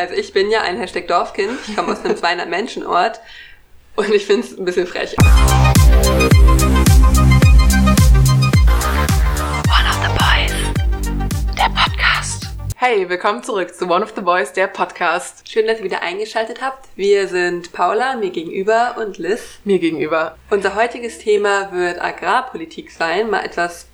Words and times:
Also 0.00 0.14
ich 0.14 0.32
bin 0.32 0.50
ja 0.50 0.62
ein 0.62 0.78
Hashtag 0.78 1.08
Dorfkind. 1.08 1.58
Ich 1.68 1.76
komme 1.76 1.92
aus 1.92 2.02
einem 2.02 2.14
200-Menschen-Ort 2.16 3.20
und 3.96 4.10
ich 4.14 4.24
finde 4.24 4.46
es 4.46 4.58
ein 4.58 4.64
bisschen 4.64 4.86
frech. 4.86 5.14
Hey, 12.76 13.10
willkommen 13.10 13.42
zurück 13.42 13.74
zu 13.74 13.90
One 13.90 14.02
of 14.02 14.14
the 14.16 14.22
Boys, 14.22 14.54
der 14.54 14.68
Podcast. 14.68 15.46
Schön, 15.46 15.66
dass 15.66 15.80
ihr 15.80 15.84
wieder 15.84 16.00
eingeschaltet 16.00 16.62
habt. 16.62 16.88
Wir 16.96 17.28
sind 17.28 17.70
Paula, 17.72 18.16
mir 18.16 18.30
gegenüber 18.30 18.96
und 18.98 19.18
Liz. 19.18 19.58
Mir 19.64 19.78
gegenüber. 19.80 20.38
Unser 20.48 20.76
heutiges 20.76 21.18
Thema 21.18 21.70
wird 21.72 22.00
Agrarpolitik 22.00 22.90
sein, 22.90 23.28
mal 23.28 23.44
etwas 23.44 23.89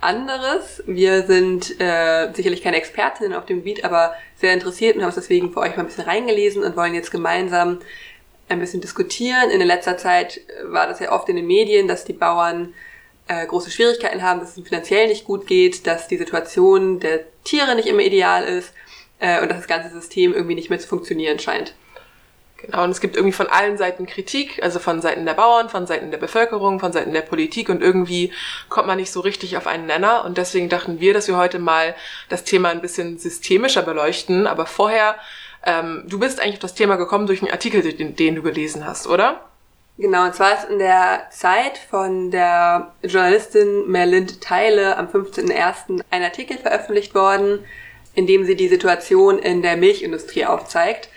anderes. 0.00 0.82
Wir 0.86 1.26
sind 1.26 1.80
äh, 1.80 2.32
sicherlich 2.32 2.62
keine 2.62 2.76
Expertinnen 2.76 3.34
auf 3.34 3.46
dem 3.46 3.58
Gebiet, 3.58 3.84
aber 3.84 4.14
sehr 4.36 4.52
interessiert 4.52 4.96
und 4.96 5.02
haben 5.02 5.08
uns 5.08 5.16
deswegen 5.16 5.52
für 5.52 5.60
euch 5.60 5.76
mal 5.76 5.82
ein 5.82 5.86
bisschen 5.86 6.04
reingelesen 6.04 6.62
und 6.62 6.76
wollen 6.76 6.94
jetzt 6.94 7.10
gemeinsam 7.10 7.80
ein 8.48 8.60
bisschen 8.60 8.80
diskutieren. 8.80 9.50
In 9.50 9.60
letzter 9.60 9.96
Zeit 9.96 10.40
war 10.64 10.86
das 10.86 11.00
ja 11.00 11.12
oft 11.12 11.28
in 11.28 11.36
den 11.36 11.46
Medien, 11.46 11.88
dass 11.88 12.04
die 12.04 12.12
Bauern 12.12 12.74
äh, 13.26 13.46
große 13.46 13.70
Schwierigkeiten 13.70 14.22
haben, 14.22 14.40
dass 14.40 14.56
es 14.56 14.64
finanziell 14.66 15.08
nicht 15.08 15.24
gut 15.24 15.46
geht, 15.46 15.86
dass 15.86 16.08
die 16.08 16.16
Situation 16.16 17.00
der 17.00 17.20
Tiere 17.44 17.74
nicht 17.74 17.88
immer 17.88 18.00
ideal 18.00 18.44
ist 18.44 18.72
äh, 19.18 19.42
und 19.42 19.50
dass 19.50 19.58
das 19.58 19.68
ganze 19.68 19.90
System 19.90 20.32
irgendwie 20.32 20.54
nicht 20.54 20.70
mehr 20.70 20.78
zu 20.78 20.88
funktionieren 20.88 21.38
scheint. 21.38 21.74
Genau, 22.58 22.82
und 22.82 22.90
es 22.90 23.00
gibt 23.00 23.14
irgendwie 23.14 23.32
von 23.32 23.46
allen 23.46 23.78
Seiten 23.78 24.04
Kritik, 24.06 24.60
also 24.64 24.80
von 24.80 25.00
Seiten 25.00 25.24
der 25.24 25.34
Bauern, 25.34 25.68
von 25.68 25.86
Seiten 25.86 26.10
der 26.10 26.18
Bevölkerung, 26.18 26.80
von 26.80 26.92
Seiten 26.92 27.12
der 27.12 27.22
Politik 27.22 27.68
und 27.68 27.82
irgendwie 27.82 28.32
kommt 28.68 28.88
man 28.88 28.96
nicht 28.96 29.12
so 29.12 29.20
richtig 29.20 29.56
auf 29.56 29.68
einen 29.68 29.86
Nenner 29.86 30.24
und 30.24 30.38
deswegen 30.38 30.68
dachten 30.68 30.98
wir, 30.98 31.14
dass 31.14 31.28
wir 31.28 31.36
heute 31.36 31.60
mal 31.60 31.94
das 32.28 32.42
Thema 32.42 32.70
ein 32.70 32.80
bisschen 32.80 33.16
systemischer 33.16 33.82
beleuchten, 33.82 34.48
aber 34.48 34.66
vorher, 34.66 35.14
ähm, 35.64 36.02
du 36.08 36.18
bist 36.18 36.40
eigentlich 36.40 36.56
auf 36.56 36.60
das 36.60 36.74
Thema 36.74 36.96
gekommen 36.96 37.28
durch 37.28 37.42
einen 37.42 37.52
Artikel, 37.52 37.80
den, 37.80 38.16
den 38.16 38.34
du 38.34 38.42
gelesen 38.42 38.84
hast, 38.84 39.06
oder? 39.06 39.40
Genau, 39.96 40.24
und 40.24 40.34
zwar 40.34 40.54
ist 40.54 40.68
in 40.68 40.80
der 40.80 41.28
Zeit 41.30 41.78
von 41.78 42.32
der 42.32 42.92
Journalistin 43.04 43.88
Merlind 43.88 44.40
Teile 44.40 44.96
am 44.96 45.06
15.01. 45.06 46.02
ein 46.10 46.22
Artikel 46.24 46.58
veröffentlicht 46.58 47.14
worden, 47.14 47.64
in 48.14 48.26
dem 48.26 48.44
sie 48.44 48.56
die 48.56 48.68
Situation 48.68 49.38
in 49.38 49.62
der 49.62 49.76
Milchindustrie 49.76 50.44
aufzeigt 50.44 51.08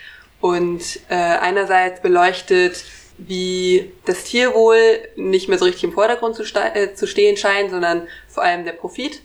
und 0.42 0.98
äh, 1.08 1.14
einerseits 1.14 2.02
beleuchtet, 2.02 2.84
wie 3.16 3.92
das 4.04 4.24
Tierwohl 4.24 4.76
nicht 5.14 5.48
mehr 5.48 5.56
so 5.56 5.64
richtig 5.64 5.84
im 5.84 5.92
Vordergrund 5.92 6.34
zu, 6.34 6.42
äh, 6.42 6.94
zu 6.94 7.06
stehen 7.06 7.36
scheint, 7.36 7.70
sondern 7.70 8.08
vor 8.28 8.42
allem 8.42 8.64
der 8.64 8.72
Profit 8.72 9.22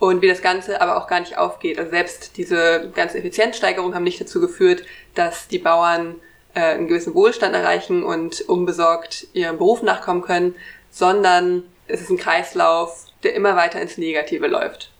und 0.00 0.20
wie 0.20 0.26
das 0.26 0.42
Ganze 0.42 0.80
aber 0.80 0.96
auch 0.96 1.06
gar 1.06 1.20
nicht 1.20 1.38
aufgeht. 1.38 1.78
Also 1.78 1.92
selbst 1.92 2.36
diese 2.36 2.90
ganze 2.94 3.18
Effizienzsteigerung 3.18 3.94
haben 3.94 4.02
nicht 4.02 4.20
dazu 4.20 4.40
geführt, 4.40 4.82
dass 5.14 5.46
die 5.46 5.60
Bauern 5.60 6.16
äh, 6.54 6.60
einen 6.60 6.88
gewissen 6.88 7.14
Wohlstand 7.14 7.54
erreichen 7.54 8.02
und 8.02 8.40
unbesorgt 8.42 9.28
ihrem 9.34 9.58
Beruf 9.58 9.82
nachkommen 9.82 10.22
können, 10.22 10.56
sondern 10.90 11.62
es 11.86 12.00
ist 12.00 12.10
ein 12.10 12.18
Kreislauf, 12.18 13.06
der 13.22 13.34
immer 13.34 13.54
weiter 13.54 13.80
ins 13.80 13.96
Negative 13.96 14.48
läuft. 14.48 14.90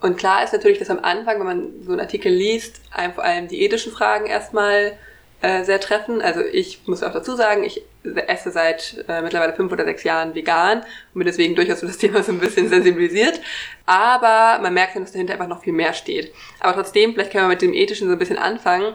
Und 0.00 0.16
klar 0.16 0.44
ist 0.44 0.52
natürlich, 0.52 0.78
dass 0.78 0.90
am 0.90 1.00
Anfang, 1.00 1.38
wenn 1.40 1.46
man 1.46 1.82
so 1.82 1.90
einen 1.90 2.00
Artikel 2.00 2.32
liest, 2.32 2.80
einem 2.92 3.14
vor 3.14 3.24
allem 3.24 3.48
die 3.48 3.62
ethischen 3.62 3.92
Fragen 3.92 4.26
erstmal 4.26 4.96
äh, 5.40 5.64
sehr 5.64 5.80
treffen. 5.80 6.20
Also 6.20 6.40
ich 6.40 6.80
muss 6.86 7.02
auch 7.02 7.12
dazu 7.12 7.36
sagen, 7.36 7.64
ich 7.64 7.82
esse 8.26 8.50
seit 8.50 9.04
äh, 9.08 9.22
mittlerweile 9.22 9.52
fünf 9.52 9.72
oder 9.72 9.84
sechs 9.84 10.02
Jahren 10.04 10.34
vegan 10.34 10.80
und 10.80 11.14
bin 11.14 11.26
deswegen 11.26 11.54
durchaus 11.54 11.80
für 11.80 11.86
das 11.86 11.98
Thema 11.98 12.22
so 12.22 12.32
ein 12.32 12.38
bisschen 12.38 12.68
sensibilisiert. 12.68 13.40
Aber 13.86 14.60
man 14.62 14.74
merkt 14.74 14.94
dann, 14.94 15.02
dass 15.02 15.12
dahinter 15.12 15.34
einfach 15.34 15.48
noch 15.48 15.62
viel 15.62 15.72
mehr 15.72 15.94
steht. 15.94 16.32
Aber 16.60 16.74
trotzdem, 16.74 17.12
vielleicht 17.12 17.32
können 17.32 17.44
wir 17.44 17.48
mit 17.48 17.62
dem 17.62 17.74
Ethischen 17.74 18.08
so 18.08 18.12
ein 18.12 18.18
bisschen 18.18 18.38
anfangen. 18.38 18.94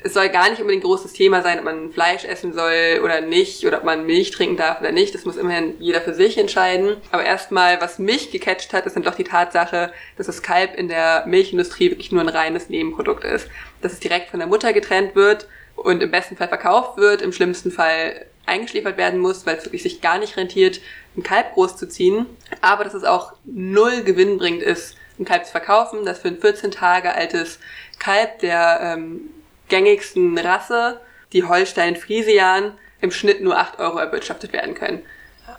Es 0.00 0.14
soll 0.14 0.28
gar 0.28 0.48
nicht 0.48 0.60
unbedingt 0.60 0.84
großes 0.84 1.12
Thema 1.12 1.42
sein, 1.42 1.58
ob 1.58 1.64
man 1.64 1.90
Fleisch 1.92 2.24
essen 2.24 2.52
soll 2.52 3.00
oder 3.02 3.20
nicht, 3.20 3.66
oder 3.66 3.78
ob 3.78 3.84
man 3.84 4.06
Milch 4.06 4.30
trinken 4.30 4.56
darf 4.56 4.80
oder 4.80 4.92
nicht. 4.92 5.12
Das 5.12 5.24
muss 5.24 5.36
immerhin 5.36 5.74
jeder 5.80 6.00
für 6.00 6.14
sich 6.14 6.38
entscheiden. 6.38 6.96
Aber 7.10 7.24
erstmal, 7.24 7.80
was 7.80 7.98
mich 7.98 8.30
gecatcht 8.30 8.72
hat, 8.72 8.86
ist 8.86 8.94
dann 8.94 9.02
doch 9.02 9.16
die 9.16 9.24
Tatsache, 9.24 9.92
dass 10.16 10.26
das 10.26 10.42
Kalb 10.42 10.76
in 10.76 10.88
der 10.88 11.24
Milchindustrie 11.26 11.90
wirklich 11.90 12.12
nur 12.12 12.20
ein 12.20 12.28
reines 12.28 12.68
Nebenprodukt 12.68 13.24
ist. 13.24 13.48
Dass 13.82 13.92
es 13.92 13.98
direkt 13.98 14.30
von 14.30 14.38
der 14.38 14.48
Mutter 14.48 14.72
getrennt 14.72 15.16
wird 15.16 15.48
und 15.74 16.00
im 16.00 16.12
besten 16.12 16.36
Fall 16.36 16.48
verkauft 16.48 16.96
wird, 16.96 17.20
im 17.20 17.32
schlimmsten 17.32 17.72
Fall 17.72 18.26
eingeschläfert 18.46 18.96
werden 18.96 19.18
muss, 19.18 19.46
weil 19.46 19.56
es 19.56 19.64
wirklich 19.64 19.82
sich 19.82 20.00
gar 20.00 20.18
nicht 20.18 20.36
rentiert, 20.36 20.80
ein 21.16 21.24
Kalb 21.24 21.54
großzuziehen. 21.54 22.26
Aber 22.60 22.84
dass 22.84 22.94
es 22.94 23.04
auch 23.04 23.32
null 23.44 24.02
gewinnbringend 24.02 24.62
ist, 24.62 24.96
ein 25.18 25.24
Kalb 25.24 25.44
zu 25.44 25.50
verkaufen, 25.50 26.04
das 26.04 26.20
für 26.20 26.28
ein 26.28 26.40
14 26.40 26.70
Tage 26.70 27.12
altes 27.14 27.58
Kalb 27.98 28.38
der 28.38 28.80
ähm, 28.82 29.30
gängigsten 29.68 30.36
Rasse, 30.38 31.00
die 31.32 31.44
Holstein 31.44 31.96
Friesian, 31.96 32.72
im 33.00 33.10
Schnitt 33.10 33.40
nur 33.40 33.56
8 33.58 33.78
Euro 33.78 33.98
erwirtschaftet 33.98 34.52
werden 34.52 34.74
können. 34.74 35.02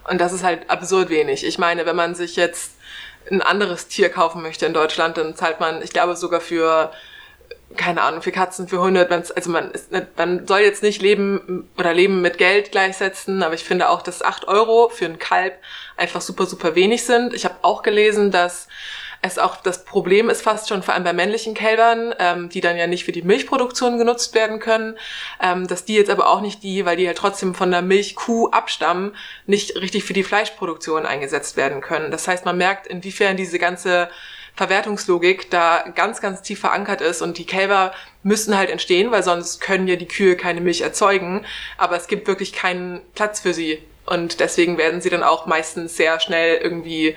Und 0.10 0.20
das 0.20 0.34
ist 0.34 0.44
halt 0.44 0.70
absurd 0.70 1.10
wenig. 1.10 1.46
Ich 1.46 1.58
meine, 1.58 1.86
wenn 1.86 1.96
man 1.96 2.16
sich 2.16 2.36
jetzt 2.36 2.74
ein 3.32 3.42
anderes 3.42 3.88
Tier 3.88 4.10
kaufen 4.10 4.42
möchte 4.42 4.66
in 4.66 4.74
Deutschland, 4.74 5.18
dann 5.18 5.36
zahlt 5.36 5.60
man, 5.60 5.82
ich 5.82 5.92
glaube, 5.92 6.16
sogar 6.16 6.42
für 6.42 6.92
keine 7.78 8.02
Ahnung, 8.02 8.22
für 8.22 8.32
Katzen, 8.32 8.68
für 8.68 8.82
Hunde, 8.82 9.08
also 9.10 9.50
man, 9.50 9.72
ist, 9.72 9.92
man 10.18 10.48
soll 10.48 10.62
jetzt 10.62 10.82
nicht 10.82 11.02
Leben 11.02 11.70
oder 11.78 11.94
Leben 11.94 12.22
mit 12.22 12.38
Geld 12.38 12.72
gleichsetzen, 12.72 13.44
aber 13.44 13.54
ich 13.54 13.64
finde 13.64 13.90
auch, 13.90 14.02
dass 14.02 14.24
acht 14.24 14.48
Euro 14.48 14.90
für 14.90 15.06
ein 15.06 15.20
Kalb 15.20 15.60
einfach 15.96 16.22
super, 16.22 16.46
super 16.46 16.76
wenig 16.76 17.06
sind. 17.06 17.34
Ich 17.34 17.46
habe 17.46 17.56
auch 17.62 17.84
gelesen, 17.84 18.32
dass 18.32 18.68
es 19.22 19.38
auch 19.38 19.58
das 19.58 19.84
Problem 19.84 20.30
ist 20.30 20.42
fast 20.42 20.70
schon, 20.70 20.82
vor 20.82 20.94
allem 20.94 21.04
bei 21.04 21.14
männlichen 21.14 21.54
Kälbern, 21.54 22.14
ähm, 22.20 22.50
die 22.50 22.62
dann 22.62 22.78
ja 22.78 22.88
nicht 22.88 23.04
für 23.04 23.12
die 23.12 23.22
Milchproduktion 23.22 23.98
genutzt 23.98 24.34
werden 24.34 24.60
können, 24.60 24.98
ähm, 25.42 25.68
dass 25.68 25.86
die 25.86 25.96
jetzt 25.96 26.10
aber 26.10 26.30
auch 26.30 26.42
nicht 26.42 26.64
die, 26.64 26.86
weil 26.86 26.98
die 26.98 27.08
halt 27.08 27.18
trotzdem 27.18 27.54
von 27.54 27.72
der 27.72 27.82
Milchkuh 27.82 28.50
abstammen, 28.50 29.16
nicht 29.46 29.76
richtig 29.76 30.06
für 30.06 30.14
die 30.14 30.24
Fleischproduktion 30.24 31.06
eingesetzt 31.06 31.58
werden 31.58 31.82
können. 31.82 32.12
Das 32.12 32.28
heißt, 32.28 32.46
man 32.46 32.58
merkt, 32.58 32.88
inwiefern 32.88 33.36
diese 33.36 33.60
ganze 33.60 34.10
Verwertungslogik 34.56 35.50
da 35.52 35.86
ganz, 35.96 36.22
ganz 36.22 36.42
tief 36.42 36.60
verankert 36.60 37.02
ist 37.02 37.22
und 37.22 37.38
die 37.38 37.46
Kälber 37.46 37.94
müssen 38.24 38.58
halt 38.58 38.70
entstehen, 38.70 39.12
weil 39.12 39.24
sonst 39.24 39.62
können 39.62 39.88
ja 39.88 39.96
die 39.96 40.08
Kühe 40.08 40.36
keine 40.36 40.62
Milch 40.62 40.82
erzeugen, 40.82 41.46
aber 41.78 41.96
es 41.96 42.08
gibt 42.08 42.28
wirklich 42.28 42.52
keinen 42.52 43.02
Platz 43.16 43.40
für 43.40 43.54
sie 43.54 43.82
und 44.06 44.40
deswegen 44.40 44.78
werden 44.78 45.02
sie 45.02 45.10
dann 45.10 45.24
auch 45.24 45.46
meistens 45.46 45.96
sehr 45.96 46.20
schnell 46.20 46.58
irgendwie 46.58 47.16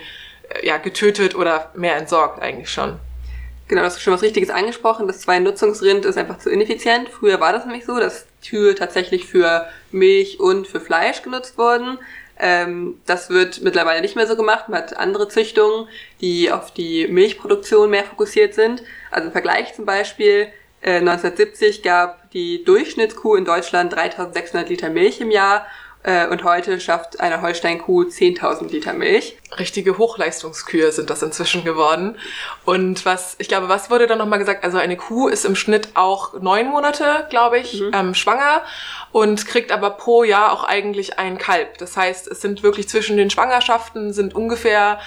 ja, 0.63 0.79
getötet 0.79 1.35
oder 1.35 1.71
mehr 1.75 1.97
entsorgt 1.97 2.43
eigentlich 2.43 2.71
schon. 2.71 2.99
Genau, 3.69 3.83
das 3.83 3.97
ist 3.97 4.03
schon 4.03 4.13
was 4.13 4.23
Richtiges 4.23 4.51
angesprochen. 4.51 5.07
Das 5.07 5.21
Zwei-Nutzungsrind 5.21 6.05
ist 6.05 6.19
einfach 6.19 6.39
zu 6.39 6.51
ineffizient. 6.51 7.09
Früher 7.09 7.41
war 7.41 7.53
das 7.53 7.65
nämlich 7.65 7.87
so, 7.87 7.99
dass 7.99 8.27
Kühe 8.47 8.75
tatsächlich 8.75 9.27
für 9.27 9.67
Milch 9.91 10.41
und 10.41 10.67
für 10.67 10.81
Fleisch 10.81 11.23
genutzt 11.23 11.57
wurden. 11.57 11.99
Ähm, 12.39 13.01
das 13.07 13.31
wird 13.31 13.63
mittlerweile 13.63 14.03
nicht 14.03 14.17
mehr 14.17 14.27
so 14.27 14.37
gemacht. 14.37 14.69
Man 14.69 14.83
hat 14.83 14.97
andere 14.97 15.29
Züchtungen, 15.29 15.89
die 16.21 16.51
auf 16.51 16.73
die 16.73 17.07
Milchproduktion 17.07 17.89
mehr 17.89 18.05
fokussiert 18.05 18.53
sind. 18.53 18.83
Also 19.11 19.29
im 19.29 19.33
Vergleich 19.33 19.75
zum 19.75 19.87
Beispiel, 19.87 20.49
äh, 20.83 20.99
1970 20.99 21.83
gab 21.83 22.31
die 22.33 22.65
Durchschnittskuh 22.65 23.37
in 23.37 23.45
Deutschland 23.45 23.95
3600 23.95 24.69
Liter 24.69 24.91
Milch 24.91 25.21
im 25.21 25.31
Jahr 25.31 25.67
äh, 26.05 26.27
und 26.27 26.43
heute 26.45 26.81
schafft 26.81 27.21
eine 27.21 27.43
Holstein-Kuh 27.43 28.05
10.000 28.05 28.71
Liter 28.71 28.93
Milch. 28.93 29.37
Richtige 29.59 29.99
Hochleistungskühe 29.99 30.91
sind 30.91 31.11
das 31.11 31.23
inzwischen 31.23 31.65
geworden. 31.65 32.17
Und 32.65 33.05
was, 33.07 33.37
ich 33.39 33.49
glaube, 33.49 33.69
was 33.69 33.91
wurde 33.91 34.07
dann 34.07 34.19
nochmal 34.19 34.39
gesagt? 34.39 34.65
Also 34.65 34.79
eine 34.79 34.97
Kuh 34.97 35.29
ist 35.29 35.45
im 35.45 35.55
Schnitt 35.55 35.91
auch 35.95 36.41
neun 36.41 36.69
Monate, 36.69 37.27
glaube 37.31 37.59
ich, 37.59 37.81
mhm. 37.81 37.91
ähm, 37.95 38.15
schwanger 38.15 38.63
und 39.13 39.47
kriegt 39.47 39.71
aber 39.71 39.91
pro 39.91 40.25
Jahr 40.25 40.53
auch 40.53 40.65
eigentlich 40.65 41.19
ein 41.19 41.39
Kalb. 41.39 41.79
Das 41.79 41.97
heißt, 41.97 42.27
es 42.29 42.41
sind 42.41 42.63
wirklich 42.63 42.89
zwischen 42.89 43.17
den 43.17 43.31
Schwangerschaften 43.31 44.13
sind 44.13 44.35
ungefähr 44.35 44.99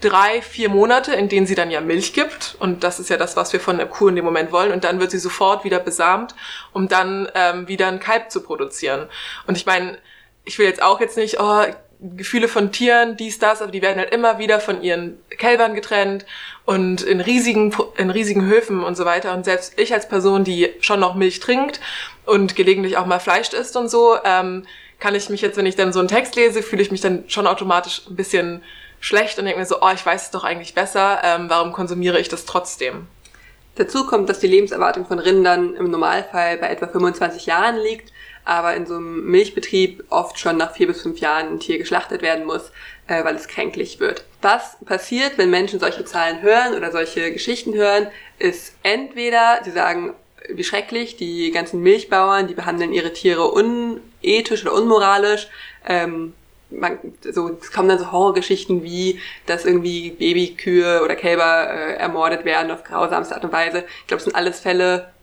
drei, 0.00 0.42
vier 0.42 0.68
Monate, 0.68 1.14
in 1.14 1.28
denen 1.28 1.46
sie 1.46 1.54
dann 1.54 1.70
ja 1.70 1.80
Milch 1.80 2.12
gibt. 2.12 2.56
Und 2.60 2.84
das 2.84 3.00
ist 3.00 3.08
ja 3.10 3.16
das, 3.16 3.36
was 3.36 3.52
wir 3.52 3.60
von 3.60 3.78
der 3.78 3.86
Kuh 3.86 4.08
in 4.08 4.16
dem 4.16 4.24
Moment 4.24 4.52
wollen. 4.52 4.72
Und 4.72 4.84
dann 4.84 5.00
wird 5.00 5.10
sie 5.10 5.18
sofort 5.18 5.64
wieder 5.64 5.80
besamt, 5.80 6.34
um 6.72 6.88
dann 6.88 7.28
ähm, 7.34 7.68
wieder 7.68 7.88
ein 7.88 8.00
Kalb 8.00 8.30
zu 8.30 8.42
produzieren. 8.42 9.08
Und 9.46 9.56
ich 9.56 9.66
meine, 9.66 9.98
ich 10.44 10.58
will 10.58 10.66
jetzt 10.66 10.82
auch 10.82 11.00
jetzt 11.00 11.16
nicht, 11.16 11.40
oh, 11.40 11.62
Gefühle 12.00 12.48
von 12.48 12.70
Tieren, 12.70 13.16
dies, 13.16 13.38
das, 13.38 13.62
aber 13.62 13.72
die 13.72 13.80
werden 13.80 13.98
halt 13.98 14.12
immer 14.12 14.38
wieder 14.38 14.60
von 14.60 14.82
ihren 14.82 15.18
Kälbern 15.30 15.74
getrennt 15.74 16.26
und 16.66 17.02
in 17.02 17.20
riesigen, 17.20 17.74
in 17.96 18.10
riesigen 18.10 18.44
Höfen 18.44 18.84
und 18.84 18.94
so 18.96 19.06
weiter. 19.06 19.32
Und 19.32 19.44
selbst 19.44 19.78
ich 19.78 19.94
als 19.94 20.08
Person, 20.08 20.44
die 20.44 20.70
schon 20.80 21.00
noch 21.00 21.14
Milch 21.14 21.40
trinkt 21.40 21.80
und 22.26 22.56
gelegentlich 22.56 22.98
auch 22.98 23.06
mal 23.06 23.20
Fleisch 23.20 23.52
isst 23.54 23.76
und 23.76 23.88
so, 23.88 24.16
ähm, 24.24 24.66
kann 25.00 25.14
ich 25.14 25.30
mich 25.30 25.40
jetzt, 25.40 25.56
wenn 25.56 25.66
ich 25.66 25.76
dann 25.76 25.92
so 25.92 25.98
einen 25.98 26.08
Text 26.08 26.36
lese, 26.36 26.62
fühle 26.62 26.82
ich 26.82 26.90
mich 26.90 27.00
dann 27.00 27.24
schon 27.28 27.46
automatisch 27.46 28.02
ein 28.08 28.16
bisschen 28.16 28.62
schlecht 29.00 29.38
und 29.38 29.46
denke 29.46 29.60
mir 29.60 29.66
so, 29.66 29.80
oh, 29.80 29.90
ich 29.94 30.04
weiß 30.04 30.24
es 30.24 30.30
doch 30.30 30.44
eigentlich 30.44 30.74
besser, 30.74 31.20
ähm, 31.24 31.48
warum 31.48 31.72
konsumiere 31.72 32.18
ich 32.18 32.28
das 32.28 32.44
trotzdem? 32.44 33.06
Dazu 33.76 34.06
kommt, 34.06 34.28
dass 34.28 34.38
die 34.38 34.46
Lebenserwartung 34.46 35.06
von 35.06 35.18
Rindern 35.18 35.74
im 35.74 35.90
Normalfall 35.90 36.58
bei 36.58 36.68
etwa 36.68 36.86
25 36.86 37.46
Jahren 37.46 37.76
liegt 37.76 38.13
aber 38.44 38.74
in 38.74 38.86
so 38.86 38.96
einem 38.96 39.30
Milchbetrieb 39.30 40.04
oft 40.10 40.38
schon 40.38 40.56
nach 40.56 40.74
vier 40.74 40.86
bis 40.86 41.02
fünf 41.02 41.18
Jahren 41.18 41.48
ein 41.48 41.60
Tier 41.60 41.78
geschlachtet 41.78 42.22
werden 42.22 42.44
muss, 42.44 42.70
äh, 43.06 43.24
weil 43.24 43.34
es 43.36 43.48
kränklich 43.48 44.00
wird. 44.00 44.24
Was 44.42 44.76
passiert, 44.84 45.38
wenn 45.38 45.50
Menschen 45.50 45.80
solche 45.80 46.04
Zahlen 46.04 46.42
hören 46.42 46.74
oder 46.74 46.92
solche 46.92 47.32
Geschichten 47.32 47.74
hören, 47.74 48.08
ist 48.38 48.74
entweder, 48.82 49.60
sie 49.64 49.70
sagen, 49.70 50.14
wie 50.48 50.64
schrecklich, 50.64 51.16
die 51.16 51.50
ganzen 51.50 51.80
Milchbauern, 51.80 52.46
die 52.46 52.54
behandeln 52.54 52.92
ihre 52.92 53.12
Tiere 53.12 53.50
unethisch 53.50 54.62
oder 54.62 54.74
unmoralisch. 54.74 55.48
Ähm, 55.86 56.34
man, 56.70 56.98
so, 57.22 57.56
es 57.60 57.72
kommen 57.72 57.88
dann 57.88 57.98
so 57.98 58.12
Horrorgeschichten 58.12 58.82
wie, 58.82 59.20
dass 59.46 59.64
irgendwie 59.64 60.10
Babykühe 60.10 61.02
oder 61.02 61.14
Kälber 61.14 61.70
äh, 61.70 61.94
ermordet 61.94 62.44
werden 62.44 62.70
auf 62.70 62.84
grausamste 62.84 63.34
Art 63.34 63.44
und 63.44 63.52
Weise. 63.52 63.84
Ich 64.00 64.06
glaube, 64.06 64.18
es 64.18 64.24
sind 64.24 64.36
alles 64.36 64.60
Fälle, 64.60 65.13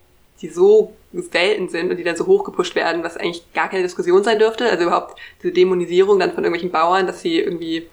die 0.41 0.49
so 0.49 0.93
selten 1.13 1.69
sind 1.69 1.91
und 1.91 1.97
die 1.97 2.03
dann 2.03 2.15
so 2.15 2.25
hochgepusht 2.25 2.75
werden, 2.75 3.03
was 3.03 3.17
eigentlich 3.17 3.51
gar 3.53 3.69
keine 3.69 3.83
Diskussion 3.83 4.23
sein 4.23 4.39
dürfte. 4.39 4.69
Also 4.69 4.83
überhaupt 4.85 5.19
diese 5.41 5.53
Dämonisierung 5.53 6.19
dann 6.19 6.33
von 6.33 6.43
irgendwelchen 6.43 6.71
Bauern, 6.71 7.05
dass 7.05 7.21
sie 7.21 7.39
irgendwie, 7.39 7.87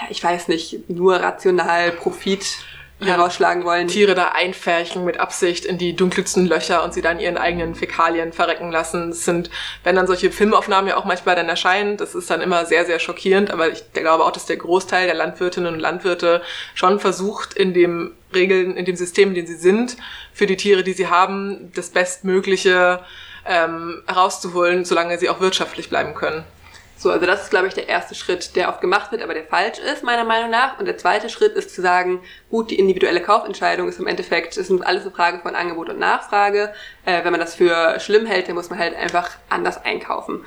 ja, 0.00 0.06
ich 0.08 0.22
weiß 0.22 0.48
nicht, 0.48 0.88
nur 0.88 1.16
rational 1.16 1.90
Profit 1.92 2.44
herausschlagen 3.00 3.64
wollen. 3.64 3.86
Tiere 3.86 4.14
da 4.14 4.28
einfärchen 4.28 5.04
mit 5.04 5.20
Absicht 5.20 5.64
in 5.64 5.78
die 5.78 5.94
dunkelsten 5.94 6.46
Löcher 6.46 6.82
und 6.82 6.92
sie 6.92 7.02
dann 7.02 7.20
ihren 7.20 7.38
eigenen 7.38 7.74
Fäkalien 7.74 8.32
verrecken 8.32 8.72
lassen. 8.72 9.10
Das 9.10 9.24
sind, 9.24 9.50
wenn 9.84 9.94
dann 9.94 10.06
solche 10.06 10.32
Filmaufnahmen 10.32 10.88
ja 10.88 10.96
auch 10.96 11.04
manchmal 11.04 11.36
dann 11.36 11.48
erscheinen, 11.48 11.96
das 11.96 12.14
ist 12.14 12.28
dann 12.30 12.40
immer 12.40 12.66
sehr, 12.66 12.86
sehr 12.86 12.98
schockierend, 12.98 13.50
aber 13.52 13.70
ich 13.70 13.92
glaube 13.92 14.24
auch, 14.24 14.32
dass 14.32 14.46
der 14.46 14.56
Großteil 14.56 15.06
der 15.06 15.14
Landwirtinnen 15.14 15.74
und 15.74 15.80
Landwirte 15.80 16.42
schon 16.74 16.98
versucht, 16.98 17.54
in 17.54 17.72
dem 17.72 18.14
Regeln, 18.34 18.76
in 18.76 18.84
dem 18.84 18.96
System, 18.96 19.30
in 19.30 19.34
dem 19.34 19.46
sie 19.46 19.56
sind, 19.56 19.96
für 20.32 20.46
die 20.46 20.56
Tiere, 20.56 20.82
die 20.82 20.92
sie 20.92 21.08
haben, 21.08 21.72
das 21.74 21.90
Bestmögliche 21.90 23.00
ähm, 23.46 24.02
herauszuholen, 24.06 24.84
solange 24.84 25.18
sie 25.18 25.28
auch 25.28 25.40
wirtschaftlich 25.40 25.88
bleiben 25.88 26.14
können. 26.14 26.44
So, 26.98 27.12
also 27.12 27.26
das 27.26 27.44
ist, 27.44 27.50
glaube 27.50 27.68
ich, 27.68 27.74
der 27.74 27.88
erste 27.88 28.16
Schritt, 28.16 28.56
der 28.56 28.68
oft 28.68 28.80
gemacht 28.80 29.12
wird, 29.12 29.22
aber 29.22 29.32
der 29.32 29.44
falsch 29.44 29.78
ist, 29.78 30.02
meiner 30.02 30.24
Meinung 30.24 30.50
nach. 30.50 30.80
Und 30.80 30.86
der 30.86 30.98
zweite 30.98 31.28
Schritt 31.28 31.52
ist 31.52 31.72
zu 31.72 31.80
sagen, 31.80 32.20
gut, 32.50 32.72
die 32.72 32.78
individuelle 32.78 33.22
Kaufentscheidung 33.22 33.88
ist 33.88 34.00
im 34.00 34.08
Endeffekt, 34.08 34.56
ist 34.56 34.70
alles 34.82 35.02
eine 35.02 35.12
Frage 35.12 35.38
von 35.38 35.54
Angebot 35.54 35.90
und 35.90 36.00
Nachfrage. 36.00 36.74
Äh, 37.04 37.22
wenn 37.22 37.30
man 37.30 37.40
das 37.40 37.54
für 37.54 38.00
schlimm 38.00 38.26
hält, 38.26 38.48
dann 38.48 38.56
muss 38.56 38.68
man 38.68 38.80
halt 38.80 38.96
einfach 38.96 39.30
anders 39.48 39.84
einkaufen. 39.84 40.44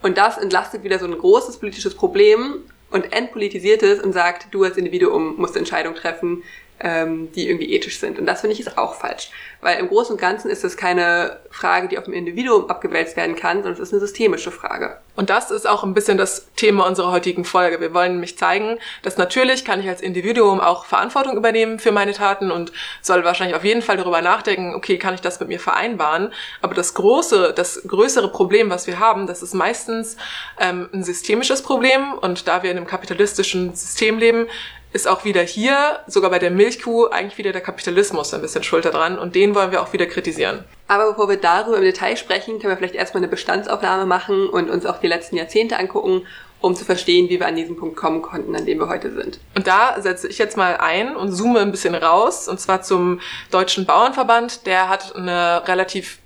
Und 0.00 0.16
das 0.16 0.38
entlastet 0.38 0.84
wieder 0.84 0.98
so 0.98 1.04
ein 1.04 1.18
großes 1.18 1.58
politisches 1.58 1.94
Problem 1.94 2.64
und 2.90 3.12
entpolitisiert 3.12 3.82
es 3.82 4.00
und 4.00 4.14
sagt, 4.14 4.48
du 4.52 4.64
als 4.64 4.78
Individuum 4.78 5.36
musst 5.36 5.54
Entscheidungen 5.54 5.96
treffen, 5.96 6.42
ähm, 6.80 7.30
die 7.32 7.48
irgendwie 7.48 7.72
ethisch 7.72 7.98
sind. 8.00 8.18
Und 8.18 8.26
das 8.26 8.40
finde 8.40 8.54
ich 8.54 8.60
ist 8.60 8.78
auch 8.78 8.94
falsch. 8.94 9.30
Weil 9.60 9.78
im 9.78 9.88
Großen 9.88 10.14
und 10.14 10.20
Ganzen 10.20 10.50
ist 10.50 10.64
das 10.64 10.76
keine 10.76 11.38
Frage, 11.50 11.88
die 11.88 11.98
auf 11.98 12.04
dem 12.04 12.14
Individuum 12.14 12.70
abgewälzt 12.70 13.16
werden 13.16 13.36
kann, 13.36 13.58
sondern 13.58 13.74
es 13.74 13.80
ist 13.80 13.92
eine 13.92 14.00
systemische 14.00 14.50
Frage. 14.50 14.98
Und 15.16 15.28
das 15.28 15.50
ist 15.50 15.68
auch 15.68 15.84
ein 15.84 15.92
bisschen 15.92 16.16
das 16.16 16.46
Thema 16.56 16.86
unserer 16.86 17.12
heutigen 17.12 17.44
Folge. 17.44 17.80
Wir 17.80 17.92
wollen 17.92 18.12
nämlich 18.12 18.38
zeigen, 18.38 18.78
dass 19.02 19.18
natürlich 19.18 19.66
kann 19.66 19.80
ich 19.80 19.88
als 19.88 20.00
Individuum 20.00 20.60
auch 20.60 20.86
Verantwortung 20.86 21.36
übernehmen 21.36 21.78
für 21.78 21.92
meine 21.92 22.12
Taten 22.12 22.50
und 22.50 22.72
soll 23.02 23.22
wahrscheinlich 23.22 23.56
auf 23.56 23.64
jeden 23.64 23.82
Fall 23.82 23.98
darüber 23.98 24.22
nachdenken, 24.22 24.74
okay, 24.74 24.96
kann 24.96 25.12
ich 25.12 25.20
das 25.20 25.38
mit 25.38 25.50
mir 25.50 25.60
vereinbaren? 25.60 26.32
Aber 26.62 26.74
das 26.74 26.94
große, 26.94 27.52
das 27.54 27.82
größere 27.86 28.32
Problem, 28.32 28.70
was 28.70 28.86
wir 28.86 28.98
haben, 28.98 29.26
das 29.26 29.42
ist 29.42 29.52
meistens 29.52 30.16
ähm, 30.58 30.88
ein 30.94 31.04
systemisches 31.04 31.60
Problem. 31.60 32.14
Und 32.14 32.48
da 32.48 32.62
wir 32.62 32.70
in 32.70 32.78
einem 32.78 32.86
kapitalistischen 32.86 33.74
System 33.74 34.18
leben, 34.18 34.46
ist 34.92 35.06
auch 35.06 35.24
wieder 35.24 35.42
hier, 35.42 36.00
sogar 36.06 36.30
bei 36.30 36.38
der 36.38 36.50
Milchkuh, 36.50 37.06
eigentlich 37.06 37.38
wieder 37.38 37.52
der 37.52 37.60
Kapitalismus 37.60 38.34
ein 38.34 38.40
bisschen 38.40 38.62
schulter 38.62 38.90
dran 38.90 39.18
und 39.18 39.34
den 39.34 39.54
wollen 39.54 39.70
wir 39.70 39.82
auch 39.82 39.92
wieder 39.92 40.06
kritisieren. 40.06 40.64
Aber 40.88 41.10
bevor 41.10 41.28
wir 41.28 41.36
darüber 41.36 41.76
im 41.76 41.84
Detail 41.84 42.16
sprechen, 42.16 42.58
können 42.58 42.72
wir 42.72 42.76
vielleicht 42.76 42.96
erstmal 42.96 43.22
eine 43.22 43.30
Bestandsaufnahme 43.30 44.06
machen 44.06 44.48
und 44.48 44.68
uns 44.68 44.86
auch 44.86 44.98
die 44.98 45.06
letzten 45.06 45.36
Jahrzehnte 45.36 45.78
angucken, 45.78 46.26
um 46.60 46.74
zu 46.74 46.84
verstehen, 46.84 47.28
wie 47.28 47.40
wir 47.40 47.46
an 47.46 47.56
diesen 47.56 47.76
Punkt 47.76 47.96
kommen 47.96 48.22
konnten, 48.22 48.54
an 48.54 48.66
dem 48.66 48.78
wir 48.78 48.88
heute 48.88 49.12
sind. 49.12 49.40
Und 49.54 49.66
da 49.66 50.00
setze 50.00 50.28
ich 50.28 50.38
jetzt 50.38 50.56
mal 50.56 50.76
ein 50.76 51.16
und 51.16 51.32
zoome 51.32 51.60
ein 51.60 51.70
bisschen 51.70 51.94
raus, 51.94 52.48
und 52.48 52.60
zwar 52.60 52.82
zum 52.82 53.20
Deutschen 53.50 53.86
Bauernverband. 53.86 54.66
Der 54.66 54.88
hat 54.88 55.14
eine 55.16 55.62
relativ 55.66 56.19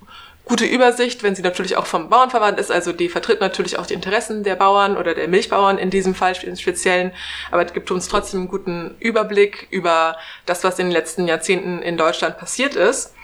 gute 0.45 0.65
Übersicht, 0.65 1.23
wenn 1.23 1.35
sie 1.35 1.41
natürlich 1.41 1.75
auch 1.75 1.87
vom 1.87 2.09
Bauernverband 2.09 2.59
ist. 2.59 2.71
Also 2.71 2.93
die 2.93 3.09
vertritt 3.09 3.41
natürlich 3.41 3.79
auch 3.79 3.85
die 3.85 3.95
Interessen 3.95 4.43
der 4.43 4.55
Bauern 4.55 4.95
oder 4.95 5.15
der 5.15 5.27
Milchbauern 5.27 5.77
in 5.77 5.89
diesem 5.89 6.13
Fall 6.13 6.35
im 6.43 6.55
Speziellen. 6.55 7.11
Aber 7.51 7.65
es 7.65 7.73
gibt 7.73 7.89
uns 7.91 8.07
trotzdem 8.07 8.41
einen 8.41 8.49
guten 8.49 8.95
Überblick 8.99 9.67
über 9.71 10.17
das, 10.45 10.63
was 10.63 10.77
in 10.79 10.87
den 10.87 10.93
letzten 10.93 11.27
Jahrzehnten 11.27 11.81
in 11.81 11.97
Deutschland 11.97 12.37
passiert 12.37 12.75
ist. 12.75 13.14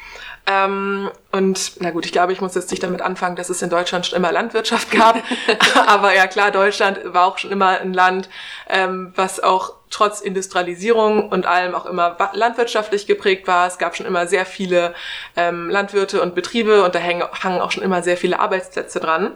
Ähm, 0.48 1.12
und 1.32 1.74
na 1.80 1.92
gut, 1.92 2.06
ich 2.06 2.12
glaube, 2.12 2.34
ich 2.34 2.42
muss 2.42 2.56
jetzt 2.56 2.72
nicht 2.72 2.84
damit 2.84 3.02
anfangen, 3.02 3.36
dass 3.36 3.50
es 3.50 3.62
in 3.62 3.70
Deutschland 3.70 4.06
schon 4.06 4.18
immer 4.18 4.32
Landwirtschaft 4.32 4.92
gab. 4.92 5.22
Aber 5.88 6.16
ja 6.16 6.28
klar, 6.28 6.52
Deutschland 6.52 7.00
war 7.06 7.28
auch 7.28 7.38
schon 7.38 7.52
immer 7.52 7.80
ein 7.80 7.94
Land, 7.94 8.30
ähm, 8.68 9.14
was 9.16 9.40
auch 9.40 9.74
trotz 9.92 10.22
Industrialisierung 10.22 11.30
und 11.30 11.46
allem 11.46 11.76
auch 11.76 11.86
immer 11.86 12.18
landwirtschaftlich 12.34 13.08
geprägt 13.08 13.48
war. 13.48 13.68
Es 13.68 13.78
gab 13.78 13.96
schon 13.96 14.06
immer 14.06 14.26
sehr 14.26 14.46
viele 14.46 14.96
ähm, 15.36 15.70
Landwirte 15.70 16.22
und 16.22 16.34
Betriebe 16.34 16.84
und 16.84 16.96
da 16.96 17.00
hängen, 17.00 17.24
hangen 17.44 17.62
auch 17.62 17.72
schon 17.72 17.84
immer 17.84 18.02
sehr 18.02 18.18
viele 18.18 18.40
Arbeitsplätze 18.40 19.00
dran. 19.00 19.34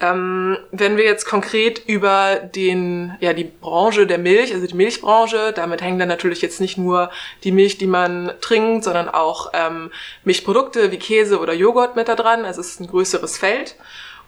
Ähm, 0.00 0.56
wenn 0.70 0.96
wir 0.96 1.04
jetzt 1.04 1.26
konkret 1.26 1.82
über 1.86 2.36
den, 2.36 3.16
ja, 3.20 3.32
die 3.32 3.44
Branche 3.44 4.06
der 4.06 4.18
Milch, 4.18 4.54
also 4.54 4.66
die 4.66 4.74
Milchbranche, 4.74 5.52
damit 5.52 5.82
hängen 5.82 5.98
dann 5.98 6.08
natürlich 6.08 6.40
jetzt 6.40 6.60
nicht 6.60 6.78
nur 6.78 7.10
die 7.42 7.50
Milch, 7.50 7.78
die 7.78 7.88
man 7.88 8.32
trinkt, 8.40 8.84
sondern 8.84 9.08
auch 9.08 9.50
ähm, 9.54 9.90
Milchprodukte 10.22 10.92
wie 10.92 10.98
Käse 10.98 11.40
oder 11.40 11.52
Joghurt 11.52 11.96
mit 11.96 12.06
da 12.06 12.14
dran. 12.14 12.44
Also 12.44 12.60
es 12.60 12.68
ist 12.68 12.80
ein 12.80 12.86
größeres 12.86 13.38
Feld. 13.38 13.74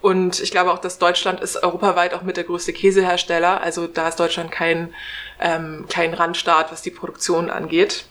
Und 0.01 0.39
ich 0.41 0.51
glaube 0.51 0.71
auch, 0.71 0.79
dass 0.79 0.97
Deutschland 0.97 1.39
ist 1.41 1.61
europaweit 1.63 2.13
auch 2.13 2.23
mit 2.23 2.35
der 2.35 2.43
größte 2.43 2.73
Käsehersteller. 2.73 3.61
Also 3.61 3.87
da 3.87 4.09
ist 4.09 4.19
Deutschland 4.19 4.51
kein, 4.51 4.93
ähm, 5.39 5.85
kein 5.89 6.13
Randstaat, 6.13 6.71
was 6.71 6.81
die 6.81 6.91
Produktion 6.91 7.49
angeht. 7.49 8.05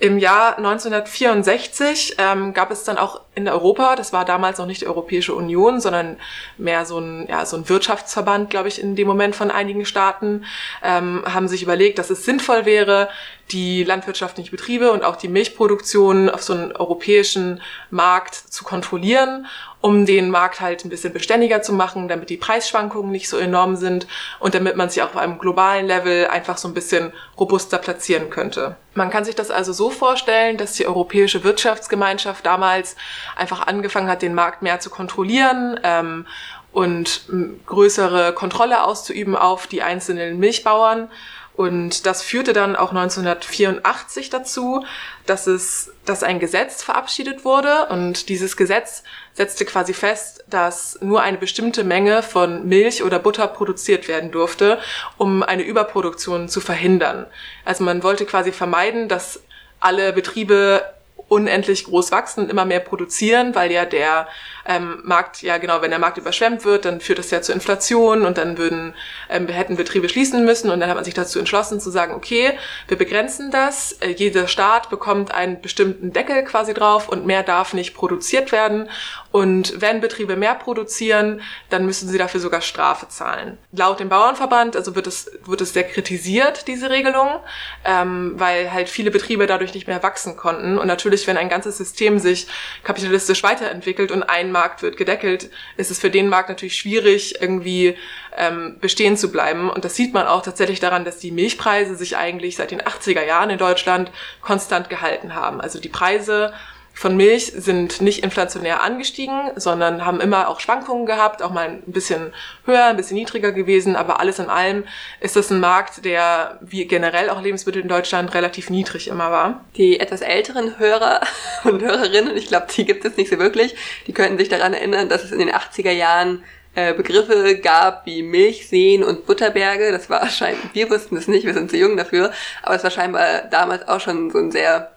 Im 0.00 0.18
Jahr 0.18 0.58
1964 0.58 2.16
ähm, 2.18 2.52
gab 2.52 2.72
es 2.72 2.82
dann 2.82 2.98
auch 2.98 3.20
in 3.36 3.48
Europa, 3.48 3.94
das 3.94 4.12
war 4.12 4.24
damals 4.24 4.58
noch 4.58 4.66
nicht 4.66 4.80
die 4.80 4.88
Europäische 4.88 5.34
Union, 5.34 5.80
sondern 5.80 6.18
mehr 6.58 6.84
so 6.84 6.98
ein, 6.98 7.28
ja, 7.28 7.46
so 7.46 7.56
ein 7.56 7.68
Wirtschaftsverband, 7.68 8.50
glaube 8.50 8.68
ich, 8.68 8.80
in 8.80 8.96
dem 8.96 9.06
Moment 9.06 9.36
von 9.36 9.52
einigen 9.52 9.86
Staaten, 9.86 10.46
ähm, 10.82 11.22
haben 11.26 11.46
sich 11.46 11.62
überlegt, 11.62 11.98
dass 11.98 12.10
es 12.10 12.24
sinnvoll 12.24 12.66
wäre, 12.66 13.08
die 13.52 13.84
landwirtschaftlichen 13.84 14.50
Betriebe 14.50 14.90
und 14.90 15.04
auch 15.04 15.16
die 15.16 15.28
Milchproduktion 15.28 16.28
auf 16.28 16.42
so 16.42 16.54
einen 16.54 16.72
europäischen 16.72 17.60
Markt 17.90 18.34
zu 18.34 18.64
kontrollieren, 18.64 19.46
um 19.84 20.06
den 20.06 20.30
Markt 20.30 20.62
halt 20.62 20.82
ein 20.86 20.88
bisschen 20.88 21.12
beständiger 21.12 21.60
zu 21.60 21.74
machen, 21.74 22.08
damit 22.08 22.30
die 22.30 22.38
Preisschwankungen 22.38 23.10
nicht 23.10 23.28
so 23.28 23.36
enorm 23.36 23.76
sind 23.76 24.06
und 24.38 24.54
damit 24.54 24.76
man 24.76 24.88
sich 24.88 25.02
auch 25.02 25.10
auf 25.10 25.18
einem 25.18 25.38
globalen 25.38 25.86
Level 25.86 26.26
einfach 26.28 26.56
so 26.56 26.68
ein 26.68 26.72
bisschen 26.72 27.12
robuster 27.38 27.76
platzieren 27.76 28.30
könnte. 28.30 28.76
Man 28.94 29.10
kann 29.10 29.26
sich 29.26 29.34
das 29.34 29.50
also 29.50 29.74
so 29.74 29.90
vorstellen, 29.90 30.56
dass 30.56 30.72
die 30.72 30.86
Europäische 30.86 31.44
Wirtschaftsgemeinschaft 31.44 32.46
damals 32.46 32.96
einfach 33.36 33.66
angefangen 33.66 34.08
hat, 34.08 34.22
den 34.22 34.32
Markt 34.32 34.62
mehr 34.62 34.80
zu 34.80 34.88
kontrollieren 34.88 35.78
ähm, 35.82 36.26
und 36.72 37.26
größere 37.66 38.32
Kontrolle 38.32 38.84
auszuüben 38.84 39.36
auf 39.36 39.66
die 39.66 39.82
einzelnen 39.82 40.38
Milchbauern 40.38 41.10
und 41.56 42.04
das 42.04 42.22
führte 42.22 42.52
dann 42.52 42.74
auch 42.74 42.90
1984 42.90 44.28
dazu, 44.28 44.84
dass 45.24 45.46
es, 45.46 45.92
dass 46.04 46.24
ein 46.24 46.40
Gesetz 46.40 46.82
verabschiedet 46.82 47.44
wurde. 47.44 47.86
Und 47.90 48.28
dieses 48.28 48.56
Gesetz 48.56 49.04
setzte 49.34 49.64
quasi 49.64 49.94
fest, 49.94 50.44
dass 50.48 50.98
nur 51.00 51.22
eine 51.22 51.38
bestimmte 51.38 51.84
Menge 51.84 52.24
von 52.24 52.66
Milch 52.66 53.04
oder 53.04 53.20
Butter 53.20 53.46
produziert 53.46 54.08
werden 54.08 54.32
durfte, 54.32 54.80
um 55.16 55.44
eine 55.44 55.62
Überproduktion 55.62 56.48
zu 56.48 56.60
verhindern. 56.60 57.26
Also 57.64 57.84
man 57.84 58.02
wollte 58.02 58.26
quasi 58.26 58.50
vermeiden, 58.50 59.08
dass 59.08 59.40
alle 59.78 60.12
Betriebe 60.12 60.82
unendlich 61.28 61.84
groß 61.84 62.10
wachsen 62.10 62.44
und 62.44 62.50
immer 62.50 62.64
mehr 62.64 62.80
produzieren, 62.80 63.54
weil 63.54 63.70
ja 63.70 63.84
der 63.84 64.26
ähm, 64.66 65.00
Markt, 65.04 65.42
ja 65.42 65.58
genau, 65.58 65.82
wenn 65.82 65.90
der 65.90 65.98
Markt 65.98 66.18
überschwemmt 66.18 66.64
wird, 66.64 66.84
dann 66.84 67.00
führt 67.00 67.18
das 67.18 67.30
ja 67.30 67.42
zu 67.42 67.52
Inflation 67.52 68.24
und 68.24 68.38
dann 68.38 68.58
würden, 68.58 68.94
ähm, 69.28 69.48
hätten 69.48 69.76
Betriebe 69.76 70.08
schließen 70.08 70.44
müssen 70.44 70.70
und 70.70 70.80
dann 70.80 70.88
hat 70.88 70.96
man 70.96 71.04
sich 71.04 71.14
dazu 71.14 71.38
entschlossen 71.38 71.80
zu 71.80 71.90
sagen, 71.90 72.14
okay, 72.14 72.52
wir 72.88 72.96
begrenzen 72.96 73.50
das, 73.50 73.92
äh, 74.00 74.10
jeder 74.10 74.48
Staat 74.48 74.90
bekommt 74.90 75.32
einen 75.32 75.60
bestimmten 75.60 76.12
Deckel 76.12 76.44
quasi 76.44 76.74
drauf 76.74 77.08
und 77.08 77.26
mehr 77.26 77.42
darf 77.42 77.74
nicht 77.74 77.94
produziert 77.94 78.52
werden. 78.52 78.88
Und 79.30 79.80
wenn 79.80 80.00
Betriebe 80.00 80.36
mehr 80.36 80.54
produzieren, 80.54 81.40
dann 81.68 81.86
müssen 81.86 82.08
sie 82.08 82.18
dafür 82.18 82.40
sogar 82.40 82.60
Strafe 82.60 83.08
zahlen. 83.08 83.58
Laut 83.72 83.98
dem 83.98 84.08
Bauernverband, 84.08 84.76
also 84.76 84.94
wird 84.94 85.08
es, 85.08 85.30
wird 85.44 85.60
es 85.60 85.72
sehr 85.72 85.82
kritisiert, 85.82 86.68
diese 86.68 86.88
Regelung, 86.88 87.40
ähm, 87.84 88.34
weil 88.36 88.72
halt 88.72 88.88
viele 88.88 89.10
Betriebe 89.10 89.46
dadurch 89.46 89.74
nicht 89.74 89.88
mehr 89.88 90.02
wachsen 90.04 90.36
konnten. 90.36 90.78
Und 90.78 90.86
natürlich, 90.86 91.26
wenn 91.26 91.36
ein 91.36 91.48
ganzes 91.48 91.76
System 91.76 92.20
sich 92.20 92.46
kapitalistisch 92.84 93.42
weiterentwickelt 93.42 94.12
und 94.12 94.22
ein 94.22 94.53
Markt 94.54 94.82
wird 94.82 94.96
gedeckelt, 94.96 95.50
ist 95.76 95.90
es 95.90 95.98
für 95.98 96.10
den 96.10 96.28
Markt 96.28 96.48
natürlich 96.48 96.76
schwierig, 96.76 97.42
irgendwie 97.42 97.96
ähm, 98.36 98.76
bestehen 98.80 99.18
zu 99.18 99.30
bleiben. 99.30 99.68
Und 99.68 99.84
das 99.84 99.96
sieht 99.96 100.14
man 100.14 100.26
auch 100.26 100.42
tatsächlich 100.42 100.80
daran, 100.80 101.04
dass 101.04 101.18
die 101.18 101.32
Milchpreise 101.32 101.96
sich 101.96 102.16
eigentlich 102.16 102.56
seit 102.56 102.70
den 102.70 102.80
80er 102.80 103.26
Jahren 103.26 103.50
in 103.50 103.58
Deutschland 103.58 104.10
konstant 104.40 104.88
gehalten 104.88 105.34
haben. 105.34 105.60
Also 105.60 105.80
die 105.80 105.88
Preise 105.88 106.54
von 106.94 107.16
Milch 107.16 107.52
sind 107.56 108.00
nicht 108.00 108.22
inflationär 108.22 108.82
angestiegen, 108.82 109.50
sondern 109.56 110.06
haben 110.06 110.20
immer 110.20 110.48
auch 110.48 110.60
Schwankungen 110.60 111.06
gehabt, 111.06 111.42
auch 111.42 111.50
mal 111.50 111.68
ein 111.68 111.82
bisschen 111.86 112.32
höher, 112.64 112.86
ein 112.86 112.96
bisschen 112.96 113.16
niedriger 113.16 113.50
gewesen, 113.50 113.96
aber 113.96 114.20
alles 114.20 114.38
in 114.38 114.48
allem 114.48 114.84
ist 115.20 115.34
das 115.34 115.50
ein 115.50 115.58
Markt, 115.58 116.04
der 116.04 116.58
wie 116.60 116.86
generell 116.86 117.30
auch 117.30 117.42
Lebensmittel 117.42 117.82
in 117.82 117.88
Deutschland 117.88 118.32
relativ 118.32 118.70
niedrig 118.70 119.08
immer 119.08 119.32
war. 119.32 119.64
Die 119.76 119.98
etwas 119.98 120.20
älteren 120.20 120.78
Hörer 120.78 121.20
und 121.64 121.82
Hörerinnen, 121.82 122.36
ich 122.36 122.46
glaube, 122.46 122.68
die 122.74 122.84
gibt 122.84 123.04
es 123.04 123.16
nicht 123.16 123.28
so 123.28 123.38
wirklich, 123.38 123.74
die 124.06 124.12
könnten 124.12 124.38
sich 124.38 124.48
daran 124.48 124.72
erinnern, 124.72 125.08
dass 125.08 125.24
es 125.24 125.32
in 125.32 125.40
den 125.40 125.50
80er 125.50 125.90
Jahren 125.90 126.44
äh, 126.76 126.94
Begriffe 126.94 127.58
gab 127.58 128.06
wie 128.06 128.22
Milchseen 128.22 129.02
und 129.02 129.26
Butterberge. 129.26 129.92
Das 129.92 130.08
war 130.10 130.28
scheinbar, 130.30 130.70
wir 130.72 130.90
wussten 130.90 131.16
es 131.16 131.28
nicht, 131.28 131.44
wir 131.44 131.54
sind 131.54 131.70
zu 131.70 131.76
jung 131.76 131.96
dafür, 131.96 132.32
aber 132.62 132.76
es 132.76 132.84
war 132.84 132.90
scheinbar 132.90 133.42
damals 133.50 133.86
auch 133.88 134.00
schon 134.00 134.30
so 134.30 134.38
ein 134.38 134.52
sehr 134.52 134.93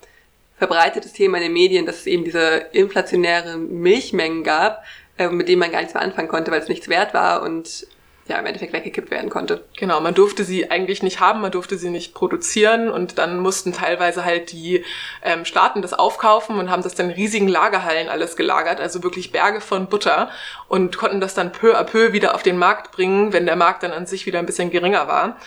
verbreitetes 0.58 1.14
Thema 1.14 1.38
in 1.38 1.44
den 1.44 1.54
Medien, 1.54 1.86
dass 1.86 1.98
es 1.98 2.08
eben 2.08 2.24
diese 2.24 2.68
inflationäre 2.72 3.58
Milchmengen 3.58 4.44
gab, 4.44 4.84
äh, 5.18 5.30
mit 5.30 5.48
denen 5.48 5.60
man 5.60 5.72
gar 5.72 5.80
nichts 5.80 5.94
mehr 5.94 6.04
anfangen 6.04 6.28
konnte, 6.28 6.52
weil 6.52 6.62
es 6.62 6.68
nichts 6.68 6.90
wert 6.90 7.14
war 7.14 7.44
und 7.44 7.88
ja, 8.28 8.38
im 8.38 8.46
Endeffekt 8.46 8.74
weggekippt 8.74 9.10
werden 9.10 9.30
konnte. 9.30 9.64
Genau, 9.78 10.02
man 10.02 10.14
durfte 10.14 10.44
sie 10.44 10.70
eigentlich 10.70 11.02
nicht 11.02 11.20
haben, 11.20 11.42
man 11.42 11.52
durfte 11.52 11.78
sie 11.78 11.90
nicht 11.90 12.14
produzieren 12.14 12.90
und 12.90 13.18
dann 13.18 13.40
mussten 13.40 13.74
teilweise 13.74 14.26
halt 14.26 14.52
die 14.52 14.84
ähm, 15.24 15.46
Staaten 15.46 15.82
das 15.82 15.94
aufkaufen 15.94 16.60
und 16.60 16.70
haben 16.70 16.84
das 16.84 16.96
dann 16.96 17.10
in 17.10 17.16
riesigen 17.16 17.48
Lagerhallen 17.48 18.10
alles 18.10 18.36
gelagert, 18.36 18.82
also 18.82 19.04
wirklich 19.04 19.32
Berge 19.32 19.62
von 19.62 19.88
Butter 19.88 20.30
und 20.68 20.98
konnten 20.98 21.22
das 21.22 21.36
dann 21.36 21.52
peu 21.52 21.78
à 21.78 21.84
peu 21.84 22.12
wieder 22.12 22.36
auf 22.36 22.44
den 22.44 22.58
Markt 22.58 22.92
bringen, 22.92 23.32
wenn 23.34 23.46
der 23.46 23.56
Markt 23.56 23.84
dann 23.84 23.92
an 23.92 24.06
sich 24.06 24.26
wieder 24.26 24.40
ein 24.40 24.46
bisschen 24.46 24.72
geringer 24.72 25.08
war. 25.08 25.38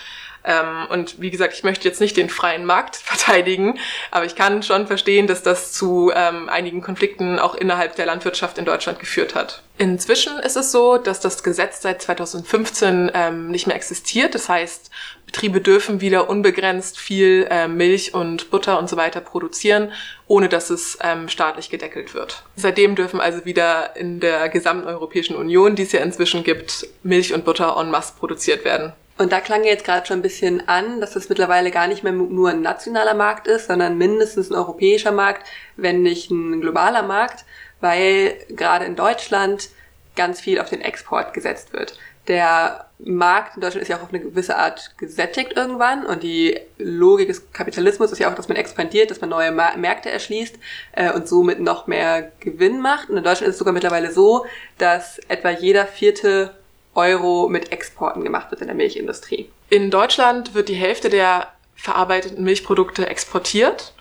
Ähm, 0.43 0.87
und 0.89 1.21
wie 1.21 1.29
gesagt, 1.29 1.53
ich 1.53 1.63
möchte 1.63 1.87
jetzt 1.87 2.01
nicht 2.01 2.17
den 2.17 2.29
freien 2.29 2.65
Markt 2.65 2.95
verteidigen, 3.03 3.77
aber 4.09 4.25
ich 4.25 4.35
kann 4.35 4.63
schon 4.63 4.87
verstehen, 4.87 5.27
dass 5.27 5.43
das 5.43 5.71
zu 5.71 6.11
ähm, 6.15 6.49
einigen 6.49 6.81
Konflikten 6.81 7.39
auch 7.39 7.55
innerhalb 7.55 7.95
der 7.95 8.05
Landwirtschaft 8.05 8.57
in 8.57 8.65
Deutschland 8.65 8.99
geführt 8.99 9.35
hat. 9.35 9.61
Inzwischen 9.77 10.37
ist 10.39 10.57
es 10.57 10.71
so, 10.71 10.97
dass 10.97 11.19
das 11.19 11.43
Gesetz 11.43 11.81
seit 11.81 12.01
2015 12.01 13.11
ähm, 13.13 13.49
nicht 13.49 13.65
mehr 13.65 13.75
existiert. 13.75 14.35
Das 14.35 14.47
heißt, 14.47 14.91
Betriebe 15.25 15.61
dürfen 15.61 16.01
wieder 16.01 16.29
unbegrenzt 16.29 16.99
viel 16.99 17.47
äh, 17.49 17.67
Milch 17.67 18.13
und 18.13 18.51
Butter 18.51 18.77
und 18.77 18.89
so 18.89 18.97
weiter 18.97 19.21
produzieren, 19.21 19.91
ohne 20.27 20.49
dass 20.49 20.69
es 20.69 20.99
ähm, 21.01 21.29
staatlich 21.29 21.69
gedeckelt 21.69 22.13
wird. 22.13 22.43
Seitdem 22.55 22.95
dürfen 22.95 23.21
also 23.21 23.45
wieder 23.45 23.95
in 23.95 24.19
der 24.19 24.49
gesamten 24.49 24.87
Europäischen 24.87 25.35
Union, 25.35 25.75
die 25.75 25.83
es 25.83 25.93
ja 25.93 26.01
inzwischen 26.01 26.43
gibt, 26.43 26.87
Milch 27.01 27.33
und 27.33 27.45
Butter 27.45 27.75
en 27.79 27.89
masse 27.89 28.13
produziert 28.19 28.65
werden. 28.65 28.93
Und 29.21 29.31
da 29.31 29.39
klang 29.39 29.63
jetzt 29.63 29.85
gerade 29.85 30.07
schon 30.07 30.17
ein 30.17 30.23
bisschen 30.23 30.67
an, 30.67 30.99
dass 30.99 31.13
das 31.13 31.29
mittlerweile 31.29 31.69
gar 31.69 31.85
nicht 31.85 32.01
mehr 32.01 32.11
nur 32.11 32.49
ein 32.49 32.63
nationaler 32.63 33.13
Markt 33.13 33.45
ist, 33.45 33.67
sondern 33.67 33.95
mindestens 33.95 34.49
ein 34.49 34.55
europäischer 34.55 35.11
Markt, 35.11 35.47
wenn 35.75 36.01
nicht 36.01 36.31
ein 36.31 36.59
globaler 36.59 37.03
Markt, 37.03 37.45
weil 37.81 38.33
gerade 38.49 38.85
in 38.85 38.95
Deutschland 38.95 39.69
ganz 40.15 40.41
viel 40.41 40.59
auf 40.59 40.69
den 40.69 40.81
Export 40.81 41.35
gesetzt 41.35 41.71
wird. 41.71 41.99
Der 42.27 42.87
Markt 42.97 43.57
in 43.57 43.61
Deutschland 43.61 43.83
ist 43.83 43.89
ja 43.89 43.97
auch 43.97 44.01
auf 44.01 44.09
eine 44.09 44.21
gewisse 44.21 44.57
Art 44.57 44.95
gesättigt 44.97 45.53
irgendwann 45.55 46.03
und 46.03 46.23
die 46.23 46.59
Logik 46.79 47.27
des 47.27 47.51
Kapitalismus 47.51 48.11
ist 48.11 48.17
ja 48.17 48.27
auch, 48.27 48.35
dass 48.35 48.47
man 48.47 48.57
expandiert, 48.57 49.11
dass 49.11 49.21
man 49.21 49.29
neue 49.29 49.51
Märkte 49.51 50.09
erschließt 50.09 50.57
äh, 50.93 51.11
und 51.11 51.27
somit 51.27 51.59
noch 51.59 51.85
mehr 51.85 52.31
Gewinn 52.39 52.81
macht. 52.81 53.11
Und 53.11 53.17
in 53.17 53.23
Deutschland 53.23 53.49
ist 53.49 53.55
es 53.55 53.59
sogar 53.59 53.73
mittlerweile 53.73 54.11
so, 54.11 54.47
dass 54.79 55.19
etwa 55.27 55.51
jeder 55.51 55.85
vierte 55.85 56.55
Euro 56.95 57.47
mit 57.49 57.71
Exporten 57.71 58.23
gemacht 58.23 58.51
wird 58.51 58.61
in 58.61 58.67
der 58.67 58.75
Milchindustrie. 58.75 59.49
In 59.69 59.89
Deutschland 59.91 60.53
wird 60.53 60.69
die 60.69 60.75
Hälfte 60.75 61.09
der 61.09 61.47
verarbeiteten 61.75 62.43
Milchprodukte 62.43 63.07
exportiert. 63.07 63.93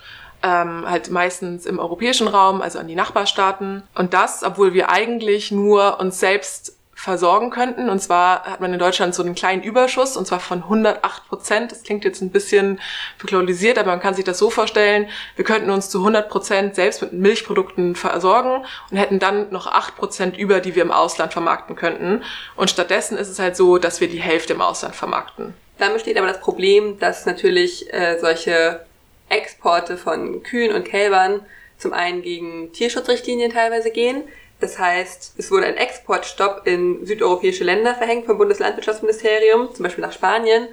Ähm, 0.42 0.88
halt 0.88 1.11
meistens 1.11 1.66
im 1.66 1.78
europäischen 1.78 2.26
Raum, 2.26 2.62
also 2.62 2.78
an 2.78 2.88
die 2.88 2.94
Nachbarstaaten. 2.94 3.82
Und 3.94 4.14
das, 4.14 4.42
obwohl 4.42 4.73
wir 4.73 4.90
eigentlich 4.90 5.50
nur 5.50 6.00
uns 6.00 6.18
selbst 6.18 6.76
versorgen 7.00 7.49
könnten. 7.49 7.88
Und 7.88 8.00
zwar 8.00 8.45
hat 8.45 8.61
man 8.61 8.75
in 8.75 8.78
Deutschland 8.78 9.14
so 9.14 9.23
einen 9.23 9.35
kleinen 9.35 9.62
Überschuss, 9.62 10.19
und 10.19 10.26
zwar 10.26 10.38
von 10.38 10.64
108 10.64 11.28
Prozent. 11.28 11.73
Das 11.73 11.83
klingt 11.83 12.04
jetzt 12.04 12.21
ein 12.21 12.28
bisschen 12.28 12.78
verklausulisiert, 13.16 13.78
aber 13.78 13.92
man 13.92 14.00
kann 14.00 14.12
sich 14.12 14.26
das 14.26 14.37
so 14.37 14.50
vorstellen, 14.50 15.09
wir 15.35 15.47
könnten 15.47 15.71
uns 15.71 15.88
zu 15.88 16.00
100 16.00 16.28
Prozent 16.28 16.75
selbst 16.75 17.00
mit 17.00 17.14
Milchprodukten 17.14 17.95
versorgen 17.97 18.66
und 18.90 18.99
hätten 18.99 19.19
dann 19.19 19.50
noch 19.50 19.66
8 19.66 19.97
Prozent 19.97 20.37
über, 20.37 20.61
die 20.61 20.75
wir 20.75 20.83
im 20.83 20.90
Ausland 20.90 21.33
vermarkten 21.33 21.75
könnten. 21.75 22.23
Und 22.54 22.69
stattdessen 22.69 23.16
ist 23.16 23.30
es 23.30 23.38
halt 23.38 23.57
so, 23.57 23.78
dass 23.78 24.02
wir 24.02 24.09
die 24.09 24.21
Hälfte 24.21 24.52
im 24.52 24.61
Ausland 24.61 24.95
vermarkten. 24.95 25.54
Dann 25.78 25.95
besteht 25.95 26.19
aber 26.19 26.26
das 26.26 26.40
Problem, 26.40 26.99
dass 26.99 27.25
natürlich 27.25 27.90
äh, 27.95 28.19
solche 28.19 28.85
Exporte 29.30 29.97
von 29.97 30.42
Kühen 30.42 30.75
und 30.75 30.85
Kälbern 30.85 31.40
zum 31.78 31.95
einen 31.95 32.21
gegen 32.21 32.75
Tierschutzrichtlinien 32.75 33.50
teilweise 33.50 33.90
gehen, 33.90 34.25
das 34.61 34.79
heißt, 34.79 35.35
es 35.38 35.50
wurde 35.50 35.67
ein 35.67 35.76
Exportstopp 35.76 36.67
in 36.67 37.05
südeuropäische 37.07 37.64
Länder 37.64 37.95
verhängt 37.95 38.26
vom 38.26 38.38
Bundeslandwirtschaftsministerium, 38.38 39.75
zum 39.75 39.83
Beispiel 39.83 40.02
nach 40.02 40.12
Spanien. 40.12 40.69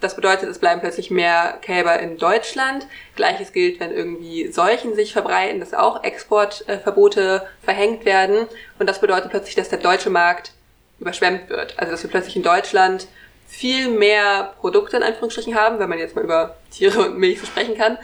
Das 0.00 0.14
bedeutet, 0.14 0.50
es 0.50 0.58
bleiben 0.58 0.80
plötzlich 0.80 1.10
mehr 1.10 1.58
Kälber 1.62 1.98
in 2.00 2.18
Deutschland. 2.18 2.86
Gleiches 3.14 3.52
gilt, 3.52 3.80
wenn 3.80 3.92
irgendwie 3.92 4.52
Seuchen 4.52 4.94
sich 4.94 5.12
verbreiten, 5.12 5.60
dass 5.60 5.72
auch 5.72 6.04
Exportverbote 6.04 7.46
verhängt 7.62 8.04
werden. 8.04 8.46
Und 8.78 8.88
das 8.88 9.00
bedeutet 9.00 9.30
plötzlich, 9.30 9.54
dass 9.54 9.70
der 9.70 9.78
deutsche 9.78 10.10
Markt 10.10 10.52
überschwemmt 10.98 11.48
wird. 11.48 11.78
Also 11.78 11.92
dass 11.92 12.02
wir 12.02 12.10
plötzlich 12.10 12.36
in 12.36 12.42
Deutschland 12.42 13.06
viel 13.46 13.88
mehr 13.88 14.54
Produkte 14.60 14.96
in 14.96 15.02
Anführungsstrichen 15.02 15.54
haben, 15.54 15.78
wenn 15.78 15.88
man 15.88 15.98
jetzt 15.98 16.16
mal 16.16 16.24
über 16.24 16.56
Tiere 16.70 17.06
und 17.06 17.18
Milch 17.18 17.40
so 17.40 17.46
sprechen 17.46 17.78
kann, 17.78 17.96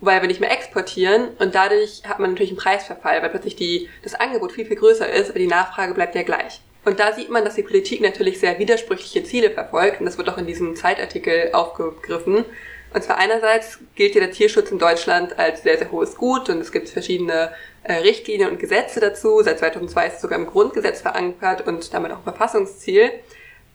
weil 0.00 0.20
wir 0.20 0.28
nicht 0.28 0.40
mehr 0.40 0.52
exportieren 0.52 1.28
und 1.38 1.54
dadurch 1.54 2.02
hat 2.08 2.18
man 2.18 2.30
natürlich 2.30 2.50
einen 2.50 2.58
Preisverfall, 2.58 3.22
weil 3.22 3.30
plötzlich 3.30 3.56
die, 3.56 3.88
das 4.02 4.14
Angebot 4.14 4.52
viel, 4.52 4.66
viel 4.66 4.76
größer 4.76 5.08
ist, 5.08 5.30
aber 5.30 5.38
die 5.38 5.46
Nachfrage 5.46 5.94
bleibt 5.94 6.14
ja 6.14 6.22
gleich. 6.22 6.60
Und 6.84 6.98
da 6.98 7.12
sieht 7.12 7.28
man, 7.28 7.44
dass 7.44 7.56
die 7.56 7.62
Politik 7.62 8.00
natürlich 8.00 8.40
sehr 8.40 8.58
widersprüchliche 8.58 9.24
Ziele 9.24 9.50
verfolgt 9.50 10.00
und 10.00 10.06
das 10.06 10.16
wird 10.16 10.30
auch 10.30 10.38
in 10.38 10.46
diesem 10.46 10.76
Zeitartikel 10.76 11.50
aufgegriffen. 11.52 12.44
Und 12.92 13.04
zwar 13.04 13.18
einerseits 13.18 13.78
gilt 13.94 14.14
ja 14.14 14.20
der 14.20 14.32
Tierschutz 14.32 14.70
in 14.70 14.78
Deutschland 14.78 15.38
als 15.38 15.62
sehr, 15.62 15.78
sehr 15.78 15.92
hohes 15.92 16.16
Gut 16.16 16.48
und 16.48 16.58
es 16.60 16.72
gibt 16.72 16.88
verschiedene 16.88 17.52
äh, 17.84 17.94
Richtlinien 17.94 18.50
und 18.50 18.58
Gesetze 18.58 18.98
dazu. 18.98 19.42
Seit 19.42 19.60
2002 19.60 20.06
ist 20.06 20.14
es 20.16 20.20
sogar 20.22 20.38
im 20.38 20.46
Grundgesetz 20.46 21.00
verankert 21.00 21.66
und 21.66 21.92
damit 21.94 22.10
auch 22.10 22.18
ein 22.18 22.24
Verfassungsziel. 22.24 23.12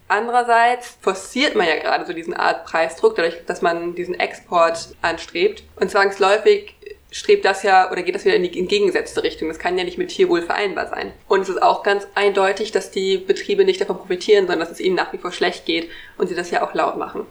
Andererseits 0.07 0.97
forciert 1.01 1.55
man 1.55 1.67
ja 1.67 1.77
gerade 1.77 2.05
so 2.05 2.13
diesen 2.13 2.35
Art 2.35 2.65
Preisdruck, 2.65 3.15
dadurch, 3.15 3.43
dass 3.47 3.62
man 3.62 3.95
diesen 3.95 4.19
Export 4.19 4.95
anstrebt. 5.01 5.63
Und 5.77 5.89
zwangsläufig 5.89 6.75
strebt 7.12 7.45
das 7.45 7.63
ja 7.63 7.89
oder 7.91 8.03
geht 8.03 8.13
das 8.13 8.25
wieder 8.25 8.35
in 8.35 8.43
die 8.43 8.59
entgegengesetzte 8.59 9.24
Richtung. 9.24 9.47
Das 9.47 9.57
kann 9.57 9.77
ja 9.77 9.83
nicht 9.83 9.97
mit 9.97 10.09
Tierwohl 10.09 10.41
vereinbar 10.41 10.89
sein. 10.89 11.13
Und 11.27 11.41
es 11.41 11.50
ist 11.50 11.63
auch 11.63 11.81
ganz 11.81 12.05
eindeutig, 12.13 12.71
dass 12.71 12.91
die 12.91 13.17
Betriebe 13.17 13.65
nicht 13.65 13.81
davon 13.81 13.97
profitieren, 13.97 14.47
sondern 14.47 14.59
dass 14.59 14.71
es 14.71 14.79
ihnen 14.79 14.95
nach 14.95 15.13
wie 15.13 15.17
vor 15.17 15.31
schlecht 15.31 15.65
geht 15.65 15.89
und 16.17 16.27
sie 16.27 16.35
das 16.35 16.51
ja 16.51 16.62
auch 16.62 16.74
laut 16.74 16.97
machen. 16.97 17.25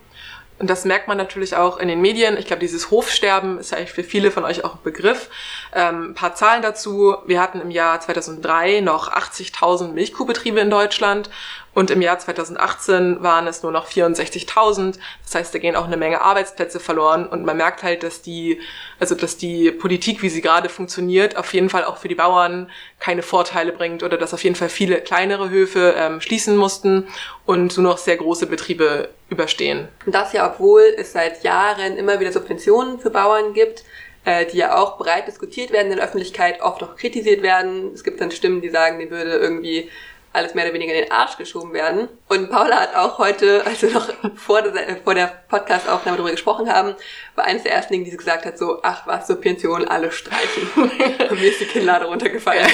Und 0.58 0.70
das 0.70 0.84
merkt 0.84 1.08
man 1.08 1.18
natürlich 1.18 1.56
auch 1.56 1.78
in 1.78 1.88
den 1.88 2.00
Medien. 2.00 2.38
Ich 2.38 2.46
glaube, 2.46 2.60
dieses 2.60 2.90
Hofsterben 2.90 3.58
ist 3.58 3.72
ja 3.72 3.78
eigentlich 3.78 3.90
für 3.90 4.04
viele 4.04 4.30
von 4.30 4.44
euch 4.44 4.64
auch 4.64 4.76
ein 4.76 4.82
Begriff. 4.84 5.28
Ähm, 5.74 6.10
ein 6.10 6.14
paar 6.14 6.36
Zahlen 6.36 6.62
dazu. 6.62 7.16
Wir 7.26 7.40
hatten 7.40 7.60
im 7.60 7.72
Jahr 7.72 8.00
2003 8.00 8.80
noch 8.80 9.10
80.000 9.10 9.92
Milchkuhbetriebe 9.92 10.60
in 10.60 10.70
Deutschland 10.70 11.28
und 11.74 11.90
im 11.90 12.00
Jahr 12.00 12.18
2018 12.18 13.22
waren 13.22 13.46
es 13.46 13.62
nur 13.62 13.72
noch 13.72 13.88
64.000. 13.88 14.98
Das 15.24 15.34
heißt, 15.34 15.54
da 15.54 15.58
gehen 15.58 15.74
auch 15.74 15.86
eine 15.86 15.96
Menge 15.96 16.20
Arbeitsplätze 16.20 16.78
verloren. 16.78 17.26
Und 17.26 17.44
man 17.44 17.56
merkt 17.56 17.82
halt, 17.82 18.04
dass 18.04 18.22
die, 18.22 18.60
also 19.00 19.14
dass 19.16 19.36
die 19.36 19.72
Politik, 19.72 20.22
wie 20.22 20.28
sie 20.28 20.40
gerade 20.40 20.68
funktioniert, 20.68 21.36
auf 21.36 21.52
jeden 21.52 21.68
Fall 21.68 21.84
auch 21.84 21.96
für 21.96 22.08
die 22.08 22.14
Bauern 22.14 22.70
keine 23.00 23.22
Vorteile 23.22 23.72
bringt 23.72 24.02
oder 24.04 24.16
dass 24.16 24.32
auf 24.32 24.44
jeden 24.44 24.56
Fall 24.56 24.68
viele 24.68 25.00
kleinere 25.00 25.50
Höfe 25.50 25.94
ähm, 25.98 26.20
schließen 26.20 26.56
mussten 26.56 27.08
und 27.44 27.76
nur 27.76 27.90
noch 27.90 27.98
sehr 27.98 28.16
große 28.16 28.46
Betriebe 28.46 29.08
überstehen. 29.28 29.88
Das 30.06 30.32
ja, 30.32 30.48
obwohl 30.50 30.82
es 30.96 31.12
seit 31.12 31.42
Jahren 31.42 31.96
immer 31.96 32.20
wieder 32.20 32.30
Subventionen 32.30 33.00
für 33.00 33.10
Bauern 33.10 33.52
gibt, 33.52 33.82
äh, 34.24 34.46
die 34.46 34.58
ja 34.58 34.76
auch 34.76 34.96
breit 34.96 35.26
diskutiert 35.26 35.72
werden 35.72 35.90
in 35.90 35.96
der 35.96 36.06
Öffentlichkeit, 36.06 36.62
oft 36.62 36.82
auch 36.82 36.96
kritisiert 36.96 37.42
werden. 37.42 37.92
Es 37.92 38.04
gibt 38.04 38.20
dann 38.20 38.30
Stimmen, 38.30 38.62
die 38.62 38.70
sagen, 38.70 38.98
die 38.98 39.10
würde 39.10 39.32
irgendwie 39.32 39.90
alles 40.34 40.54
mehr 40.54 40.64
oder 40.64 40.74
weniger 40.74 40.92
in 40.92 41.04
den 41.04 41.12
Arsch 41.12 41.36
geschoben 41.36 41.72
werden. 41.72 42.08
Und 42.28 42.50
Paula 42.50 42.80
hat 42.80 42.96
auch 42.96 43.18
heute, 43.18 43.64
als 43.64 43.80
wir 43.82 43.90
noch 43.90 44.08
vor 44.34 44.62
der, 44.62 44.96
vor 45.04 45.14
der 45.14 45.32
Podcast-Aufnahme 45.48 46.16
darüber 46.16 46.32
gesprochen 46.32 46.70
haben, 46.72 46.96
war 47.36 47.44
eines 47.44 47.62
der 47.62 47.72
ersten 47.72 47.92
Dinge, 47.92 48.04
die 48.04 48.10
sie 48.10 48.16
gesagt 48.16 48.44
hat, 48.44 48.58
so, 48.58 48.80
ach 48.82 49.06
was, 49.06 49.28
Subventionen, 49.28 49.86
alle 49.86 50.10
streichen. 50.10 50.68
Und 50.76 51.40
mir 51.40 51.48
ist 51.48 51.60
die 51.60 51.66
Kinnlade 51.66 52.06
runtergefallen. 52.06 52.66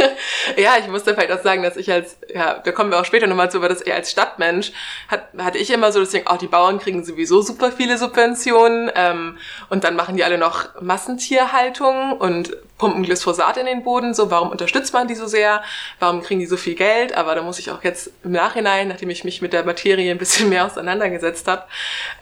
ja, 0.56 0.76
ich 0.78 0.86
muss 0.88 1.04
da 1.04 1.14
vielleicht 1.14 1.32
auch 1.32 1.42
sagen, 1.42 1.62
dass 1.62 1.78
ich 1.78 1.90
als, 1.90 2.18
ja, 2.28 2.58
da 2.62 2.72
kommen 2.72 2.90
wir 2.90 3.00
auch 3.00 3.06
später 3.06 3.26
nochmal 3.26 3.50
zu, 3.50 3.56
aber 3.56 3.70
dass 3.70 3.80
ich 3.80 3.92
als 3.92 4.10
Stadtmensch, 4.10 4.72
hat, 5.08 5.28
hatte 5.38 5.56
ich 5.56 5.70
immer 5.70 5.92
so 5.92 6.00
das 6.00 6.10
Ding, 6.10 6.26
auch 6.26 6.34
oh, 6.34 6.38
die 6.38 6.46
Bauern 6.46 6.78
kriegen 6.78 7.04
sowieso 7.04 7.40
super 7.40 7.72
viele 7.72 7.96
Subventionen 7.96 8.90
ähm, 8.94 9.38
und 9.70 9.84
dann 9.84 9.96
machen 9.96 10.16
die 10.16 10.24
alle 10.24 10.36
noch 10.36 10.80
Massentierhaltung 10.82 12.12
und 12.12 12.54
pumpen 12.78 13.02
Glyphosat 13.02 13.56
in 13.56 13.66
den 13.66 13.82
Boden, 13.82 14.14
so 14.14 14.30
warum 14.30 14.50
unterstützt 14.50 14.92
man 14.92 15.08
die 15.08 15.14
so 15.14 15.26
sehr, 15.26 15.62
warum 15.98 16.22
kriegen 16.22 16.40
die 16.40 16.46
so 16.46 16.56
viel 16.56 16.74
Geld, 16.74 16.97
aber 17.14 17.34
da 17.34 17.42
muss 17.42 17.58
ich 17.58 17.70
auch 17.70 17.82
jetzt 17.84 18.10
im 18.24 18.32
Nachhinein, 18.32 18.88
nachdem 18.88 19.10
ich 19.10 19.24
mich 19.24 19.42
mit 19.42 19.52
der 19.52 19.64
Materie 19.64 20.10
ein 20.10 20.18
bisschen 20.18 20.48
mehr 20.48 20.66
auseinandergesetzt 20.66 21.48
habe, 21.48 21.64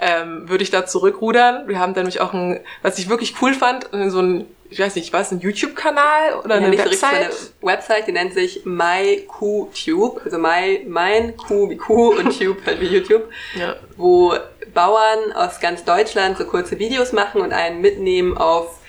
ähm, 0.01 0.49
würde 0.49 0.63
ich 0.63 0.71
da 0.71 0.87
zurückrudern. 0.87 1.69
Wir 1.69 1.79
haben 1.79 1.95
dann 1.95 2.05
nämlich 2.05 2.21
auch 2.21 2.33
ein, 2.33 2.61
was 2.83 2.99
ich 2.99 3.09
wirklich 3.09 3.35
cool 3.41 3.55
fand, 3.55 3.89
so 4.09 4.21
ein 4.21 4.47
ich 4.71 4.79
weiß 4.81 4.95
nicht, 4.97 5.13
was, 5.13 5.31
ein 5.31 5.41
YouTube-Kanal 5.41 6.41
oder 6.45 6.61
ja, 6.61 6.67
eine 6.67 6.79
Website? 6.79 7.13
eine 7.13 7.31
Website, 7.63 8.09
die 8.09 8.13
nennt 8.13 8.35
sich 8.35 8.63
MyQTube, 8.65 10.23
also 10.25 10.39
my, 10.39 10.85
mein 10.89 11.37
Q 11.37 11.71
wie 11.71 11.77
Q 11.77 12.09
und 12.11 12.39
Tube 12.39 12.59
halt 12.67 12.81
wie 12.81 12.87
YouTube, 12.87 13.31
ja. 13.55 13.77
wo 13.97 14.35
Bauern 14.75 15.33
aus 15.35 15.61
ganz 15.61 15.85
Deutschland 15.85 16.39
so 16.39 16.45
kurze 16.45 16.79
Videos 16.79 17.13
machen 17.13 17.41
und 17.41 17.53
einen 17.53 17.81
mitnehmen 17.81 18.37
auf 18.37 18.81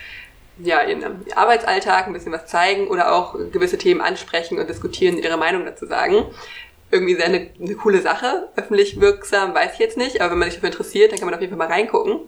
ja, 0.62 0.82
ihren 0.82 1.04
Arbeitsalltag, 1.34 2.06
ein 2.06 2.12
bisschen 2.12 2.32
was 2.32 2.46
zeigen 2.46 2.88
oder 2.88 3.12
auch 3.12 3.34
gewisse 3.52 3.78
Themen 3.78 4.00
ansprechen 4.00 4.58
und 4.58 4.68
diskutieren, 4.68 5.18
ihre 5.18 5.36
Meinung 5.36 5.64
dazu 5.64 5.86
sagen. 5.86 6.24
Irgendwie 6.90 7.16
sehr 7.16 7.26
eine, 7.26 7.50
eine 7.60 7.74
coole 7.74 8.00
Sache, 8.00 8.48
öffentlich 8.56 8.98
wirksam, 9.00 9.54
weiß 9.54 9.74
ich 9.74 9.78
jetzt 9.78 9.98
nicht, 9.98 10.20
aber 10.20 10.32
wenn 10.32 10.38
man 10.38 10.48
sich 10.48 10.56
dafür 10.56 10.70
interessiert, 10.70 11.12
dann 11.12 11.18
kann 11.18 11.26
man 11.26 11.34
auf 11.34 11.40
jeden 11.40 11.56
Fall 11.56 11.68
mal 11.68 11.72
reingucken. 11.72 12.20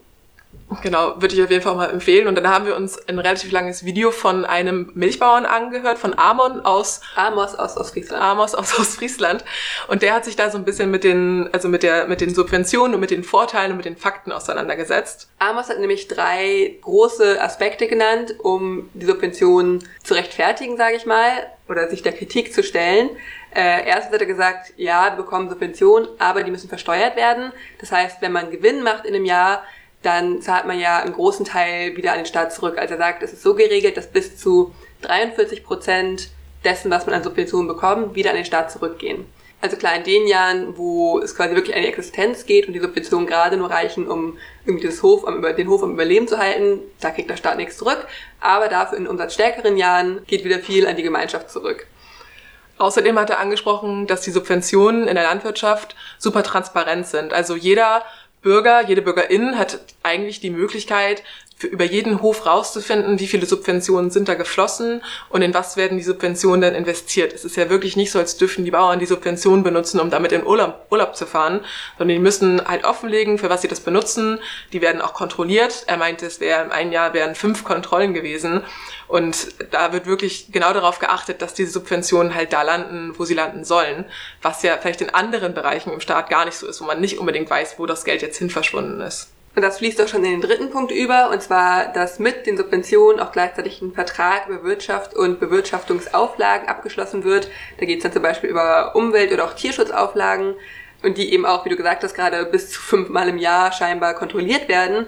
Genau, 0.83 1.21
würde 1.21 1.35
ich 1.35 1.43
auf 1.43 1.51
jeden 1.51 1.63
Fall 1.63 1.75
mal 1.75 1.91
empfehlen. 1.91 2.29
Und 2.29 2.37
dann 2.37 2.49
haben 2.49 2.65
wir 2.65 2.77
uns 2.77 2.97
ein 3.09 3.19
relativ 3.19 3.51
langes 3.51 3.85
Video 3.85 4.13
von 4.13 4.45
einem 4.45 4.91
Milchbauern 4.95 5.45
angehört, 5.45 5.99
von 5.99 6.17
Amon 6.17 6.61
aus 6.61 7.01
Amos 7.17 7.57
aus 7.57 7.77
Ostfriesland. 7.77 8.23
Amos 8.23 8.55
aus 8.55 8.79
Ostfriesland. 8.79 9.45
Und 9.89 10.03
der 10.03 10.15
hat 10.15 10.25
sich 10.25 10.37
da 10.37 10.49
so 10.49 10.59
ein 10.59 10.65
bisschen 10.65 10.91
mit 10.91 11.03
den, 11.03 11.51
also 11.53 11.69
mit 11.69 11.83
der, 11.83 12.07
mit 12.07 12.21
den 12.21 12.33
Subventionen 12.33 12.95
und 12.95 13.01
mit 13.01 13.11
den 13.11 13.25
Vorteilen 13.25 13.73
und 13.73 13.79
mit 13.79 13.87
den 13.87 13.97
Fakten 13.97 14.31
auseinandergesetzt. 14.31 15.29
Amos 15.41 15.69
hat 15.69 15.81
nämlich 15.81 16.07
drei 16.07 16.77
große 16.83 17.41
Aspekte 17.43 17.89
genannt, 17.89 18.37
um 18.39 18.89
die 18.95 19.07
Subventionen 19.07 19.83
zu 20.05 20.15
rechtfertigen, 20.15 20.77
sage 20.77 20.97
ich 20.97 21.05
mal, 21.05 21.33
oder 21.69 21.89
sich 21.89 22.03
der 22.03 22.13
Kritik 22.13 22.55
zu 22.55 22.63
stellen. 22.63 23.11
Äh, 23.55 23.87
erstens 23.87 24.15
hat 24.15 24.21
er 24.21 24.27
gesagt, 24.27 24.73
ja, 24.77 25.11
wir 25.11 25.23
bekommen 25.25 25.49
Subventionen, 25.49 26.09
aber 26.19 26.45
die 26.45 26.51
müssen 26.53 26.69
versteuert 26.69 27.17
werden. 27.17 27.53
Das 27.81 27.91
heißt, 27.91 28.23
wenn 28.23 28.33
man 28.33 28.51
Gewinn 28.53 28.83
macht 28.83 29.05
in 29.05 29.15
einem 29.15 29.25
Jahr, 29.25 29.65
dann 30.03 30.41
zahlt 30.41 30.67
man 30.67 30.79
ja 30.79 30.99
einen 30.99 31.13
großen 31.13 31.45
Teil 31.45 31.97
wieder 31.97 32.13
an 32.13 32.19
den 32.19 32.27
Staat 32.27 32.53
zurück. 32.53 32.79
Also 32.79 32.95
er 32.95 32.99
sagt, 32.99 33.23
es 33.23 33.33
ist 33.33 33.43
so 33.43 33.55
geregelt, 33.55 33.97
dass 33.97 34.07
bis 34.07 34.37
zu 34.37 34.75
43 35.03 35.65
Prozent 35.65 36.31
dessen, 36.65 36.91
was 36.91 37.07
man 37.07 37.15
an 37.15 37.23
Subventionen 37.23 37.69
bekommt, 37.69 38.15
wieder 38.15 38.31
an 38.31 38.37
den 38.37 38.45
Staat 38.45 38.71
zurückgehen. 38.71 39.27
Also 39.63 39.77
klar, 39.77 39.95
in 39.95 40.05
den 40.05 40.27
Jahren, 40.27 40.79
wo 40.79 41.19
es 41.19 41.37
quasi 41.37 41.55
wirklich 41.55 41.77
an 41.77 41.83
die 41.83 41.89
Existenz 41.89 42.47
geht 42.47 42.67
und 42.67 42.73
die 42.73 42.81
Subventionen 42.81 43.27
gerade 43.27 43.59
nur 43.59 43.71
reichen, 43.71 44.09
um 44.09 44.39
irgendwie 44.65 44.87
das 44.87 45.03
Hof 45.03 45.27
am, 45.27 45.43
den 45.43 45.69
Hof 45.69 45.83
am 45.83 45.93
Überleben 45.93 46.27
zu 46.27 46.39
halten, 46.39 46.81
da 47.01 47.11
kriegt 47.11 47.29
der 47.29 47.37
Staat 47.37 47.59
nichts 47.59 47.77
zurück. 47.77 48.07
Aber 48.41 48.69
dafür 48.69 48.97
in 48.97 49.07
umsatzstärkeren 49.07 49.77
Jahren 49.77 50.25
geht 50.27 50.45
wieder 50.45 50.61
viel 50.61 50.87
an 50.87 50.97
die 50.97 51.03
Gemeinschaft 51.03 51.51
zurück. 51.51 51.87
Außerdem 52.79 53.19
hat 53.19 53.29
er 53.29 53.41
angesprochen, 53.41 54.07
dass 54.07 54.23
die 54.23 54.31
Subventionen 54.31 55.07
in 55.07 55.15
der 55.15 55.25
Landwirtschaft 55.25 55.95
super 56.17 56.43
transparent 56.43 57.07
sind. 57.07 57.35
Also 57.35 57.55
jeder 57.55 58.03
Bürger, 58.43 58.87
jede 58.89 59.03
Bürgerin 59.03 59.59
hat 59.59 59.81
eigentlich 60.03 60.41
die 60.41 60.51
Möglichkeit, 60.51 61.23
für, 61.61 61.67
über 61.67 61.85
jeden 61.85 62.23
Hof 62.23 62.47
rauszufinden, 62.47 63.21
wie 63.21 63.27
viele 63.27 63.45
Subventionen 63.45 64.11
sind 64.11 64.29
da 64.29 64.35
geflossen 64.35 65.03
und 65.29 65.43
in 65.43 65.53
was 65.53 65.77
werden 65.77 65.99
die 65.99 66.05
Subventionen 66.05 66.63
dann 66.63 66.75
investiert. 66.75 67.35
Es 67.35 67.45
ist 67.45 67.57
ja 67.57 67.69
wirklich 67.69 67.97
nicht 67.97 68.11
so, 68.11 68.19
als 68.19 68.39
dürfen 68.39 68.65
die 68.65 68.71
Bauern 68.71 68.99
die 68.99 69.07
Subventionen 69.07 69.63
benutzen, 69.63 70.01
um 70.01 70.09
damit 70.09 70.33
in 70.33 70.47
Urlaub, 70.47 70.87
Urlaub 70.91 71.15
zu 71.15 71.27
fahren, 71.27 71.61
sondern 71.99 72.17
die 72.17 72.23
müssen 72.23 72.67
halt 72.67 72.85
offenlegen, 72.85 73.37
für 73.37 73.51
was 73.51 73.61
sie 73.61 73.69
das 73.69 73.81
benutzen. 73.81 74.39
Die 74.73 74.81
werden 74.81 75.03
auch 75.03 75.13
kontrolliert. 75.13 75.85
Er 75.87 75.99
meinte, 75.99 76.25
es 76.25 76.41
wäre 76.41 76.73
ein 76.73 76.93
Jahr 76.93 77.13
wären 77.13 77.35
fünf 77.35 77.63
Kontrollen 77.63 78.15
gewesen. 78.15 78.63
Und 79.07 79.49
da 79.71 79.93
wird 79.93 80.07
wirklich 80.07 80.53
genau 80.53 80.73
darauf 80.73 80.99
geachtet, 80.99 81.43
dass 81.43 81.53
diese 81.53 81.73
Subventionen 81.73 82.35
halt 82.35 82.55
da 82.55 82.63
landen, 82.63 83.13
wo 83.19 83.27
sie 83.27 83.35
landen 83.35 83.65
sollen, 83.65 84.07
was 84.41 84.63
ja 84.63 84.79
vielleicht 84.79 85.03
in 85.03 85.11
anderen 85.11 85.53
Bereichen 85.53 85.93
im 85.93 86.01
Staat 86.01 86.31
gar 86.31 86.47
nicht 86.47 86.57
so 86.57 86.67
ist, 86.67 86.81
wo 86.81 86.87
man 86.87 87.03
nicht 87.03 87.19
unbedingt 87.19 87.51
weiß, 87.51 87.79
wo 87.79 87.85
das 87.85 88.05
Geld 88.05 88.23
jetzt 88.23 88.39
hin 88.39 88.49
verschwunden 88.49 89.03
ist. 89.03 89.29
Und 89.57 89.63
das 89.63 89.79
fließt 89.79 90.01
auch 90.01 90.09
schon 90.09 90.25
in 90.25 90.31
den 90.31 90.41
dritten 90.41 90.71
Punkt 90.71 90.93
über, 90.93 91.31
und 91.31 91.43
zwar, 91.43 91.93
dass 91.93 92.21
mit 92.21 92.47
den 92.47 92.57
Subventionen 92.57 93.21
auch 93.21 93.33
gleichzeitig 93.33 93.83
ein 93.83 93.93
Vertrag 93.93 94.49
über 94.49 94.63
Wirtschaft 94.63 95.15
und 95.15 95.41
Bewirtschaftungsauflagen 95.41 96.69
abgeschlossen 96.69 97.25
wird. 97.25 97.51
Da 97.79 97.87
geht 97.87 97.99
es 97.99 98.05
dann 98.05 98.13
zum 98.13 98.23
Beispiel 98.23 98.49
über 98.49 98.95
Umwelt- 98.95 99.33
oder 99.33 99.45
auch 99.45 99.55
Tierschutzauflagen 99.55 100.55
und 101.03 101.19
die 101.19 101.33
eben 101.33 101.47
auch, 101.47 101.65
wie 101.65 101.71
du 101.71 101.77
gesagt 101.77 102.05
hast, 102.05 102.15
gerade 102.15 102.45
bis 102.45 102.71
zu 102.71 102.81
fünfmal 102.81 103.29
im 103.29 103.39
Jahr 103.39 103.73
scheinbar 103.73 104.15
kontrolliert 104.15 104.69
werden. 104.69 105.07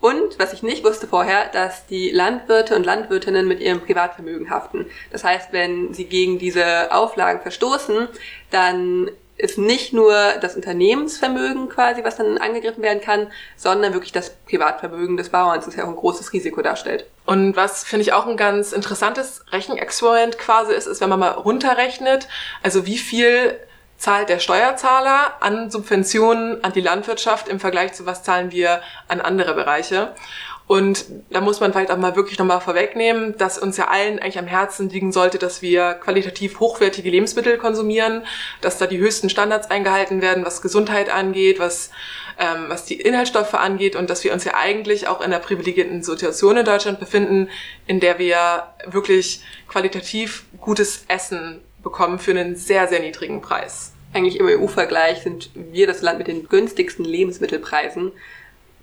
Und 0.00 0.38
was 0.38 0.52
ich 0.52 0.62
nicht 0.62 0.84
wusste 0.84 1.08
vorher, 1.08 1.46
dass 1.48 1.86
die 1.86 2.10
Landwirte 2.10 2.76
und 2.76 2.84
Landwirtinnen 2.84 3.48
mit 3.48 3.60
ihrem 3.60 3.80
Privatvermögen 3.80 4.50
haften. 4.50 4.86
Das 5.10 5.24
heißt, 5.24 5.52
wenn 5.52 5.92
sie 5.92 6.04
gegen 6.04 6.38
diese 6.38 6.92
Auflagen 6.92 7.40
verstoßen, 7.40 8.08
dann 8.50 9.10
ist 9.38 9.56
nicht 9.56 9.92
nur 9.92 10.14
das 10.40 10.56
Unternehmensvermögen 10.56 11.68
quasi, 11.68 12.02
was 12.02 12.16
dann 12.16 12.38
angegriffen 12.38 12.82
werden 12.82 13.00
kann, 13.00 13.28
sondern 13.56 13.92
wirklich 13.92 14.12
das 14.12 14.30
Privatvermögen 14.30 15.16
des 15.16 15.30
Bauerns, 15.30 15.64
das 15.64 15.76
ja 15.76 15.84
auch 15.84 15.88
ein 15.88 15.96
großes 15.96 16.32
Risiko 16.32 16.60
darstellt. 16.60 17.06
Und 17.24 17.54
was 17.54 17.84
finde 17.84 18.02
ich 18.02 18.12
auch 18.12 18.26
ein 18.26 18.36
ganz 18.36 18.72
interessantes 18.72 19.44
Rechenexperiment 19.52 20.38
quasi 20.38 20.72
ist, 20.72 20.86
ist, 20.86 21.00
wenn 21.00 21.08
man 21.08 21.20
mal 21.20 21.30
runterrechnet, 21.30 22.26
also 22.62 22.84
wie 22.84 22.98
viel 22.98 23.58
zahlt 23.96 24.28
der 24.28 24.38
Steuerzahler 24.38 25.34
an 25.40 25.70
Subventionen 25.70 26.62
an 26.62 26.72
die 26.72 26.80
Landwirtschaft 26.80 27.48
im 27.48 27.58
Vergleich 27.58 27.92
zu 27.92 28.06
was 28.06 28.22
zahlen 28.22 28.52
wir 28.52 28.80
an 29.08 29.20
andere 29.20 29.54
Bereiche. 29.54 30.14
Und 30.68 31.06
da 31.30 31.40
muss 31.40 31.60
man 31.60 31.72
vielleicht 31.72 31.90
auch 31.90 31.96
mal 31.96 32.14
wirklich 32.14 32.38
nochmal 32.38 32.60
vorwegnehmen, 32.60 33.34
dass 33.38 33.58
uns 33.58 33.78
ja 33.78 33.88
allen 33.88 34.18
eigentlich 34.18 34.38
am 34.38 34.46
Herzen 34.46 34.90
liegen 34.90 35.12
sollte, 35.12 35.38
dass 35.38 35.62
wir 35.62 35.94
qualitativ 35.94 36.60
hochwertige 36.60 37.08
Lebensmittel 37.08 37.56
konsumieren, 37.56 38.22
dass 38.60 38.76
da 38.76 38.86
die 38.86 38.98
höchsten 38.98 39.30
Standards 39.30 39.70
eingehalten 39.70 40.20
werden, 40.20 40.44
was 40.44 40.60
Gesundheit 40.60 41.08
angeht, 41.08 41.58
was, 41.58 41.90
ähm, 42.38 42.66
was 42.68 42.84
die 42.84 43.00
Inhaltsstoffe 43.00 43.54
angeht 43.54 43.96
und 43.96 44.10
dass 44.10 44.24
wir 44.24 44.32
uns 44.34 44.44
ja 44.44 44.56
eigentlich 44.56 45.08
auch 45.08 45.20
in 45.20 45.32
einer 45.32 45.38
privilegierten 45.38 46.02
Situation 46.02 46.58
in 46.58 46.66
Deutschland 46.66 47.00
befinden, 47.00 47.48
in 47.86 47.98
der 47.98 48.18
wir 48.18 48.66
wirklich 48.84 49.42
qualitativ 49.68 50.44
gutes 50.60 51.06
Essen 51.08 51.62
bekommen 51.82 52.18
für 52.18 52.32
einen 52.32 52.56
sehr, 52.56 52.88
sehr 52.88 53.00
niedrigen 53.00 53.40
Preis. 53.40 53.92
Eigentlich 54.12 54.38
im 54.38 54.46
EU-Vergleich 54.46 55.22
sind 55.22 55.48
wir 55.54 55.86
das 55.86 56.02
Land 56.02 56.18
mit 56.18 56.28
den 56.28 56.46
günstigsten 56.46 57.06
Lebensmittelpreisen 57.06 58.12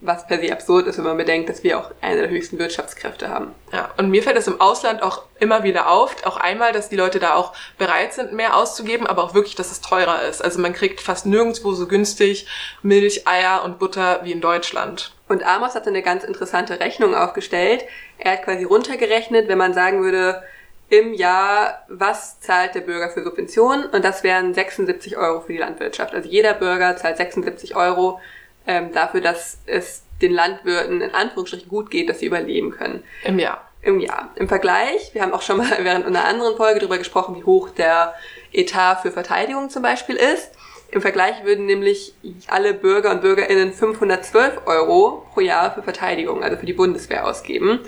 was 0.02 0.28
per 0.28 0.40
se 0.40 0.52
absurd 0.52 0.88
ist, 0.88 0.98
wenn 0.98 1.06
man 1.06 1.18
bedenkt, 1.18 1.50
dass 1.50 1.64
wir 1.64 1.80
auch 1.80 1.92
eine 2.02 2.22
der 2.22 2.30
höchsten 2.30 2.60
Wirtschaftskräfte 2.60 3.30
haben. 3.30 3.54
Ja, 3.72 3.92
und 3.98 4.10
mir 4.10 4.22
fällt 4.24 4.38
es 4.38 4.48
im 4.48 4.62
Ausland 4.62 5.02
auch 5.02 5.24
immer 5.40 5.64
wieder 5.64 5.90
auf, 5.90 6.26
auch 6.26 6.38
einmal, 6.38 6.72
dass 6.74 6.90
die 6.90 6.96
Leute 6.96 7.20
da 7.20 7.36
auch 7.36 7.54
bereit 7.78 8.14
sind, 8.14 8.34
mehr 8.34 8.56
auszugeben, 8.56 9.08
aber 9.08 9.24
auch 9.24 9.34
wirklich, 9.34 9.56
dass 9.56 9.72
es 9.72 9.82
teurer 9.82 10.22
ist. 10.24 10.44
Also 10.44 10.60
man 10.60 10.74
kriegt 10.74 11.02
fast 11.02 11.26
nirgendwo 11.26 11.74
so 11.74 11.88
günstig 11.88 12.48
Milch, 12.82 13.28
Eier 13.28 13.64
und 13.64 13.80
Butter 13.80 14.22
wie 14.24 14.32
in 14.32 14.42
Deutschland. 14.42 15.14
Und 15.28 15.44
Amos 15.44 15.76
hat 15.76 15.88
eine 15.88 16.04
ganz 16.04 16.24
interessante 16.24 16.80
Rechnung 16.80 17.16
aufgestellt. 17.16 17.86
Er 18.18 18.34
hat 18.34 18.44
quasi 18.44 18.64
runtergerechnet, 18.64 19.48
wenn 19.48 19.58
man 19.58 19.74
sagen 19.74 20.04
würde, 20.04 20.44
im 20.90 21.14
Jahr, 21.14 21.84
was 21.88 22.40
zahlt 22.42 22.76
der 22.76 22.82
Bürger 22.82 23.10
für 23.10 23.24
Subventionen? 23.24 23.86
Und 23.88 24.06
das 24.06 24.24
wären 24.24 24.54
76 24.54 25.18
Euro 25.18 25.42
für 25.42 25.54
die 25.54 25.58
Landwirtschaft. 25.58 26.14
Also 26.14 26.30
jeder 26.30 26.54
Bürger 26.54 26.96
zahlt 26.96 27.18
76 27.18 27.76
Euro 27.76 28.20
ähm, 28.68 28.92
dafür, 28.94 29.22
dass 29.22 29.60
es 29.66 30.04
den 30.22 30.34
Landwirten 30.34 31.02
in 31.02 31.14
Anführungsstrichen 31.14 31.70
gut 31.70 31.92
geht, 31.92 32.10
dass 32.10 32.20
sie 32.20 32.26
überleben 32.26 32.72
können. 32.72 33.04
Im 33.24 33.40
Jahr. 33.40 33.70
Im 33.82 34.00
Jahr. 34.00 34.32
Im 34.36 34.48
Vergleich, 34.48 35.14
wir 35.14 35.22
haben 35.22 35.34
auch 35.34 35.42
schon 35.42 35.58
mal 35.58 35.70
während 35.80 36.06
einer 36.06 36.26
anderen 36.26 36.58
Folge 36.58 36.80
darüber 36.80 36.98
gesprochen, 36.98 37.36
wie 37.36 37.44
hoch 37.44 37.70
der 37.70 38.14
Etat 38.52 39.02
für 39.02 39.12
Verteidigung 39.12 39.70
zum 39.70 39.84
Beispiel 39.84 40.16
ist. 40.16 40.52
Im 40.92 41.02
Vergleich 41.02 41.44
würden 41.44 41.66
nämlich 41.66 42.14
alle 42.48 42.74
Bürger 42.74 43.12
und 43.12 43.22
Bürgerinnen 43.22 43.74
512 43.74 44.62
Euro 44.66 45.28
pro 45.34 45.42
Jahr 45.42 45.74
für 45.74 45.84
Verteidigung, 45.84 46.44
also 46.44 46.58
für 46.58 46.66
die 46.66 46.74
Bundeswehr 46.74 47.28
ausgeben. 47.28 47.80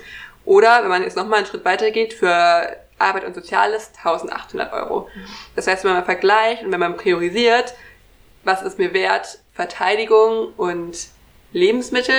Oder, 0.44 0.82
wenn 0.82 0.88
man 0.88 1.02
jetzt 1.02 1.16
nochmal 1.16 1.38
einen 1.38 1.46
Schritt 1.46 1.64
weiter 1.64 1.90
geht, 1.90 2.12
für 2.12 2.76
Arbeit 2.98 3.24
und 3.24 3.34
Soziales 3.34 3.92
1800 3.96 4.72
Euro. 4.72 5.08
Das 5.54 5.66
heißt, 5.66 5.84
wenn 5.84 5.92
man 5.92 6.04
vergleicht 6.04 6.64
und 6.64 6.72
wenn 6.72 6.80
man 6.80 6.96
priorisiert, 6.96 7.74
was 8.44 8.62
ist 8.62 8.78
mir 8.78 8.92
wert, 8.92 9.38
Verteidigung 9.58 10.52
und 10.56 11.08
Lebensmittel. 11.52 12.14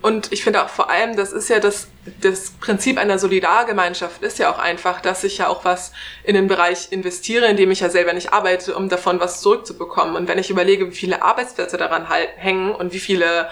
Und 0.00 0.32
ich 0.32 0.42
finde 0.42 0.64
auch 0.64 0.70
vor 0.70 0.88
allem, 0.88 1.16
das 1.16 1.30
ist 1.30 1.50
ja 1.50 1.60
das, 1.60 1.88
das 2.22 2.52
Prinzip 2.52 2.96
einer 2.96 3.18
Solidargemeinschaft 3.18 4.22
ist 4.22 4.38
ja 4.38 4.50
auch 4.50 4.58
einfach, 4.58 5.02
dass 5.02 5.22
ich 5.22 5.36
ja 5.36 5.48
auch 5.48 5.66
was 5.66 5.92
in 6.24 6.34
den 6.34 6.48
Bereich 6.48 6.90
investiere, 6.90 7.44
in 7.44 7.58
dem 7.58 7.70
ich 7.70 7.80
ja 7.80 7.90
selber 7.90 8.14
nicht 8.14 8.32
arbeite, 8.32 8.74
um 8.74 8.88
davon 8.88 9.20
was 9.20 9.42
zurückzubekommen. 9.42 10.16
Und 10.16 10.28
wenn 10.28 10.38
ich 10.38 10.48
überlege, 10.48 10.88
wie 10.88 10.94
viele 10.94 11.20
Arbeitsplätze 11.20 11.76
daran 11.76 12.08
hängen 12.08 12.74
und 12.74 12.94
wie 12.94 13.00
viele 13.00 13.50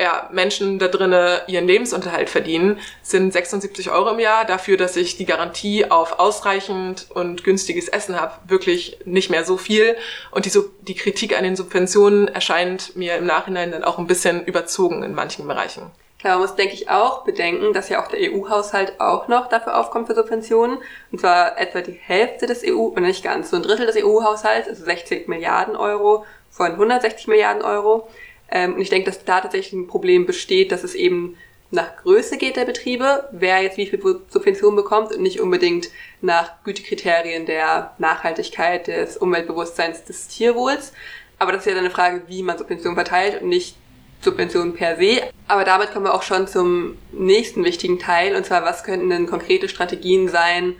ja, 0.00 0.28
Menschen 0.32 0.78
da 0.78 0.88
drinnen 0.88 1.40
ihren 1.46 1.66
Lebensunterhalt 1.66 2.28
verdienen, 2.28 2.78
sind 3.02 3.32
76 3.32 3.90
Euro 3.90 4.10
im 4.10 4.18
Jahr 4.18 4.44
dafür, 4.44 4.76
dass 4.76 4.96
ich 4.96 5.16
die 5.16 5.26
Garantie 5.26 5.90
auf 5.90 6.18
ausreichend 6.18 7.06
und 7.10 7.44
günstiges 7.44 7.88
Essen 7.88 8.20
habe, 8.20 8.34
wirklich 8.46 8.98
nicht 9.04 9.30
mehr 9.30 9.44
so 9.44 9.56
viel. 9.56 9.96
Und 10.30 10.46
die, 10.46 10.52
die 10.82 10.94
Kritik 10.94 11.36
an 11.36 11.44
den 11.44 11.56
Subventionen 11.56 12.28
erscheint 12.28 12.96
mir 12.96 13.16
im 13.16 13.26
Nachhinein 13.26 13.72
dann 13.72 13.84
auch 13.84 13.98
ein 13.98 14.06
bisschen 14.06 14.44
überzogen 14.44 15.02
in 15.02 15.14
manchen 15.14 15.46
Bereichen. 15.46 15.90
Klar, 16.20 16.34
man 16.34 16.42
muss, 16.42 16.54
denke 16.54 16.74
ich, 16.74 16.90
auch 16.90 17.24
bedenken, 17.24 17.72
dass 17.72 17.88
ja 17.88 18.04
auch 18.04 18.08
der 18.08 18.20
EU-Haushalt 18.30 19.00
auch 19.00 19.28
noch 19.28 19.48
dafür 19.48 19.78
aufkommt 19.78 20.06
für 20.06 20.14
Subventionen. 20.14 20.76
Und 21.10 21.20
zwar 21.20 21.58
etwa 21.58 21.80
die 21.80 21.98
Hälfte 21.98 22.46
des 22.46 22.62
EU, 22.62 22.76
und 22.76 23.02
nicht 23.02 23.24
ganz, 23.24 23.48
so 23.48 23.56
ein 23.56 23.62
Drittel 23.62 23.86
des 23.86 23.96
EU-Haushalts, 23.96 24.68
also 24.68 24.84
60 24.84 25.28
Milliarden 25.28 25.76
Euro 25.76 26.26
von 26.50 26.72
160 26.72 27.26
Milliarden 27.26 27.62
Euro. 27.62 28.06
Ähm, 28.50 28.74
und 28.74 28.80
ich 28.80 28.90
denke, 28.90 29.10
dass 29.10 29.24
da 29.24 29.40
tatsächlich 29.40 29.72
ein 29.72 29.86
Problem 29.86 30.26
besteht, 30.26 30.72
dass 30.72 30.84
es 30.84 30.94
eben 30.94 31.36
nach 31.70 31.96
Größe 32.02 32.36
geht 32.36 32.56
der 32.56 32.64
Betriebe, 32.64 33.28
wer 33.30 33.62
jetzt 33.62 33.76
wie 33.76 33.86
viel 33.86 34.00
Subventionen 34.28 34.74
bekommt 34.74 35.12
und 35.12 35.22
nicht 35.22 35.40
unbedingt 35.40 35.88
nach 36.20 36.64
Gütekriterien 36.64 37.46
der 37.46 37.94
Nachhaltigkeit, 37.98 38.88
des 38.88 39.16
Umweltbewusstseins, 39.16 40.04
des 40.04 40.26
Tierwohls. 40.26 40.92
Aber 41.38 41.52
das 41.52 41.62
ist 41.62 41.66
ja 41.66 41.74
dann 41.74 41.84
eine 41.84 41.94
Frage, 41.94 42.22
wie 42.26 42.42
man 42.42 42.58
Subventionen 42.58 42.96
verteilt 42.96 43.40
und 43.40 43.48
nicht 43.48 43.76
Subventionen 44.20 44.74
per 44.74 44.96
se. 44.96 45.22
Aber 45.46 45.64
damit 45.64 45.92
kommen 45.92 46.06
wir 46.06 46.14
auch 46.14 46.22
schon 46.22 46.48
zum 46.48 46.98
nächsten 47.12 47.64
wichtigen 47.64 47.98
Teil, 47.98 48.36
und 48.36 48.44
zwar, 48.44 48.64
was 48.64 48.84
könnten 48.84 49.08
denn 49.08 49.26
konkrete 49.26 49.68
Strategien 49.68 50.28
sein, 50.28 50.74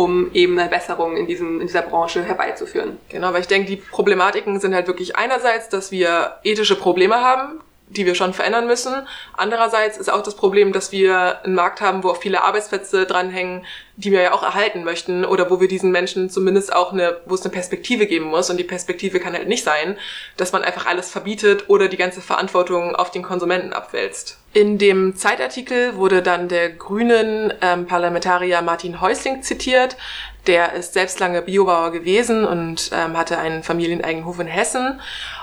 um 0.00 0.30
eben 0.32 0.58
eine 0.58 0.70
Besserung 0.70 1.16
in, 1.18 1.26
diesem, 1.26 1.60
in 1.60 1.66
dieser 1.66 1.82
Branche 1.82 2.24
herbeizuführen. 2.24 2.98
Genau, 3.10 3.34
weil 3.34 3.42
ich 3.42 3.48
denke, 3.48 3.68
die 3.68 3.76
Problematiken 3.76 4.58
sind 4.58 4.74
halt 4.74 4.86
wirklich 4.86 5.16
einerseits, 5.16 5.68
dass 5.68 5.90
wir 5.90 6.36
ethische 6.42 6.74
Probleme 6.74 7.16
haben, 7.16 7.60
die 7.90 8.06
wir 8.06 8.14
schon 8.14 8.32
verändern 8.32 8.66
müssen. 8.66 8.94
Andererseits 9.36 9.98
ist 9.98 10.10
auch 10.10 10.22
das 10.22 10.36
Problem, 10.36 10.72
dass 10.72 10.92
wir 10.92 11.44
einen 11.44 11.54
Markt 11.54 11.80
haben, 11.80 12.04
wo 12.04 12.10
auch 12.10 12.16
viele 12.16 12.42
Arbeitsplätze 12.42 13.04
dranhängen, 13.04 13.66
die 13.96 14.12
wir 14.12 14.22
ja 14.22 14.32
auch 14.32 14.42
erhalten 14.42 14.84
möchten 14.84 15.24
oder 15.24 15.50
wo 15.50 15.60
wir 15.60 15.68
diesen 15.68 15.90
Menschen 15.90 16.30
zumindest 16.30 16.72
auch 16.72 16.92
eine, 16.92 17.18
wo 17.26 17.34
es 17.34 17.42
eine 17.42 17.52
Perspektive 17.52 18.06
geben 18.06 18.26
muss. 18.26 18.48
Und 18.48 18.56
die 18.56 18.64
Perspektive 18.64 19.18
kann 19.18 19.34
halt 19.34 19.48
nicht 19.48 19.64
sein, 19.64 19.98
dass 20.36 20.52
man 20.52 20.62
einfach 20.62 20.86
alles 20.86 21.10
verbietet 21.10 21.68
oder 21.68 21.88
die 21.88 21.96
ganze 21.96 22.20
Verantwortung 22.20 22.94
auf 22.94 23.10
den 23.10 23.22
Konsumenten 23.22 23.72
abwälzt. 23.72 24.38
In 24.52 24.78
dem 24.78 25.16
Zeitartikel 25.16 25.96
wurde 25.96 26.22
dann 26.22 26.48
der 26.48 26.70
grünen 26.70 27.52
ähm, 27.60 27.86
Parlamentarier 27.86 28.62
Martin 28.62 29.00
Häusling 29.00 29.42
zitiert. 29.42 29.96
Der 30.46 30.72
ist 30.74 30.94
selbst 30.94 31.20
lange 31.20 31.42
Biobauer 31.42 31.90
gewesen 31.90 32.44
und 32.44 32.90
ähm, 32.92 33.16
hatte 33.16 33.38
einen 33.38 33.62
familieneigenen 33.62 34.26
Hof 34.26 34.38
in 34.38 34.46
Hessen. 34.46 35.00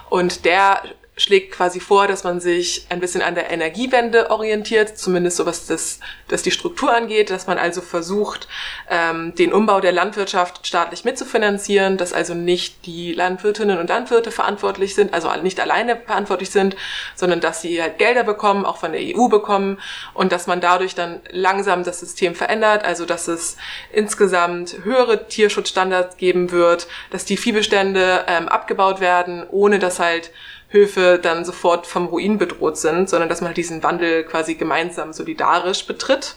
Und 0.09 0.45
der 0.45 0.81
schlägt 1.17 1.51
quasi 1.51 1.79
vor, 1.79 2.07
dass 2.07 2.23
man 2.23 2.39
sich 2.39 2.85
ein 2.89 2.99
bisschen 2.99 3.23
an 3.23 3.33
der 3.33 3.49
Energiewende 3.49 4.29
orientiert, 4.29 4.97
zumindest 4.97 5.37
so 5.37 5.47
was 5.47 5.65
das, 5.65 5.99
das 6.27 6.43
die 6.43 6.51
Struktur 6.51 6.93
angeht, 6.95 7.31
dass 7.31 7.47
man 7.47 7.57
also 7.57 7.81
versucht, 7.81 8.47
ähm, 8.89 9.33
den 9.33 9.51
Umbau 9.51 9.81
der 9.81 9.91
Landwirtschaft 9.91 10.65
staatlich 10.67 11.05
mitzufinanzieren, 11.05 11.97
dass 11.97 12.13
also 12.13 12.35
nicht 12.35 12.85
die 12.85 13.13
Landwirtinnen 13.13 13.79
und 13.79 13.89
Landwirte 13.89 14.29
verantwortlich 14.29 14.93
sind, 14.93 15.13
also 15.13 15.31
nicht 15.41 15.59
alleine 15.59 15.97
verantwortlich 15.97 16.51
sind, 16.51 16.75
sondern 17.15 17.41
dass 17.41 17.61
sie 17.61 17.81
halt 17.81 17.97
Gelder 17.97 18.23
bekommen, 18.23 18.63
auch 18.63 18.77
von 18.77 18.91
der 18.91 19.01
EU 19.01 19.27
bekommen 19.27 19.79
und 20.13 20.31
dass 20.31 20.45
man 20.45 20.61
dadurch 20.61 20.93
dann 20.93 21.21
langsam 21.31 21.83
das 21.83 21.99
System 21.99 22.35
verändert, 22.35 22.85
also 22.85 23.05
dass 23.05 23.27
es 23.27 23.57
insgesamt 23.91 24.77
höhere 24.83 25.27
Tierschutzstandards 25.27 26.17
geben 26.17 26.51
wird, 26.51 26.87
dass 27.09 27.25
die 27.25 27.37
Viehbestände 27.37 28.25
ähm, 28.27 28.47
abgebaut 28.47 28.99
werden, 28.99 29.43
ohne 29.49 29.79
dass 29.79 29.99
halt 29.99 30.31
Höfe 30.69 31.19
dann 31.21 31.45
sofort 31.45 31.87
vom 31.87 32.07
Ruin 32.07 32.37
bedroht 32.37 32.77
sind, 32.77 33.09
sondern 33.09 33.29
dass 33.29 33.41
man 33.41 33.49
halt 33.49 33.57
diesen 33.57 33.83
Wandel 33.83 34.23
quasi 34.23 34.55
gemeinsam 34.55 35.13
solidarisch 35.13 35.87
betritt. 35.87 36.35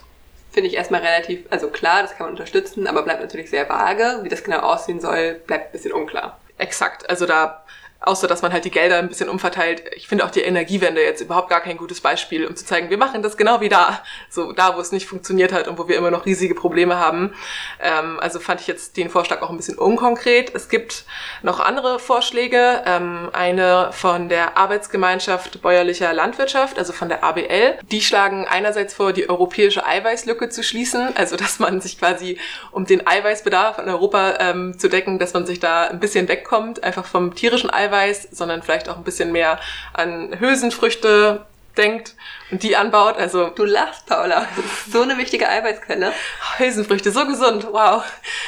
Finde 0.53 0.69
ich 0.69 0.77
erstmal 0.77 1.01
relativ, 1.01 1.47
also 1.51 1.69
klar, 1.69 2.03
das 2.03 2.13
kann 2.13 2.27
man 2.27 2.31
unterstützen, 2.31 2.87
aber 2.87 3.03
bleibt 3.03 3.21
natürlich 3.21 3.51
sehr 3.51 3.69
vage. 3.69 4.21
Wie 4.23 4.29
das 4.29 4.45
genau 4.45 4.61
aussehen 4.61 5.01
soll, 5.01 5.35
bleibt 5.47 5.67
ein 5.67 5.73
bisschen 5.73 5.93
unklar. 5.93 6.41
Exakt, 6.59 7.09
also 7.09 7.27
da 7.27 7.65
außer 8.01 8.27
dass 8.27 8.43
man 8.43 8.53
halt 8.53 8.65
die 8.65 8.71
Gelder 8.71 8.99
ein 8.99 9.09
bisschen 9.09 9.29
umverteilt. 9.29 9.83
Ich 9.95 10.09
finde 10.09 10.25
auch 10.25 10.31
die 10.31 10.41
Energiewende 10.41 11.03
jetzt 11.03 11.21
überhaupt 11.21 11.51
gar 11.51 11.61
kein 11.61 11.77
gutes 11.77 12.01
Beispiel, 12.01 12.47
um 12.47 12.57
zu 12.57 12.65
zeigen, 12.65 12.89
wir 12.89 12.97
machen 12.97 13.23
das 13.23 13.37
genau 13.37 13.61
wie 13.61 13.69
da, 13.69 14.03
so 14.31 14.53
da, 14.53 14.77
wo 14.77 14.81
es 14.81 14.91
nicht 14.91 15.07
funktioniert 15.07 15.53
hat 15.53 15.69
und 15.69 15.79
wo 15.79 15.87
wir 15.87 15.97
immer 15.97 16.11
noch 16.11 16.25
riesige 16.25 16.55
Probleme 16.55 16.99
haben. 16.99 17.35
Ähm, 17.81 18.19
also 18.21 18.41
fand 18.41 18.63
ich 18.63 18.67
jetzt 18.67 18.97
den 18.97 19.11
Vorschlag 19.11 19.43
auch 19.43 19.51
ein 19.51 19.57
bisschen 19.57 19.77
unkonkret. 19.77 20.55
Es 20.55 20.71
gibt 20.71 21.05
noch 21.43 21.61
andere 21.61 21.99
Vorschläge. 21.99 22.83
Ähm, 22.87 23.29
eine 23.33 23.91
von 23.93 24.31
der 24.31 24.57
Arbeitsgemeinschaft 24.57 25.61
bäuerlicher 25.61 26.13
Landwirtschaft, 26.15 26.79
also 26.79 26.95
von 26.95 27.11
der 27.11 27.23
ABL. 27.23 27.79
Die 27.91 28.01
schlagen 28.01 28.47
einerseits 28.49 28.95
vor, 28.95 29.13
die 29.13 29.29
europäische 29.29 29.87
Eiweißlücke 29.87 30.49
zu 30.49 30.63
schließen, 30.63 31.15
also 31.17 31.37
dass 31.37 31.59
man 31.59 31.83
sich 31.83 31.99
quasi 31.99 32.39
um 32.71 32.87
den 32.87 33.07
Eiweißbedarf 33.07 33.79
in 33.79 33.89
Europa 33.89 34.39
ähm, 34.41 34.79
zu 34.79 34.89
decken, 34.89 35.19
dass 35.19 35.35
man 35.35 35.45
sich 35.45 35.61
da 35.61 35.85
ein 35.85 36.01
bisschen 36.01 36.29
wegkommt, 36.29 36.83
einfach 36.83 37.05
vom 37.05 37.35
tierischen 37.35 37.71
Eiweiß 37.71 37.90
Eiweiß, 37.91 38.29
sondern 38.33 38.63
vielleicht 38.63 38.89
auch 38.89 38.97
ein 38.97 39.05
bisschen 39.05 39.33
mehr 39.33 39.59
an 39.93 40.39
Hülsenfrüchte 40.39 41.47
denkt 41.77 42.15
und 42.51 42.63
die 42.63 42.77
anbaut. 42.77 43.17
Also 43.17 43.49
du 43.49 43.65
lachst, 43.65 44.07
Paula. 44.07 44.47
so 44.91 45.03
eine 45.03 45.19
wichtige 45.19 45.49
Eiweißquelle. 45.49 46.13
Hülsenfrüchte, 46.59 47.11
so 47.11 47.27
gesund. 47.27 47.67
Wow. 47.71 48.03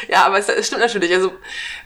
Ja, 0.08 0.24
aber 0.24 0.38
es, 0.38 0.48
es 0.48 0.66
stimmt 0.66 0.82
natürlich. 0.82 1.12
Also 1.12 1.32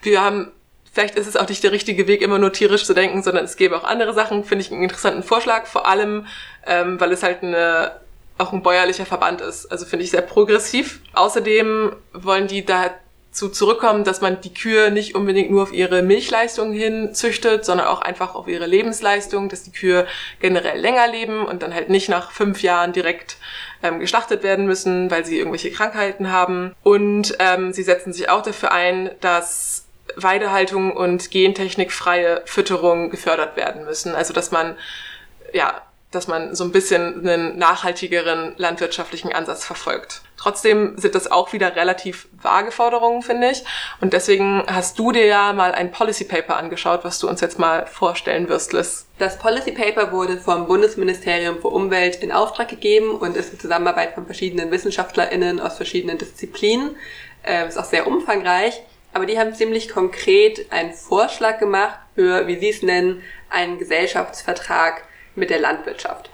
wir 0.02 0.22
haben 0.22 0.52
Vielleicht 0.92 1.16
ist 1.16 1.26
es 1.26 1.36
auch 1.36 1.46
nicht 1.46 1.62
der 1.62 1.72
richtige 1.72 2.06
Weg, 2.06 2.22
immer 2.22 2.38
nur 2.38 2.54
tierisch 2.54 2.86
zu 2.86 2.94
denken, 2.94 3.22
sondern 3.22 3.44
es 3.44 3.56
gäbe 3.56 3.76
auch 3.76 3.84
andere 3.84 4.14
Sachen. 4.14 4.44
Finde 4.44 4.64
ich 4.64 4.72
einen 4.72 4.82
interessanten 4.82 5.22
Vorschlag, 5.22 5.66
vor 5.66 5.86
allem, 5.86 6.26
ähm, 6.66 6.98
weil 6.98 7.12
es 7.12 7.22
halt 7.22 7.42
eine, 7.42 8.00
auch 8.38 8.54
ein 8.54 8.62
bäuerlicher 8.62 9.04
Verband 9.04 9.42
ist. 9.42 9.66
Also 9.66 9.84
finde 9.84 10.06
ich 10.06 10.10
sehr 10.10 10.22
progressiv. 10.22 11.02
Außerdem 11.12 11.94
wollen 12.14 12.46
die 12.46 12.64
da 12.64 12.94
zu 13.36 13.50
zurückkommen, 13.50 14.02
dass 14.02 14.22
man 14.22 14.40
die 14.40 14.54
Kühe 14.54 14.90
nicht 14.90 15.14
unbedingt 15.14 15.50
nur 15.50 15.62
auf 15.62 15.72
ihre 15.72 16.00
Milchleistung 16.00 16.72
hin 16.72 17.12
züchtet, 17.14 17.66
sondern 17.66 17.86
auch 17.86 18.00
einfach 18.00 18.34
auf 18.34 18.48
ihre 18.48 18.64
Lebensleistung, 18.64 19.50
dass 19.50 19.62
die 19.62 19.72
Kühe 19.72 20.06
generell 20.40 20.80
länger 20.80 21.06
leben 21.06 21.44
und 21.44 21.62
dann 21.62 21.74
halt 21.74 21.90
nicht 21.90 22.08
nach 22.08 22.30
fünf 22.30 22.62
Jahren 22.62 22.94
direkt 22.94 23.36
ähm, 23.82 24.00
geschlachtet 24.00 24.42
werden 24.42 24.64
müssen, 24.64 25.10
weil 25.10 25.26
sie 25.26 25.38
irgendwelche 25.38 25.70
Krankheiten 25.70 26.32
haben. 26.32 26.74
Und 26.82 27.36
ähm, 27.38 27.74
sie 27.74 27.82
setzen 27.82 28.14
sich 28.14 28.30
auch 28.30 28.40
dafür 28.40 28.72
ein, 28.72 29.10
dass 29.20 29.84
Weidehaltung 30.16 30.96
und 30.96 31.30
gentechnikfreie 31.30 32.40
Fütterung 32.46 33.10
gefördert 33.10 33.56
werden 33.56 33.84
müssen. 33.84 34.14
Also 34.14 34.32
dass 34.32 34.50
man 34.50 34.76
ja 35.52 35.82
dass 36.10 36.28
man 36.28 36.54
so 36.54 36.64
ein 36.64 36.72
bisschen 36.72 37.28
einen 37.28 37.58
nachhaltigeren 37.58 38.54
landwirtschaftlichen 38.56 39.34
Ansatz 39.34 39.66
verfolgt. 39.66 40.22
Trotzdem 40.46 40.96
sind 40.96 41.16
das 41.16 41.28
auch 41.28 41.52
wieder 41.52 41.74
relativ 41.74 42.28
vage 42.40 42.70
Forderungen, 42.70 43.22
finde 43.22 43.50
ich. 43.50 43.64
Und 44.00 44.12
deswegen 44.12 44.62
hast 44.68 44.96
du 44.96 45.10
dir 45.10 45.26
ja 45.26 45.52
mal 45.52 45.72
ein 45.72 45.90
Policy 45.90 46.22
Paper 46.22 46.56
angeschaut, 46.56 47.00
was 47.02 47.18
du 47.18 47.28
uns 47.28 47.40
jetzt 47.40 47.58
mal 47.58 47.84
vorstellen 47.88 48.48
wirst, 48.48 48.72
Liz. 48.72 49.06
Das 49.18 49.40
Policy 49.40 49.72
Paper 49.72 50.12
wurde 50.12 50.36
vom 50.36 50.68
Bundesministerium 50.68 51.60
für 51.60 51.66
Umwelt 51.66 52.22
in 52.22 52.30
Auftrag 52.30 52.68
gegeben 52.68 53.10
und 53.16 53.36
ist 53.36 53.54
in 53.54 53.58
Zusammenarbeit 53.58 54.14
von 54.14 54.24
verschiedenen 54.24 54.70
WissenschaftlerInnen 54.70 55.58
aus 55.58 55.78
verschiedenen 55.78 56.16
Disziplinen. 56.16 56.94
Äh, 57.42 57.66
ist 57.66 57.76
auch 57.76 57.84
sehr 57.84 58.06
umfangreich. 58.06 58.80
Aber 59.14 59.26
die 59.26 59.40
haben 59.40 59.52
ziemlich 59.52 59.88
konkret 59.88 60.70
einen 60.70 60.92
Vorschlag 60.92 61.58
gemacht 61.58 61.98
für, 62.14 62.46
wie 62.46 62.60
sie 62.60 62.68
es 62.68 62.82
nennen, 62.82 63.24
einen 63.50 63.80
Gesellschaftsvertrag 63.80 65.02
mit 65.34 65.50
der 65.50 65.58
Landwirtschaft. 65.58 66.30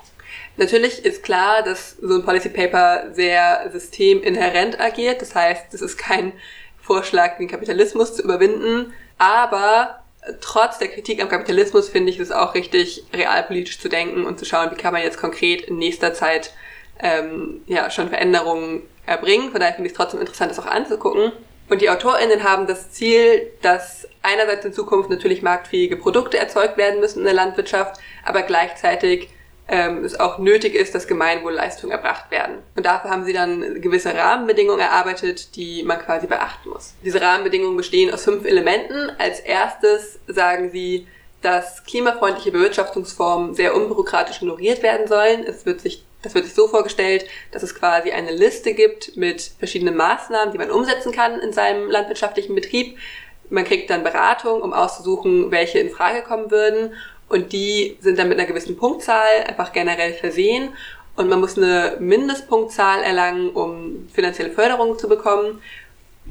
Natürlich 0.57 1.05
ist 1.05 1.23
klar, 1.23 1.62
dass 1.62 1.97
so 2.01 2.15
ein 2.15 2.25
Policy 2.25 2.51
Paper 2.51 3.12
sehr 3.12 3.71
systeminhärent 3.73 4.81
agiert. 4.81 5.23
Das 5.23 5.35
heißt, 5.35 5.73
es 5.73 5.81
ist 5.81 5.97
kein 5.97 6.33
Vorschlag, 6.81 7.38
den 7.38 7.49
Kapitalismus 7.49 8.15
zu 8.15 8.23
überwinden. 8.23 8.93
Aber 9.19 10.03
trotz 10.41 10.79
der 10.79 10.88
Kritik 10.88 11.23
am 11.23 11.29
Kapitalismus 11.29 11.88
finde 11.88 12.11
ich 12.11 12.19
es 12.19 12.31
auch 12.31 12.55
richtig, 12.55 13.05
realpolitisch 13.12 13.81
zu 13.81 13.88
denken 13.88 14.27
und 14.27 14.38
zu 14.38 14.45
schauen, 14.45 14.71
wie 14.71 14.77
kann 14.77 14.93
man 14.93 15.03
jetzt 15.03 15.19
konkret 15.19 15.62
in 15.62 15.79
nächster 15.79 16.12
Zeit 16.12 16.53
ähm, 17.01 17.62
ja, 17.67 17.91
schon 17.91 18.09
Veränderungen 18.09 18.83
erbringen. 19.07 19.51
Von 19.51 19.61
daher 19.61 19.75
finde 19.75 19.87
ich 19.88 19.93
es 19.93 19.97
trotzdem 19.97 20.21
interessant, 20.21 20.51
das 20.51 20.59
auch 20.59 20.67
anzugucken. 20.67 21.33
Und 21.69 21.81
die 21.81 21.88
AutorInnen 21.88 22.45
haben 22.45 22.67
das 22.67 22.91
Ziel, 22.91 23.51
dass 23.62 24.07
einerseits 24.23 24.65
in 24.65 24.73
Zukunft 24.73 25.11
natürlich 25.11 25.43
marktfähige 25.43 25.97
Produkte 25.97 26.38
erzeugt 26.38 26.77
werden 26.77 27.01
müssen 27.01 27.21
in 27.21 27.25
der 27.25 27.35
Landwirtschaft, 27.35 28.01
aber 28.25 28.43
gleichzeitig 28.43 29.31
ähm, 29.68 30.05
es 30.05 30.18
auch 30.18 30.38
nötig 30.38 30.75
ist, 30.75 30.94
dass 30.94 31.07
Gemeinwohlleistungen 31.07 31.96
erbracht 31.96 32.31
werden. 32.31 32.59
Und 32.77 32.85
dafür 32.85 33.11
haben 33.11 33.25
sie 33.25 33.33
dann 33.33 33.81
gewisse 33.81 34.14
Rahmenbedingungen 34.14 34.81
erarbeitet, 34.81 35.57
die 35.57 35.83
man 35.83 35.98
quasi 35.98 36.27
beachten 36.27 36.70
muss. 36.70 36.94
Diese 37.05 37.20
Rahmenbedingungen 37.20 37.77
bestehen 37.77 38.12
aus 38.12 38.25
fünf 38.25 38.44
Elementen. 38.44 39.11
Als 39.18 39.40
erstes 39.40 40.18
sagen 40.27 40.70
sie, 40.70 41.07
dass 41.42 41.85
klimafreundliche 41.85 42.53
Bewirtschaftungsformen 42.53 43.55
sehr 43.55 43.75
unbürokratisch 43.75 44.40
honoriert 44.40 44.83
werden 44.83 45.07
sollen. 45.07 45.44
Es 45.44 45.66
wird 45.66 45.81
sich 45.81 46.05
das 46.22 46.35
wird 46.35 46.44
sich 46.44 46.55
so 46.55 46.68
vorgestellt, 46.68 47.27
dass 47.51 47.62
es 47.62 47.75
quasi 47.75 48.12
eine 48.12 48.31
Liste 48.31 48.75
gibt 48.75 49.16
mit 49.16 49.53
verschiedenen 49.59 49.96
Maßnahmen, 49.96 50.53
die 50.53 50.59
man 50.59 50.70
umsetzen 50.70 51.12
kann 51.12 51.40
in 51.40 51.53
seinem 51.53 51.90
landwirtschaftlichen 51.90 52.55
Betrieb. 52.55 52.96
Man 53.51 53.64
kriegt 53.64 53.90
dann 53.90 54.05
Beratung, 54.05 54.62
um 54.62 54.72
auszusuchen, 54.72 55.51
welche 55.51 55.79
in 55.79 55.90
Frage 55.90 56.22
kommen 56.22 56.51
würden. 56.51 56.94
Und 57.33 57.53
die 57.53 57.97
sind 58.01 58.18
dann 58.18 58.29
mit 58.29 58.38
einer 58.38 58.47
gewissen 58.47 58.77
Punktzahl 58.77 59.45
einfach 59.47 59.73
generell 59.73 60.12
versehen. 60.12 60.68
Und 61.16 61.31
man 61.31 61.40
muss 61.40 61.57
eine 61.57 61.97
Mindestpunktzahl 61.99 63.03
erlangen, 63.03 63.49
um 63.49 64.07
finanzielle 64.12 64.51
Förderung 64.51 64.99
zu 64.99 65.09
bekommen. 65.09 65.62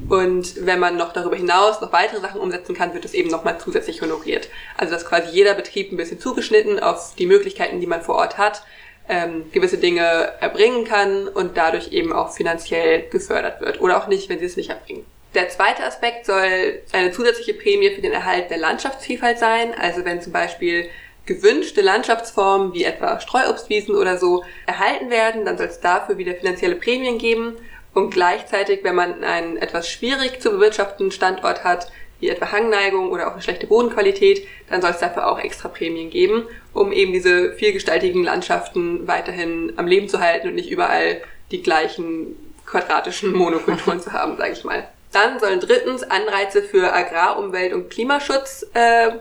Und 0.08 0.64
wenn 0.64 0.78
man 0.78 0.96
noch 0.96 1.12
darüber 1.12 1.34
hinaus 1.34 1.80
noch 1.80 1.92
weitere 1.92 2.20
Sachen 2.20 2.40
umsetzen 2.40 2.76
kann, 2.76 2.94
wird 2.94 3.04
es 3.04 3.14
eben 3.14 3.30
nochmal 3.30 3.58
zusätzlich 3.58 4.00
honoriert. 4.00 4.48
Also 4.76 4.92
dass 4.94 5.04
quasi 5.04 5.32
jeder 5.32 5.54
Betrieb 5.54 5.90
ein 5.90 5.96
bisschen 5.96 6.20
zugeschnitten 6.20 6.78
auf 6.78 7.16
die 7.18 7.26
Möglichkeiten, 7.26 7.80
die 7.80 7.88
man 7.88 8.02
vor 8.02 8.14
Ort 8.14 8.38
hat, 8.38 8.62
ähm, 9.08 9.50
gewisse 9.50 9.78
Dinge 9.78 10.02
erbringen 10.38 10.84
kann 10.84 11.26
und 11.26 11.56
dadurch 11.56 11.90
eben 11.90 12.12
auch 12.12 12.32
finanziell 12.32 13.08
gefördert 13.10 13.60
wird. 13.60 13.80
Oder 13.80 14.00
auch 14.00 14.06
nicht, 14.06 14.28
wenn 14.28 14.38
sie 14.38 14.46
es 14.46 14.56
nicht 14.56 14.70
erbringen. 14.70 15.04
Der 15.34 15.48
zweite 15.48 15.84
Aspekt 15.84 16.26
soll 16.26 16.82
eine 16.92 17.10
zusätzliche 17.10 17.54
Prämie 17.54 17.90
für 17.90 18.02
den 18.02 18.12
Erhalt 18.12 18.50
der 18.50 18.58
Landschaftsvielfalt 18.58 19.38
sein. 19.38 19.74
Also 19.78 20.04
wenn 20.04 20.20
zum 20.20 20.32
Beispiel 20.32 20.90
gewünschte 21.24 21.80
Landschaftsformen 21.80 22.74
wie 22.74 22.84
etwa 22.84 23.18
Streuobstwiesen 23.18 23.94
oder 23.94 24.18
so 24.18 24.44
erhalten 24.66 25.08
werden, 25.08 25.44
dann 25.46 25.56
soll 25.56 25.68
es 25.68 25.80
dafür 25.80 26.18
wieder 26.18 26.34
finanzielle 26.34 26.76
Prämien 26.76 27.16
geben. 27.16 27.56
Und 27.94 28.10
gleichzeitig, 28.10 28.80
wenn 28.82 28.94
man 28.94 29.24
einen 29.24 29.56
etwas 29.56 29.88
schwierig 29.88 30.40
zu 30.40 30.50
bewirtschaftenden 30.50 31.12
Standort 31.12 31.64
hat, 31.64 31.90
wie 32.20 32.28
etwa 32.28 32.52
Hangneigung 32.52 33.10
oder 33.10 33.28
auch 33.28 33.32
eine 33.32 33.42
schlechte 33.42 33.66
Bodenqualität, 33.66 34.46
dann 34.68 34.80
soll 34.80 34.92
es 34.92 34.98
dafür 34.98 35.28
auch 35.28 35.38
extra 35.38 35.68
Prämien 35.68 36.10
geben, 36.10 36.46
um 36.72 36.92
eben 36.92 37.12
diese 37.12 37.52
vielgestaltigen 37.54 38.22
Landschaften 38.22 39.08
weiterhin 39.08 39.72
am 39.76 39.86
Leben 39.86 40.08
zu 40.08 40.20
halten 40.20 40.48
und 40.48 40.54
nicht 40.54 40.70
überall 40.70 41.20
die 41.50 41.62
gleichen 41.62 42.36
quadratischen 42.64 43.32
Monokulturen 43.32 44.00
zu 44.00 44.12
haben, 44.12 44.36
sage 44.36 44.52
ich 44.52 44.64
mal. 44.64 44.86
Dann 45.12 45.38
sollen 45.38 45.60
drittens 45.60 46.02
Anreize 46.02 46.62
für 46.62 46.92
Agrar-, 46.92 47.38
Umwelt- 47.38 47.74
und 47.74 47.90
Klimaschutz 47.90 48.66
äh, 48.74 49.12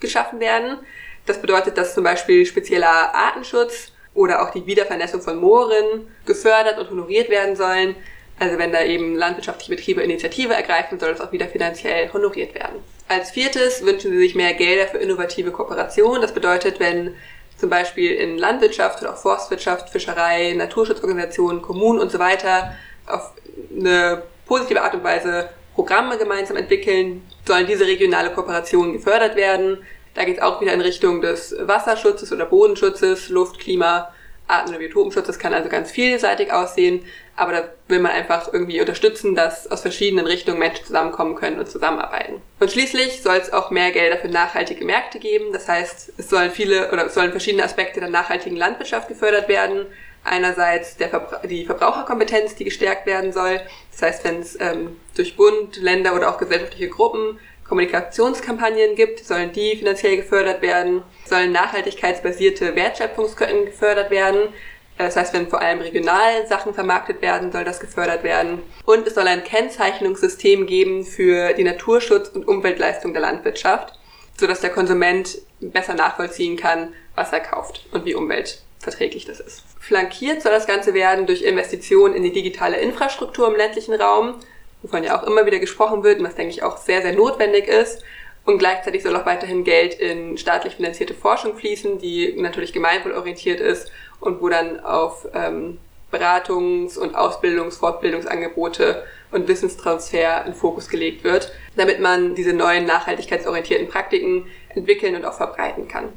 geschaffen 0.00 0.40
werden. 0.40 0.78
Das 1.24 1.40
bedeutet, 1.40 1.78
dass 1.78 1.94
zum 1.94 2.04
Beispiel 2.04 2.44
spezieller 2.46 3.14
Artenschutz 3.14 3.92
oder 4.14 4.42
auch 4.42 4.50
die 4.50 4.66
Wiedervernässung 4.66 5.20
von 5.20 5.36
Mooren 5.36 6.06
gefördert 6.24 6.78
und 6.78 6.90
honoriert 6.90 7.30
werden 7.30 7.56
sollen. 7.56 7.96
Also 8.38 8.58
wenn 8.58 8.72
da 8.72 8.82
eben 8.82 9.16
landwirtschaftliche 9.16 9.74
Betriebe 9.74 10.02
Initiative 10.02 10.52
ergreifen, 10.52 10.98
soll 10.98 11.10
das 11.10 11.20
auch 11.20 11.32
wieder 11.32 11.46
finanziell 11.46 12.12
honoriert 12.12 12.54
werden. 12.54 12.82
Als 13.08 13.30
viertes 13.30 13.84
wünschen 13.84 14.10
sie 14.10 14.18
sich 14.18 14.34
mehr 14.34 14.52
Gelder 14.54 14.88
für 14.88 14.98
innovative 14.98 15.52
Kooperation. 15.52 16.20
Das 16.20 16.34
bedeutet, 16.34 16.80
wenn 16.80 17.14
zum 17.56 17.70
Beispiel 17.70 18.12
in 18.12 18.36
Landwirtschaft 18.36 19.00
oder 19.00 19.14
auch 19.14 19.18
Forstwirtschaft, 19.18 19.90
Fischerei, 19.90 20.52
Naturschutzorganisationen, 20.54 21.62
Kommunen 21.62 21.98
und 21.98 22.10
so 22.10 22.18
weiter 22.18 22.74
auf 23.06 23.32
eine 23.74 24.22
positive 24.46 24.82
Art 24.82 24.94
und 24.94 25.04
Weise 25.04 25.48
Programme 25.74 26.16
gemeinsam 26.16 26.56
entwickeln, 26.56 27.22
sollen 27.46 27.66
diese 27.66 27.86
regionale 27.86 28.30
Kooperationen 28.30 28.94
gefördert 28.94 29.36
werden. 29.36 29.84
Da 30.14 30.24
geht 30.24 30.38
es 30.38 30.42
auch 30.42 30.60
wieder 30.62 30.72
in 30.72 30.80
Richtung 30.80 31.20
des 31.20 31.54
Wasserschutzes 31.60 32.32
oder 32.32 32.46
Bodenschutzes, 32.46 33.28
Luft, 33.28 33.58
Klima, 33.58 34.10
Arten- 34.48 34.70
oder 34.70 34.78
Biotopenschutzes, 34.78 35.38
kann 35.38 35.52
also 35.52 35.68
ganz 35.68 35.90
vielseitig 35.90 36.52
aussehen. 36.52 37.04
Aber 37.34 37.52
da 37.52 37.68
will 37.88 37.98
man 37.98 38.12
einfach 38.12 38.50
irgendwie 38.50 38.80
unterstützen, 38.80 39.34
dass 39.34 39.70
aus 39.70 39.82
verschiedenen 39.82 40.26
Richtungen 40.26 40.58
Menschen 40.58 40.86
zusammenkommen 40.86 41.34
können 41.34 41.58
und 41.58 41.68
zusammenarbeiten. 41.68 42.40
Und 42.60 42.70
schließlich 42.70 43.22
soll 43.22 43.36
es 43.36 43.52
auch 43.52 43.70
mehr 43.70 43.90
Gelder 43.90 44.16
für 44.16 44.28
nachhaltige 44.28 44.84
Märkte 44.84 45.18
geben. 45.18 45.52
Das 45.52 45.68
heißt, 45.68 46.14
es 46.16 46.30
sollen 46.30 46.50
viele 46.50 46.90
oder 46.92 47.06
es 47.06 47.14
sollen 47.14 47.32
verschiedene 47.32 47.64
Aspekte 47.64 48.00
der 48.00 48.08
nachhaltigen 48.08 48.56
Landwirtschaft 48.56 49.08
gefördert 49.08 49.48
werden. 49.48 49.84
Einerseits 50.26 50.94
Verbra 50.94 51.46
die 51.46 51.64
Verbraucherkompetenz, 51.64 52.56
die 52.56 52.64
gestärkt 52.64 53.06
werden 53.06 53.32
soll. 53.32 53.60
Das 53.92 54.02
heißt, 54.02 54.24
wenn 54.24 54.40
es 54.40 54.58
ähm, 54.60 54.96
durch 55.14 55.36
Bund, 55.36 55.76
Länder 55.76 56.14
oder 56.14 56.30
auch 56.30 56.38
gesellschaftliche 56.38 56.88
Gruppen 56.88 57.38
Kommunikationskampagnen 57.68 58.94
gibt, 58.94 59.24
sollen 59.24 59.52
die 59.52 59.76
finanziell 59.76 60.16
gefördert 60.16 60.62
werden, 60.62 61.02
sollen 61.24 61.52
nachhaltigkeitsbasierte 61.52 62.76
Wertschöpfungsketten 62.76 63.66
gefördert 63.66 64.10
werden. 64.10 64.52
Das 64.98 65.16
heißt, 65.16 65.34
wenn 65.34 65.48
vor 65.48 65.60
allem 65.60 65.80
regional 65.80 66.46
Sachen 66.46 66.72
vermarktet 66.72 67.20
werden, 67.20 67.52
soll 67.52 67.64
das 67.64 67.80
gefördert 67.80 68.22
werden. 68.22 68.62
Und 68.84 69.06
es 69.06 69.14
soll 69.14 69.26
ein 69.26 69.44
Kennzeichnungssystem 69.44 70.66
geben 70.66 71.04
für 71.04 71.52
die 71.52 71.64
Naturschutz- 71.64 72.30
und 72.30 72.48
Umweltleistung 72.48 73.12
der 73.12 73.22
Landwirtschaft, 73.22 73.92
sodass 74.38 74.60
der 74.60 74.70
Konsument 74.70 75.38
besser 75.60 75.94
nachvollziehen 75.94 76.56
kann, 76.56 76.94
was 77.14 77.32
er 77.32 77.40
kauft 77.40 77.86
und 77.92 78.04
wie 78.04 78.14
umweltverträglich 78.14 79.26
das 79.26 79.40
ist. 79.40 79.65
Flankiert 79.86 80.42
soll 80.42 80.52
das 80.52 80.66
Ganze 80.66 80.94
werden 80.94 81.26
durch 81.26 81.42
Investitionen 81.42 82.14
in 82.14 82.22
die 82.22 82.32
digitale 82.32 82.78
Infrastruktur 82.78 83.48
im 83.48 83.56
ländlichen 83.56 83.94
Raum 83.94 84.36
wovon 84.82 85.04
ja 85.04 85.18
auch 85.18 85.26
immer 85.26 85.46
wieder 85.46 85.58
gesprochen 85.58 86.02
wird 86.02 86.18
und 86.18 86.26
was, 86.26 86.34
denke 86.34 86.52
ich, 86.52 86.62
auch 86.62 86.76
sehr, 86.76 87.02
sehr 87.02 87.12
notwendig 87.12 87.68
ist. 87.68 88.02
Und 88.44 88.58
gleichzeitig 88.58 89.02
soll 89.02 89.16
auch 89.16 89.26
weiterhin 89.26 89.64
Geld 89.64 89.94
in 89.94 90.38
staatlich 90.38 90.76
finanzierte 90.76 91.14
Forschung 91.14 91.56
fließen, 91.56 91.98
die 91.98 92.34
natürlich 92.36 92.72
gemeinwohlorientiert 92.72 93.60
ist 93.60 93.90
und 94.20 94.40
wo 94.40 94.48
dann 94.48 94.78
auf 94.80 95.26
ähm, 95.34 95.78
Beratungs- 96.12 96.96
und 96.96 97.16
Ausbildungs-, 97.16 97.78
Fortbildungsangebote 97.78 99.04
und 99.32 99.48
Wissenstransfer 99.48 100.46
in 100.46 100.54
Fokus 100.54 100.88
gelegt 100.88 101.24
wird, 101.24 101.52
damit 101.74 101.98
man 101.98 102.36
diese 102.36 102.52
neuen 102.52 102.84
nachhaltigkeitsorientierten 102.84 103.88
Praktiken 103.88 104.46
entwickeln 104.68 105.16
und 105.16 105.24
auch 105.24 105.34
verbreiten 105.34 105.88
kann. 105.88 106.12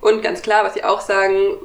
Und 0.00 0.22
ganz 0.22 0.40
klar, 0.40 0.64
was 0.64 0.72
Sie 0.72 0.84
auch 0.84 1.02
sagen, 1.02 1.58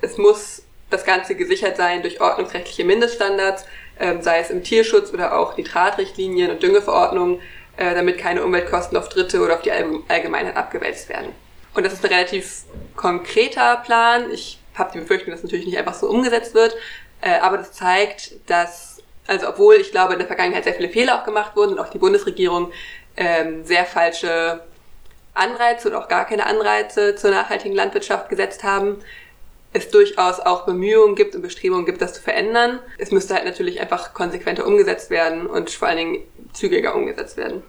es 0.00 0.16
muss 0.16 0.62
das 0.90 1.04
Ganze 1.04 1.34
gesichert 1.34 1.76
sein 1.76 2.02
durch 2.02 2.20
ordnungsrechtliche 2.20 2.84
Mindeststandards, 2.84 3.64
ähm, 3.98 4.22
sei 4.22 4.40
es 4.40 4.50
im 4.50 4.62
Tierschutz 4.62 5.12
oder 5.12 5.38
auch 5.38 5.56
Nitratrichtlinien 5.56 6.50
und 6.50 6.62
Düngeverordnungen, 6.62 7.40
äh, 7.76 7.94
damit 7.94 8.18
keine 8.18 8.44
Umweltkosten 8.44 8.96
auf 8.96 9.08
Dritte 9.08 9.40
oder 9.40 9.54
auf 9.54 9.62
die 9.62 9.72
Allgemeinheit 9.72 10.56
abgewälzt 10.56 11.08
werden. 11.08 11.32
Und 11.74 11.84
das 11.84 11.92
ist 11.92 12.04
ein 12.04 12.12
relativ 12.12 12.62
konkreter 12.94 13.76
Plan. 13.84 14.30
Ich 14.30 14.58
habe 14.74 14.92
die 14.92 15.00
Befürchtung, 15.00 15.32
dass 15.32 15.42
natürlich 15.42 15.66
nicht 15.66 15.78
einfach 15.78 15.94
so 15.94 16.08
umgesetzt 16.08 16.54
wird, 16.54 16.74
äh, 17.20 17.38
aber 17.40 17.58
das 17.58 17.72
zeigt, 17.72 18.32
dass, 18.48 19.02
also 19.26 19.48
obwohl 19.48 19.76
ich 19.76 19.90
glaube, 19.90 20.12
in 20.12 20.18
der 20.18 20.28
Vergangenheit 20.28 20.64
sehr 20.64 20.74
viele 20.74 20.88
Fehler 20.88 21.20
auch 21.20 21.24
gemacht 21.24 21.56
wurden 21.56 21.72
und 21.72 21.78
auch 21.78 21.90
die 21.90 21.98
Bundesregierung 21.98 22.72
ähm, 23.16 23.64
sehr 23.64 23.84
falsche 23.84 24.60
Anreize 25.34 25.88
oder 25.88 25.98
auch 25.98 26.08
gar 26.08 26.26
keine 26.26 26.46
Anreize 26.46 27.14
zur 27.14 27.30
nachhaltigen 27.30 27.74
Landwirtschaft 27.74 28.28
gesetzt 28.28 28.64
haben, 28.64 29.02
es 29.76 29.90
durchaus 29.90 30.40
auch 30.40 30.64
Bemühungen 30.64 31.14
gibt 31.14 31.34
und 31.34 31.42
Bestrebungen 31.42 31.86
gibt, 31.86 32.00
das 32.00 32.14
zu 32.14 32.22
verändern. 32.22 32.78
Es 32.98 33.10
müsste 33.10 33.34
halt 33.34 33.44
natürlich 33.44 33.80
einfach 33.80 34.14
konsequenter 34.14 34.66
umgesetzt 34.66 35.10
werden 35.10 35.46
und 35.46 35.70
vor 35.70 35.88
allen 35.88 35.98
Dingen 35.98 36.22
zügiger 36.52 36.94
umgesetzt 36.94 37.36
werden. 37.36 37.62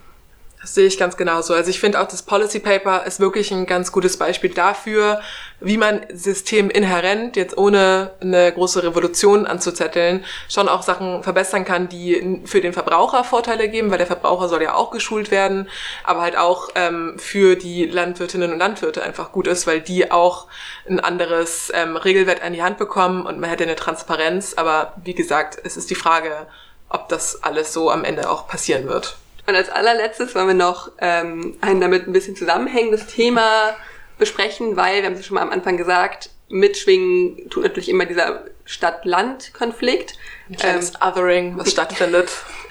Das 0.60 0.74
sehe 0.74 0.86
ich 0.86 0.98
ganz 0.98 1.16
genauso. 1.16 1.54
Also 1.54 1.70
ich 1.70 1.78
finde 1.78 2.00
auch 2.00 2.08
das 2.08 2.22
Policy 2.22 2.58
Paper 2.58 3.06
ist 3.06 3.20
wirklich 3.20 3.52
ein 3.52 3.64
ganz 3.64 3.92
gutes 3.92 4.16
Beispiel 4.16 4.52
dafür, 4.52 5.20
wie 5.60 5.76
man 5.76 6.04
System 6.12 6.68
inhärent, 6.68 7.36
jetzt 7.36 7.56
ohne 7.56 8.10
eine 8.20 8.52
große 8.52 8.82
Revolution 8.82 9.46
anzuzetteln, 9.46 10.24
schon 10.48 10.68
auch 10.68 10.82
Sachen 10.82 11.22
verbessern 11.22 11.64
kann, 11.64 11.88
die 11.88 12.42
für 12.44 12.60
den 12.60 12.72
Verbraucher 12.72 13.22
Vorteile 13.22 13.68
geben, 13.68 13.90
weil 13.92 13.98
der 13.98 14.08
Verbraucher 14.08 14.48
soll 14.48 14.62
ja 14.62 14.74
auch 14.74 14.90
geschult 14.90 15.30
werden, 15.30 15.68
aber 16.02 16.22
halt 16.22 16.36
auch 16.36 16.70
ähm, 16.74 17.14
für 17.18 17.54
die 17.54 17.84
Landwirtinnen 17.84 18.52
und 18.52 18.58
Landwirte 18.58 19.02
einfach 19.02 19.30
gut 19.30 19.46
ist, 19.46 19.68
weil 19.68 19.80
die 19.80 20.10
auch 20.10 20.48
ein 20.88 20.98
anderes 20.98 21.70
ähm, 21.72 21.96
Regelwerk 21.96 22.44
an 22.44 22.52
die 22.52 22.62
Hand 22.64 22.78
bekommen 22.78 23.26
und 23.26 23.38
man 23.38 23.48
hätte 23.48 23.62
eine 23.62 23.76
Transparenz. 23.76 24.54
Aber 24.56 24.94
wie 25.04 25.14
gesagt, 25.14 25.58
es 25.62 25.76
ist 25.76 25.90
die 25.90 25.94
Frage, 25.94 26.48
ob 26.88 27.08
das 27.08 27.44
alles 27.44 27.72
so 27.72 27.90
am 27.90 28.02
Ende 28.02 28.28
auch 28.28 28.48
passieren 28.48 28.88
wird. 28.88 29.16
Und 29.48 29.56
als 29.56 29.70
allerletztes 29.70 30.34
wollen 30.34 30.48
wir 30.48 30.54
noch 30.54 30.92
ähm, 30.98 31.56
ein 31.62 31.80
damit 31.80 32.06
ein 32.06 32.12
bisschen 32.12 32.36
zusammenhängendes 32.36 33.06
Thema 33.06 33.74
besprechen, 34.18 34.76
weil, 34.76 35.00
wir 35.00 35.06
haben 35.06 35.14
es 35.14 35.24
schon 35.24 35.36
mal 35.36 35.40
am 35.40 35.48
Anfang 35.48 35.78
gesagt, 35.78 36.28
mitschwingen 36.50 37.48
tut 37.48 37.62
natürlich 37.62 37.88
immer 37.88 38.04
dieser 38.04 38.44
Stadt-Land-Konflikt. 38.66 40.18
Ähm, 40.62 40.86
Othering, 41.00 41.56
was 41.56 41.70
stattfindet. 41.70 42.28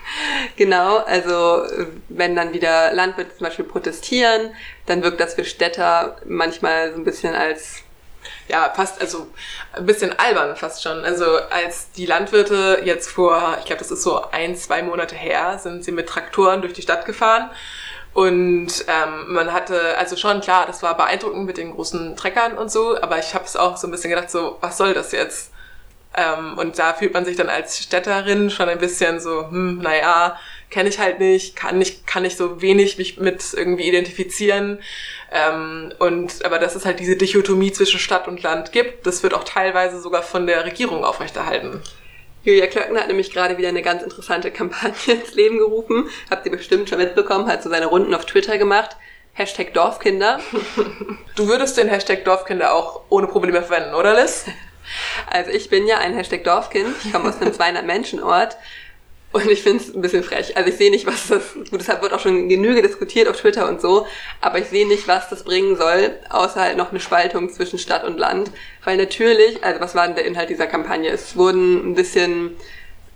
genau, 0.56 0.98
also 0.98 1.64
wenn 2.10 2.36
dann 2.36 2.54
wieder 2.54 2.94
Landwirte 2.94 3.36
zum 3.36 3.46
Beispiel 3.46 3.66
protestieren, 3.66 4.52
dann 4.86 5.02
wirkt 5.02 5.20
das 5.20 5.34
für 5.34 5.46
Städter 5.46 6.18
manchmal 6.26 6.92
so 6.92 6.98
ein 6.98 7.04
bisschen 7.04 7.34
als 7.34 7.82
ja, 8.48 8.72
fast, 8.76 9.02
also 9.02 9.28
ein 9.74 9.86
bisschen 9.86 10.18
albern 10.18 10.56
fast 10.56 10.84
schon. 10.84 11.04
Also 11.04 11.26
als 11.50 11.92
die 11.92 12.06
Landwirte 12.06 12.82
jetzt 12.84 13.10
vor, 13.10 13.58
ich 13.60 13.66
glaube, 13.66 13.80
das 13.80 13.92
ist 13.92 14.04
so 14.04 14.30
ein, 14.32 14.56
zwei 14.56 14.84
Monate 14.84 15.16
her, 15.16 15.60
sind 15.60 15.84
sie 15.84 15.92
mit 15.92 16.08
Traktoren 16.08 16.62
durch 16.62 16.74
die 16.74 16.82
Stadt 16.82 17.06
gefahren. 17.06 17.50
Und 18.14 18.86
ähm, 18.88 19.34
man 19.34 19.54
hatte, 19.54 19.96
also 19.98 20.16
schon 20.16 20.42
klar, 20.42 20.66
das 20.66 20.82
war 20.82 20.98
beeindruckend 20.98 21.46
mit 21.46 21.58
den 21.58 21.74
großen 21.74 22.16
Treckern 22.16 22.58
und 22.58 22.72
so, 22.72 23.00
aber 23.00 23.20
ich 23.20 23.36
habe 23.36 23.46
es 23.46 23.56
auch 23.56 23.78
so 23.78 23.88
ein 23.88 23.92
bisschen 23.92 24.10
gedacht, 24.10 24.32
so, 24.32 24.58
was 24.60 24.78
soll 24.78 24.96
das 24.96 25.12
jetzt? 25.12 25.52
Ähm, 26.16 26.58
und 26.58 26.80
da 26.80 26.94
fühlt 26.96 27.14
man 27.14 27.26
sich 27.26 27.38
dann 27.38 27.50
als 27.50 27.78
Städterin 27.78 28.50
schon 28.50 28.70
ein 28.70 28.80
bisschen 28.80 29.20
so, 29.20 29.50
hm, 29.50 29.80
naja, 29.80 30.40
kenne 30.70 30.90
ich 30.90 31.00
halt 31.00 31.20
nicht, 31.20 31.56
kann 31.56 31.78
nicht, 31.78 32.06
kann 32.06 32.26
ich 32.26 32.36
so 32.36 32.62
wenig 32.62 32.98
mich 32.98 33.18
mit 33.18 33.54
irgendwie 33.54 33.88
identifizieren. 33.88 34.80
Ähm, 35.32 35.94
und 36.00 36.44
aber 36.46 36.60
dass 36.60 36.76
es 36.76 36.86
halt 36.86 37.00
diese 37.00 37.16
Dichotomie 37.16 37.72
zwischen 37.72 38.00
Stadt 38.00 38.28
und 38.28 38.44
Land 38.44 38.72
gibt, 38.72 39.08
das 39.08 39.24
wird 39.24 39.34
auch 39.34 39.44
teilweise 39.44 40.00
sogar 40.00 40.24
von 40.24 40.48
der 40.48 40.66
Regierung 40.66 41.04
aufrechterhalten. 41.04 41.82
Julia 42.44 42.68
Klöckner 42.68 43.02
hat 43.02 43.08
nämlich 43.08 43.34
gerade 43.34 43.58
wieder 43.58 43.68
eine 43.68 43.82
ganz 43.82 44.04
interessante 44.04 44.52
Kampagne 44.52 45.16
ins 45.22 45.34
Leben 45.34 45.58
gerufen. 45.58 46.10
Habt 46.30 46.46
ihr 46.46 46.52
bestimmt 46.52 46.90
schon 46.90 46.98
mitbekommen, 47.00 47.48
hat 47.48 47.64
so 47.64 47.70
seine 47.70 47.88
Runden 47.88 48.14
auf 48.14 48.26
Twitter 48.26 48.58
gemacht. 48.58 48.96
Hashtag 49.34 49.74
Dorfkinder. 49.74 50.40
Du 51.36 51.48
würdest 51.48 51.78
den 51.78 51.88
Hashtag 51.88 52.26
Dorfkinder 52.26 52.74
auch 52.74 53.02
ohne 53.10 53.28
Probleme 53.28 53.62
verwenden, 53.62 53.94
oder 53.94 54.20
Liz? 54.20 54.46
Also 55.30 55.52
ich 55.52 55.70
bin 55.70 55.86
ja 55.86 56.00
ein 56.00 56.16
Hashtag 56.16 56.44
Dorfkind. 56.44 56.96
Ich 57.04 57.14
komme 57.14 57.30
aus 57.30 57.40
einem 57.40 57.54
200 57.54 57.86
Menschenort 57.86 58.58
Und 59.34 59.50
ich 59.50 59.62
finde 59.62 59.84
es 59.84 59.94
ein 59.94 60.02
bisschen 60.02 60.24
frech. 60.24 60.56
Also 60.56 60.70
ich 60.70 60.78
sehe 60.78 60.90
nicht, 60.90 61.06
was 61.06 61.28
das, 61.28 61.54
gut, 61.54 61.80
deshalb 61.80 62.02
wird 62.02 62.14
auch 62.14 62.20
schon 62.20 62.48
Genüge 62.48 62.82
diskutiert 62.82 63.28
auf 63.28 63.40
Twitter 63.40 63.68
und 63.68 63.82
so, 63.82 64.08
aber 64.40 64.60
ich 64.60 64.68
sehe 64.68 64.88
nicht, 64.88 65.08
was 65.08 65.30
das 65.30 65.44
bringen 65.44 65.76
soll, 65.76 66.18
außer 66.30 66.62
halt 66.62 66.78
noch 66.78 66.92
eine 66.92 67.00
Spaltung 67.00 67.50
zwischen 67.52 67.78
Stadt 67.78 68.06
und 68.06 68.18
Land. 68.18 68.52
Weil 68.84 68.98
natürlich, 68.98 69.64
also 69.64 69.82
was 69.82 69.96
war 69.96 70.08
denn 70.08 70.16
der 70.16 70.26
Inhalt 70.26 70.50
dieser 70.50 70.68
Kampagne? 70.68 71.10
Es 71.10 71.36
wurden 71.36 71.92
ein 71.92 71.96
bisschen 71.96 72.56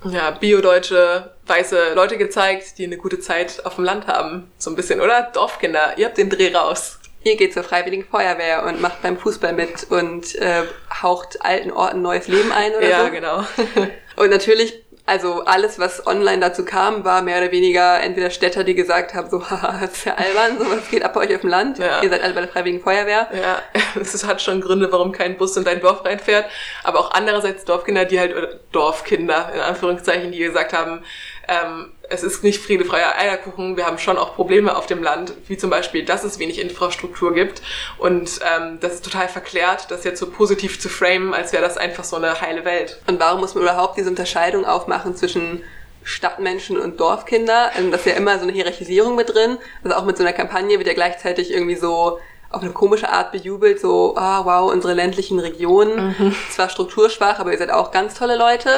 ja, 0.04 0.32
biodeutsche 0.32 1.32
weiße 1.46 1.94
Leute 1.96 2.18
gezeigt, 2.18 2.78
die 2.78 2.86
eine 2.86 2.98
gute 2.98 3.20
Zeit 3.20 3.66
auf 3.66 3.76
dem 3.76 3.86
Land 3.86 4.08
haben. 4.08 4.52
So 4.58 4.70
ein 4.70 4.76
bisschen, 4.76 5.00
oder? 5.00 5.30
Dorfkinder, 5.34 5.98
ihr 5.98 6.08
habt 6.08 6.18
den 6.18 6.30
Dreh 6.30 6.54
raus. 6.54 7.00
Ihr 7.24 7.38
geht 7.38 7.54
zur 7.54 7.64
Freiwilligen 7.64 8.04
Feuerwehr 8.04 8.66
und 8.66 8.82
macht 8.82 9.04
beim 9.04 9.18
Fußball 9.18 9.54
mit 9.54 9.92
und 9.92 10.36
äh, 10.36 10.64
haucht 11.04 11.44
alten 11.46 11.72
Orten 11.72 12.02
neues 12.02 12.28
Leben 12.28 12.52
ein 12.52 12.74
oder 12.74 12.90
ja, 12.90 13.00
so. 13.00 13.04
Ja, 13.04 13.10
genau. 13.10 13.46
und 14.16 14.30
natürlich 14.32 14.84
also 15.12 15.44
alles, 15.44 15.78
was 15.78 16.08
online 16.08 16.40
dazu 16.40 16.64
kam, 16.64 17.04
war 17.04 17.22
mehr 17.22 17.40
oder 17.40 17.52
weniger 17.52 18.00
entweder 18.00 18.30
Städter, 18.30 18.64
die 18.64 18.76
gesagt 18.76 19.14
haben, 19.14 19.30
so, 19.30 19.44
haha, 19.50 19.80
das 19.82 19.92
ist 19.92 20.06
ja 20.06 20.16
albern, 20.16 20.58
so 20.58 20.72
was 20.72 20.90
geht 20.90 21.04
ab 21.04 21.14
bei 21.16 21.28
euch 21.28 21.36
auf 21.36 21.42
dem 21.42 21.50
Land. 21.50 21.80
Ja. 21.80 22.02
Ihr 22.02 22.10
seid 22.10 22.24
alle 22.24 22.34
bei 22.34 22.40
der 22.40 22.50
Freiwilligen 22.50 22.82
Feuerwehr. 22.82 23.28
Ja, 23.34 23.62
es 24.00 24.26
hat 24.26 24.42
schon 24.42 24.62
Gründe, 24.62 24.90
warum 24.90 25.12
kein 25.12 25.36
Bus 25.36 25.58
in 25.58 25.66
dein 25.66 25.82
Dorf 25.82 26.06
reinfährt. 26.06 26.46
Aber 26.86 27.00
auch 27.00 27.12
andererseits 27.12 27.66
Dorfkinder, 27.66 28.06
die 28.06 28.22
halt, 28.22 28.34
oder 28.34 28.56
Dorfkinder, 28.72 29.52
in 29.54 29.60
Anführungszeichen, 29.60 30.32
die 30.32 30.40
gesagt 30.40 30.72
haben, 30.72 31.04
ähm, 31.52 31.92
es 32.10 32.24
ist 32.24 32.44
nicht 32.44 32.62
friedefreier 32.62 33.18
Eierkuchen. 33.18 33.76
Wir 33.76 33.86
haben 33.86 33.98
schon 33.98 34.18
auch 34.18 34.36
Probleme 34.36 34.76
auf 34.76 34.86
dem 34.86 35.04
Land, 35.04 35.34
wie 35.48 35.58
zum 35.58 35.70
Beispiel, 35.70 36.06
dass 36.06 36.24
es 36.24 36.40
wenig 36.40 36.60
Infrastruktur 36.60 37.34
gibt. 37.34 37.62
Und 37.98 38.40
ähm, 38.56 38.78
das 38.80 38.96
ist 38.96 39.06
total 39.06 39.28
verklärt, 39.28 39.92
das 39.92 40.06
jetzt 40.06 40.20
so 40.20 40.30
positiv 40.30 40.80
zu 40.80 40.88
framen, 40.88 41.34
als 41.34 41.52
wäre 41.52 41.64
das 41.64 41.78
einfach 41.78 42.06
so 42.06 42.16
eine 42.16 42.40
heile 42.40 42.64
Welt. 42.64 43.02
Und 43.08 43.20
warum 43.20 43.42
muss 43.42 43.54
man 43.54 43.64
überhaupt 43.64 43.98
diese 43.98 44.10
Unterscheidung 44.10 44.66
aufmachen 44.66 45.16
zwischen 45.16 45.62
Stadtmenschen 46.04 46.80
und 46.80 47.00
Dorfkinder? 47.00 47.72
Also 47.76 47.92
das 47.92 48.02
ist 48.02 48.08
ja 48.08 48.14
immer 48.14 48.38
so 48.38 48.44
eine 48.44 48.54
Hierarchisierung 48.54 49.16
mit 49.16 49.34
drin. 49.34 49.58
Also 49.84 49.98
auch 49.98 50.06
mit 50.06 50.18
so 50.18 50.24
einer 50.24 50.34
Kampagne 50.34 50.78
wird 50.78 50.88
ja 50.88 50.94
gleichzeitig 50.94 51.52
irgendwie 51.52 51.76
so 51.76 52.20
auf 52.50 52.62
eine 52.62 52.72
komische 52.72 53.10
Art 53.10 53.32
bejubelt, 53.32 53.80
so, 53.80 54.16
ah, 54.18 54.46
wow, 54.46 54.72
unsere 54.72 54.94
ländlichen 54.94 55.40
Regionen, 55.40 56.16
mhm. 56.18 56.36
zwar 56.50 56.68
strukturschwach, 56.68 57.40
aber 57.40 57.54
ihr 57.54 57.58
seid 57.58 57.72
auch 57.72 57.92
ganz 57.92 58.16
tolle 58.16 58.36
Leute. 58.36 58.70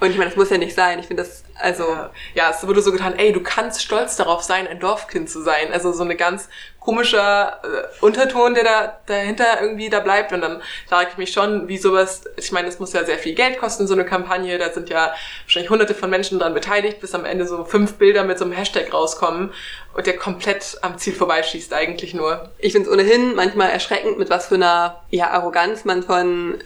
Und 0.00 0.10
ich 0.10 0.16
meine, 0.16 0.30
das 0.30 0.36
muss 0.36 0.50
ja 0.50 0.58
nicht 0.58 0.74
sein. 0.74 0.98
Ich 0.98 1.06
finde 1.06 1.22
das, 1.22 1.43
also. 1.60 1.84
Ja. 1.84 2.10
ja, 2.34 2.50
es 2.50 2.66
wurde 2.66 2.82
so 2.82 2.92
getan, 2.92 3.14
ey, 3.18 3.32
du 3.32 3.42
kannst 3.42 3.82
stolz 3.82 4.16
darauf 4.16 4.42
sein, 4.42 4.66
ein 4.66 4.80
Dorfkind 4.80 5.28
zu 5.30 5.42
sein. 5.42 5.72
Also 5.72 5.92
so 5.92 6.02
eine 6.02 6.16
ganz 6.16 6.48
komischer 6.84 7.60
äh, 7.62 8.04
Unterton, 8.04 8.54
der 8.54 8.64
da 8.64 8.98
dahinter 9.06 9.60
irgendwie 9.60 9.88
da 9.88 10.00
bleibt. 10.00 10.32
Und 10.32 10.42
dann 10.42 10.62
frage 10.86 11.08
ich 11.12 11.16
mich 11.16 11.32
schon, 11.32 11.66
wie 11.66 11.78
sowas, 11.78 12.24
ich 12.36 12.52
meine, 12.52 12.68
es 12.68 12.78
muss 12.78 12.92
ja 12.92 13.04
sehr 13.04 13.18
viel 13.18 13.34
Geld 13.34 13.58
kosten, 13.58 13.86
so 13.86 13.94
eine 13.94 14.04
Kampagne. 14.04 14.58
Da 14.58 14.70
sind 14.70 14.90
ja 14.90 15.14
wahrscheinlich 15.44 15.70
hunderte 15.70 15.94
von 15.94 16.10
Menschen 16.10 16.38
dran 16.38 16.52
beteiligt, 16.52 17.00
bis 17.00 17.14
am 17.14 17.24
Ende 17.24 17.46
so 17.46 17.64
fünf 17.64 17.94
Bilder 17.94 18.24
mit 18.24 18.38
so 18.38 18.44
einem 18.44 18.52
Hashtag 18.52 18.92
rauskommen 18.92 19.52
und 19.94 20.06
der 20.06 20.16
komplett 20.16 20.78
am 20.82 20.98
Ziel 20.98 21.14
vorbeischießt 21.14 21.72
eigentlich 21.72 22.12
nur. 22.12 22.50
Ich 22.58 22.72
finde 22.72 22.88
es 22.88 22.92
ohnehin 22.92 23.34
manchmal 23.34 23.70
erschreckend, 23.70 24.18
mit 24.18 24.28
was 24.28 24.48
für 24.48 24.56
einer 24.56 25.02
ja, 25.10 25.30
Arroganz 25.30 25.84
man 25.84 26.02
von 26.02 26.62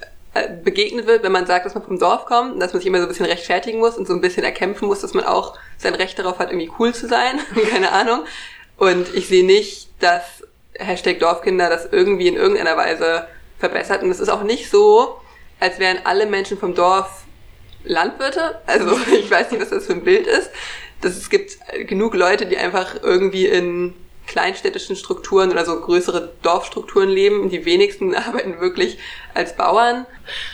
begegnet 0.62 1.06
wird, 1.06 1.22
wenn 1.22 1.32
man 1.32 1.46
sagt, 1.46 1.66
dass 1.66 1.74
man 1.74 1.84
vom 1.84 1.98
Dorf 1.98 2.26
kommt, 2.26 2.60
dass 2.60 2.72
man 2.72 2.80
sich 2.80 2.86
immer 2.86 2.98
so 2.98 3.04
ein 3.04 3.08
bisschen 3.08 3.26
rechtfertigen 3.26 3.78
muss 3.78 3.96
und 3.96 4.06
so 4.06 4.14
ein 4.14 4.20
bisschen 4.20 4.44
erkämpfen 4.44 4.86
muss, 4.86 5.00
dass 5.00 5.14
man 5.14 5.24
auch 5.24 5.58
sein 5.78 5.94
Recht 5.94 6.18
darauf 6.18 6.38
hat, 6.38 6.50
irgendwie 6.50 6.70
cool 6.78 6.94
zu 6.94 7.08
sein. 7.08 7.40
Keine 7.70 7.92
Ahnung. 7.92 8.24
Und 8.76 9.12
ich 9.14 9.28
sehe 9.28 9.44
nicht, 9.44 9.88
dass 10.00 10.44
Hashtag 10.78 11.18
Dorfkinder 11.18 11.68
das 11.68 11.88
irgendwie 11.90 12.28
in 12.28 12.36
irgendeiner 12.36 12.76
Weise 12.76 13.26
verbessert. 13.58 14.02
Und 14.02 14.10
es 14.10 14.20
ist 14.20 14.28
auch 14.28 14.44
nicht 14.44 14.70
so, 14.70 15.20
als 15.60 15.78
wären 15.78 15.98
alle 16.04 16.26
Menschen 16.26 16.58
vom 16.58 16.74
Dorf 16.74 17.24
Landwirte. 17.84 18.60
Also 18.66 18.96
ich 19.12 19.30
weiß 19.30 19.50
nicht, 19.50 19.60
was 19.60 19.70
das 19.70 19.86
für 19.86 19.94
ein 19.94 20.04
Bild 20.04 20.26
ist. 20.26 20.50
Dass 21.00 21.16
es 21.16 21.30
gibt 21.30 21.58
genug 21.86 22.14
Leute, 22.14 22.46
die 22.46 22.56
einfach 22.56 23.02
irgendwie 23.02 23.46
in 23.46 23.94
kleinstädtischen 24.28 24.94
Strukturen 24.94 25.50
oder 25.50 25.64
so 25.64 25.80
größere 25.80 26.30
Dorfstrukturen 26.42 27.08
leben. 27.08 27.48
Die 27.48 27.64
wenigsten 27.64 28.14
arbeiten 28.14 28.60
wirklich 28.60 28.98
als 29.34 29.56
Bauern. 29.56 30.06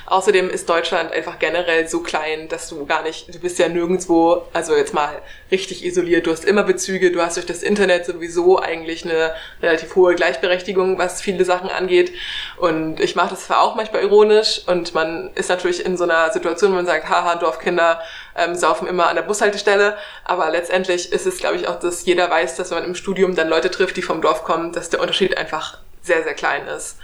Außerdem 0.07 0.49
ist 0.49 0.69
Deutschland 0.69 1.13
einfach 1.13 1.39
generell 1.39 1.89
so 1.89 2.01
klein, 2.01 2.49
dass 2.49 2.69
du 2.69 2.87
gar 2.87 3.03
nicht, 3.03 3.35
du 3.35 3.39
bist 3.41 3.59
ja 3.59 3.69
nirgendwo, 3.69 4.45
also 4.53 4.77
jetzt 4.77 4.95
mal 4.95 5.21
richtig 5.51 5.85
isoliert. 5.85 6.27
Du 6.27 6.31
hast 6.31 6.45
immer 6.45 6.63
Bezüge, 6.63 7.11
du 7.11 7.21
hast 7.21 7.37
durch 7.37 7.47
das 7.47 7.63
Internet 7.63 8.07
sowieso 8.07 8.61
eigentlich 8.61 9.05
eine 9.05 9.35
relativ 9.61 9.97
hohe 9.97 10.15
Gleichberechtigung, 10.15 10.99
was 10.99 11.21
viele 11.21 11.45
Sachen 11.45 11.69
angeht. 11.69 12.13
Und 12.57 13.01
ich 13.01 13.17
mache 13.17 13.31
das 13.31 13.47
zwar 13.47 13.63
auch 13.63 13.75
manchmal 13.75 14.03
ironisch 14.03 14.63
und 14.67 14.95
man 14.95 15.31
ist 15.35 15.49
natürlich 15.49 15.85
in 15.85 15.97
so 15.97 16.05
einer 16.05 16.33
Situation, 16.33 16.71
wo 16.71 16.77
man 16.77 16.87
sagt, 16.87 17.09
haha, 17.09 17.35
Dorfkinder 17.35 18.01
ähm, 18.37 18.55
saufen 18.55 18.87
immer 18.87 19.09
an 19.09 19.17
der 19.17 19.23
Bushaltestelle. 19.23 19.97
Aber 20.25 20.51
letztendlich 20.51 21.13
ist 21.13 21.27
es, 21.27 21.39
glaube 21.39 21.57
ich, 21.57 21.69
auch, 21.69 21.79
dass 21.79 22.05
jeder 22.05 22.31
weiß, 22.31 22.57
dass 22.57 22.71
wenn 22.71 22.79
man 22.79 22.89
im 22.89 22.95
Studium 22.95 23.35
dann 23.35 23.49
Leute 23.49 23.71
trifft, 23.71 23.97
die 23.97 24.03
vom 24.03 24.23
Dorf 24.23 24.45
kommen, 24.45 24.73
dass 24.73 24.91
der 24.91 25.01
Unterschied 25.01 25.37
einfach 25.37 25.79
sehr, 26.03 26.23
sehr 26.23 26.35
klein 26.35 26.67
ist. 26.67 26.99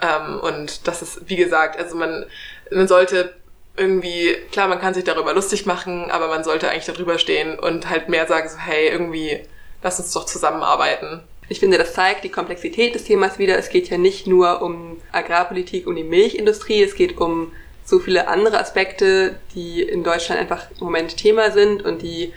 Ähm, 0.00 0.40
und 0.40 0.86
das 0.88 1.02
ist, 1.02 1.28
wie 1.28 1.36
gesagt, 1.36 1.78
also 1.78 1.96
man, 1.96 2.26
man 2.70 2.88
sollte 2.88 3.34
irgendwie, 3.76 4.36
klar, 4.50 4.68
man 4.68 4.80
kann 4.80 4.94
sich 4.94 5.04
darüber 5.04 5.32
lustig 5.32 5.64
machen, 5.64 6.10
aber 6.10 6.28
man 6.28 6.44
sollte 6.44 6.68
eigentlich 6.68 6.84
darüber 6.84 7.18
stehen 7.18 7.58
und 7.58 7.88
halt 7.88 8.08
mehr 8.08 8.26
sagen, 8.26 8.48
so, 8.48 8.58
hey, 8.58 8.88
irgendwie, 8.88 9.40
lass 9.82 9.98
uns 9.98 10.12
doch 10.12 10.26
zusammenarbeiten. 10.26 11.22
Ich 11.48 11.60
finde, 11.60 11.78
das 11.78 11.94
zeigt 11.94 12.24
die 12.24 12.30
Komplexität 12.30 12.94
des 12.94 13.04
Themas 13.04 13.38
wieder. 13.38 13.58
Es 13.58 13.68
geht 13.68 13.88
ja 13.90 13.98
nicht 13.98 14.26
nur 14.26 14.62
um 14.62 15.00
Agrarpolitik, 15.10 15.86
um 15.86 15.96
die 15.96 16.04
Milchindustrie, 16.04 16.82
es 16.82 16.94
geht 16.94 17.18
um 17.18 17.52
so 17.92 17.98
viele 17.98 18.26
andere 18.26 18.58
Aspekte, 18.58 19.34
die 19.54 19.82
in 19.82 20.02
Deutschland 20.02 20.40
einfach 20.40 20.70
im 20.70 20.86
Moment 20.86 21.14
Thema 21.18 21.50
sind 21.50 21.84
und 21.84 22.00
die 22.00 22.32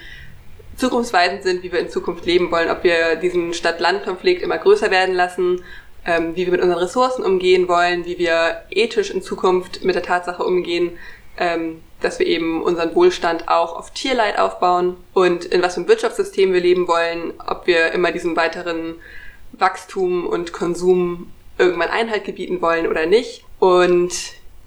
zukunftsweisend 0.76 1.44
sind, 1.44 1.64
wie 1.64 1.72
wir 1.72 1.80
in 1.80 1.88
Zukunft 1.88 2.26
leben 2.26 2.52
wollen, 2.52 2.70
ob 2.70 2.84
wir 2.84 3.16
diesen 3.16 3.54
Stadt-Land-Konflikt 3.54 4.42
immer 4.42 4.58
größer 4.58 4.92
werden 4.92 5.16
lassen, 5.16 5.64
ähm, 6.06 6.36
wie 6.36 6.44
wir 6.44 6.52
mit 6.52 6.62
unseren 6.62 6.80
Ressourcen 6.80 7.24
umgehen 7.24 7.70
wollen, 7.70 8.04
wie 8.04 8.18
wir 8.18 8.64
ethisch 8.70 9.12
in 9.12 9.22
Zukunft 9.22 9.86
mit 9.86 9.96
der 9.96 10.04
Tatsache 10.04 10.44
umgehen, 10.44 10.98
ähm, 11.38 11.82
dass 12.02 12.20
wir 12.20 12.28
eben 12.28 12.62
unseren 12.62 12.94
Wohlstand 12.94 13.48
auch 13.48 13.78
auf 13.78 13.92
Tierleid 13.92 14.38
aufbauen 14.38 14.98
und 15.14 15.46
in 15.46 15.62
was 15.62 15.76
für 15.76 15.80
einem 15.80 15.88
Wirtschaftssystem 15.88 16.52
wir 16.52 16.60
leben 16.60 16.90
wollen, 16.90 17.32
ob 17.48 17.66
wir 17.66 17.94
immer 17.94 18.12
diesem 18.12 18.36
weiteren 18.36 18.96
Wachstum 19.54 20.28
und 20.28 20.52
Konsum 20.52 21.32
irgendwann 21.58 21.92
Einhalt 21.92 22.26
gebieten 22.26 22.62
wollen 22.62 22.88
oder 22.88 23.06
nicht. 23.06 23.46
Und 23.60 24.12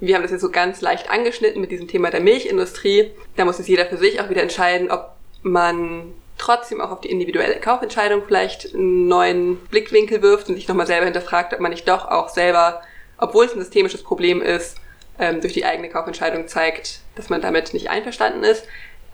wir 0.00 0.14
haben 0.14 0.22
das 0.22 0.30
jetzt 0.30 0.40
so 0.40 0.50
ganz 0.50 0.80
leicht 0.80 1.10
angeschnitten 1.10 1.60
mit 1.60 1.70
diesem 1.70 1.88
Thema 1.88 2.10
der 2.10 2.20
Milchindustrie. 2.20 3.10
Da 3.36 3.44
muss 3.44 3.58
es 3.58 3.68
jeder 3.68 3.86
für 3.86 3.96
sich 3.96 4.20
auch 4.20 4.30
wieder 4.30 4.42
entscheiden, 4.42 4.90
ob 4.90 5.10
man 5.42 6.12
trotzdem 6.36 6.80
auch 6.80 6.90
auf 6.90 7.00
die 7.00 7.10
individuelle 7.10 7.56
Kaufentscheidung 7.56 8.22
vielleicht 8.26 8.74
einen 8.74 9.08
neuen 9.08 9.56
Blickwinkel 9.56 10.22
wirft 10.22 10.48
und 10.48 10.54
sich 10.54 10.68
nochmal 10.68 10.86
selber 10.86 11.04
hinterfragt, 11.04 11.52
ob 11.52 11.60
man 11.60 11.72
nicht 11.72 11.88
doch 11.88 12.06
auch 12.08 12.28
selber, 12.28 12.80
obwohl 13.18 13.46
es 13.46 13.52
ein 13.52 13.58
systemisches 13.58 14.02
Problem 14.02 14.40
ist, 14.40 14.76
ähm, 15.18 15.40
durch 15.40 15.52
die 15.52 15.64
eigene 15.64 15.88
Kaufentscheidung 15.88 16.46
zeigt, 16.46 17.00
dass 17.16 17.28
man 17.28 17.42
damit 17.42 17.74
nicht 17.74 17.90
einverstanden 17.90 18.44
ist. 18.44 18.64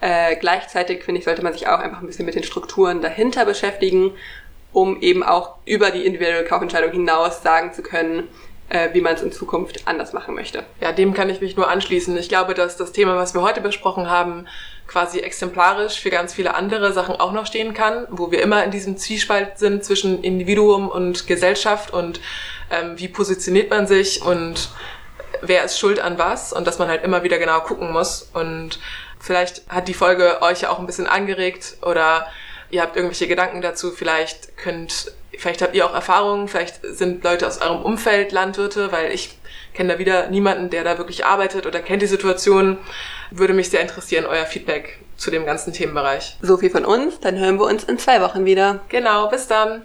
Äh, 0.01 0.37
gleichzeitig, 0.37 1.03
finde 1.03 1.21
ich, 1.21 1.25
sollte 1.25 1.43
man 1.43 1.55
sich 1.55 1.67
auch 1.67 1.79
einfach 1.79 2.01
ein 2.01 2.07
bisschen 2.07 2.27
mit 2.27 2.35
den 2.35 2.45
Strukturen 2.45 3.01
dahinter 3.01 3.47
beschäftigen, 3.47 4.13
um 4.73 5.01
eben 5.01 5.23
auch 5.23 5.55
über 5.65 5.91
die 5.91 6.05
individuelle 6.05 6.45
Kaufentscheidung 6.45 6.91
hinaus 6.91 7.43
sagen 7.43 7.73
zu 7.73 7.83
können, 7.83 8.29
wie 8.93 9.01
man 9.01 9.15
es 9.15 9.23
in 9.23 9.31
Zukunft 9.31 9.87
anders 9.87 10.13
machen 10.13 10.35
möchte. 10.35 10.65
Ja, 10.81 10.93
dem 10.93 11.15
kann 11.15 11.29
ich 11.29 11.41
mich 11.41 11.57
nur 11.57 11.69
anschließen. 11.69 12.17
Ich 12.17 12.29
glaube, 12.29 12.55
dass 12.55 12.77
das 12.77 12.93
Thema, 12.93 13.15
was 13.17 13.35
wir 13.35 13.43
heute 13.43 13.61
besprochen 13.61 14.09
haben, 14.09 14.47
quasi 14.87 15.21
exemplarisch 15.21 16.01
für 16.01 16.11
ganz 16.11 16.35
viele 16.35 16.55
andere 16.55 16.93
Sachen 16.93 17.17
auch 17.17 17.33
noch 17.33 17.47
stehen 17.47 17.75
kann, 17.75 18.07
wo 18.11 18.31
wir 18.31 18.43
immer 18.43 18.65
in 18.65 18.71
diesem 18.71 18.97
Zwiespalt 18.97 19.59
sind 19.59 19.85
zwischen 19.85 20.23
Individuum 20.23 20.89
und 20.89 21.27
Gesellschaft 21.27 21.93
und 21.93 22.21
ähm, 22.71 22.95
wie 22.97 23.09
positioniert 23.09 23.71
man 23.71 23.87
sich 23.87 24.23
und 24.23 24.71
wer 25.41 25.65
ist 25.65 25.79
schuld 25.79 26.01
an 26.01 26.19
was 26.19 26.53
und 26.53 26.67
dass 26.67 26.79
man 26.79 26.89
halt 26.89 27.05
immer 27.05 27.23
wieder 27.23 27.39
genau 27.39 27.61
gucken 27.61 27.93
muss 27.93 28.31
und 28.35 28.79
vielleicht 29.19 29.63
hat 29.69 29.89
die 29.89 29.95
Folge 29.95 30.43
euch 30.43 30.63
ja 30.63 30.71
auch 30.71 30.79
ein 30.79 30.87
bisschen 30.87 31.07
angeregt 31.07 31.79
oder 31.83 32.27
ihr 32.71 32.83
habt 32.83 32.97
irgendwelche 32.97 33.27
Gedanken 33.29 33.63
dazu, 33.63 33.91
vielleicht 33.91 34.57
könnt 34.57 35.13
Vielleicht 35.39 35.63
habt 35.63 35.75
ihr 35.75 35.87
auch 35.87 35.95
Erfahrungen, 35.95 36.49
vielleicht 36.49 36.81
sind 36.83 37.25
Leute 37.25 37.47
aus 37.47 37.61
eurem 37.61 37.83
Umfeld 37.83 38.33
Landwirte, 38.33 38.93
weil 38.93 39.13
ich 39.13 39.37
kenne 39.75 39.95
da 39.95 39.99
wieder 39.99 40.29
niemanden, 40.29 40.71
der 40.71 40.85
da 40.85 40.99
wirklich 40.99 41.27
arbeitet 41.27 41.67
oder 41.67 41.81
kennt 41.81 42.03
die 42.03 42.07
Situation. 42.07 42.79
Würde 43.31 43.53
mich 43.53 43.71
sehr 43.71 43.81
interessieren, 43.81 44.27
euer 44.27 44.47
Feedback 44.47 44.99
zu 45.17 45.31
dem 45.31 45.47
ganzen 45.47 45.73
Themenbereich. 45.73 46.37
So 46.43 46.57
viel 46.57 46.71
von 46.71 46.85
uns, 46.85 47.21
dann 47.21 47.39
hören 47.39 47.59
wir 47.59 47.67
uns 47.67 47.85
in 47.85 47.99
zwei 47.99 48.21
Wochen 48.21 48.45
wieder. 48.45 48.81
Genau, 48.89 49.29
bis 49.29 49.47
dann. 49.47 49.83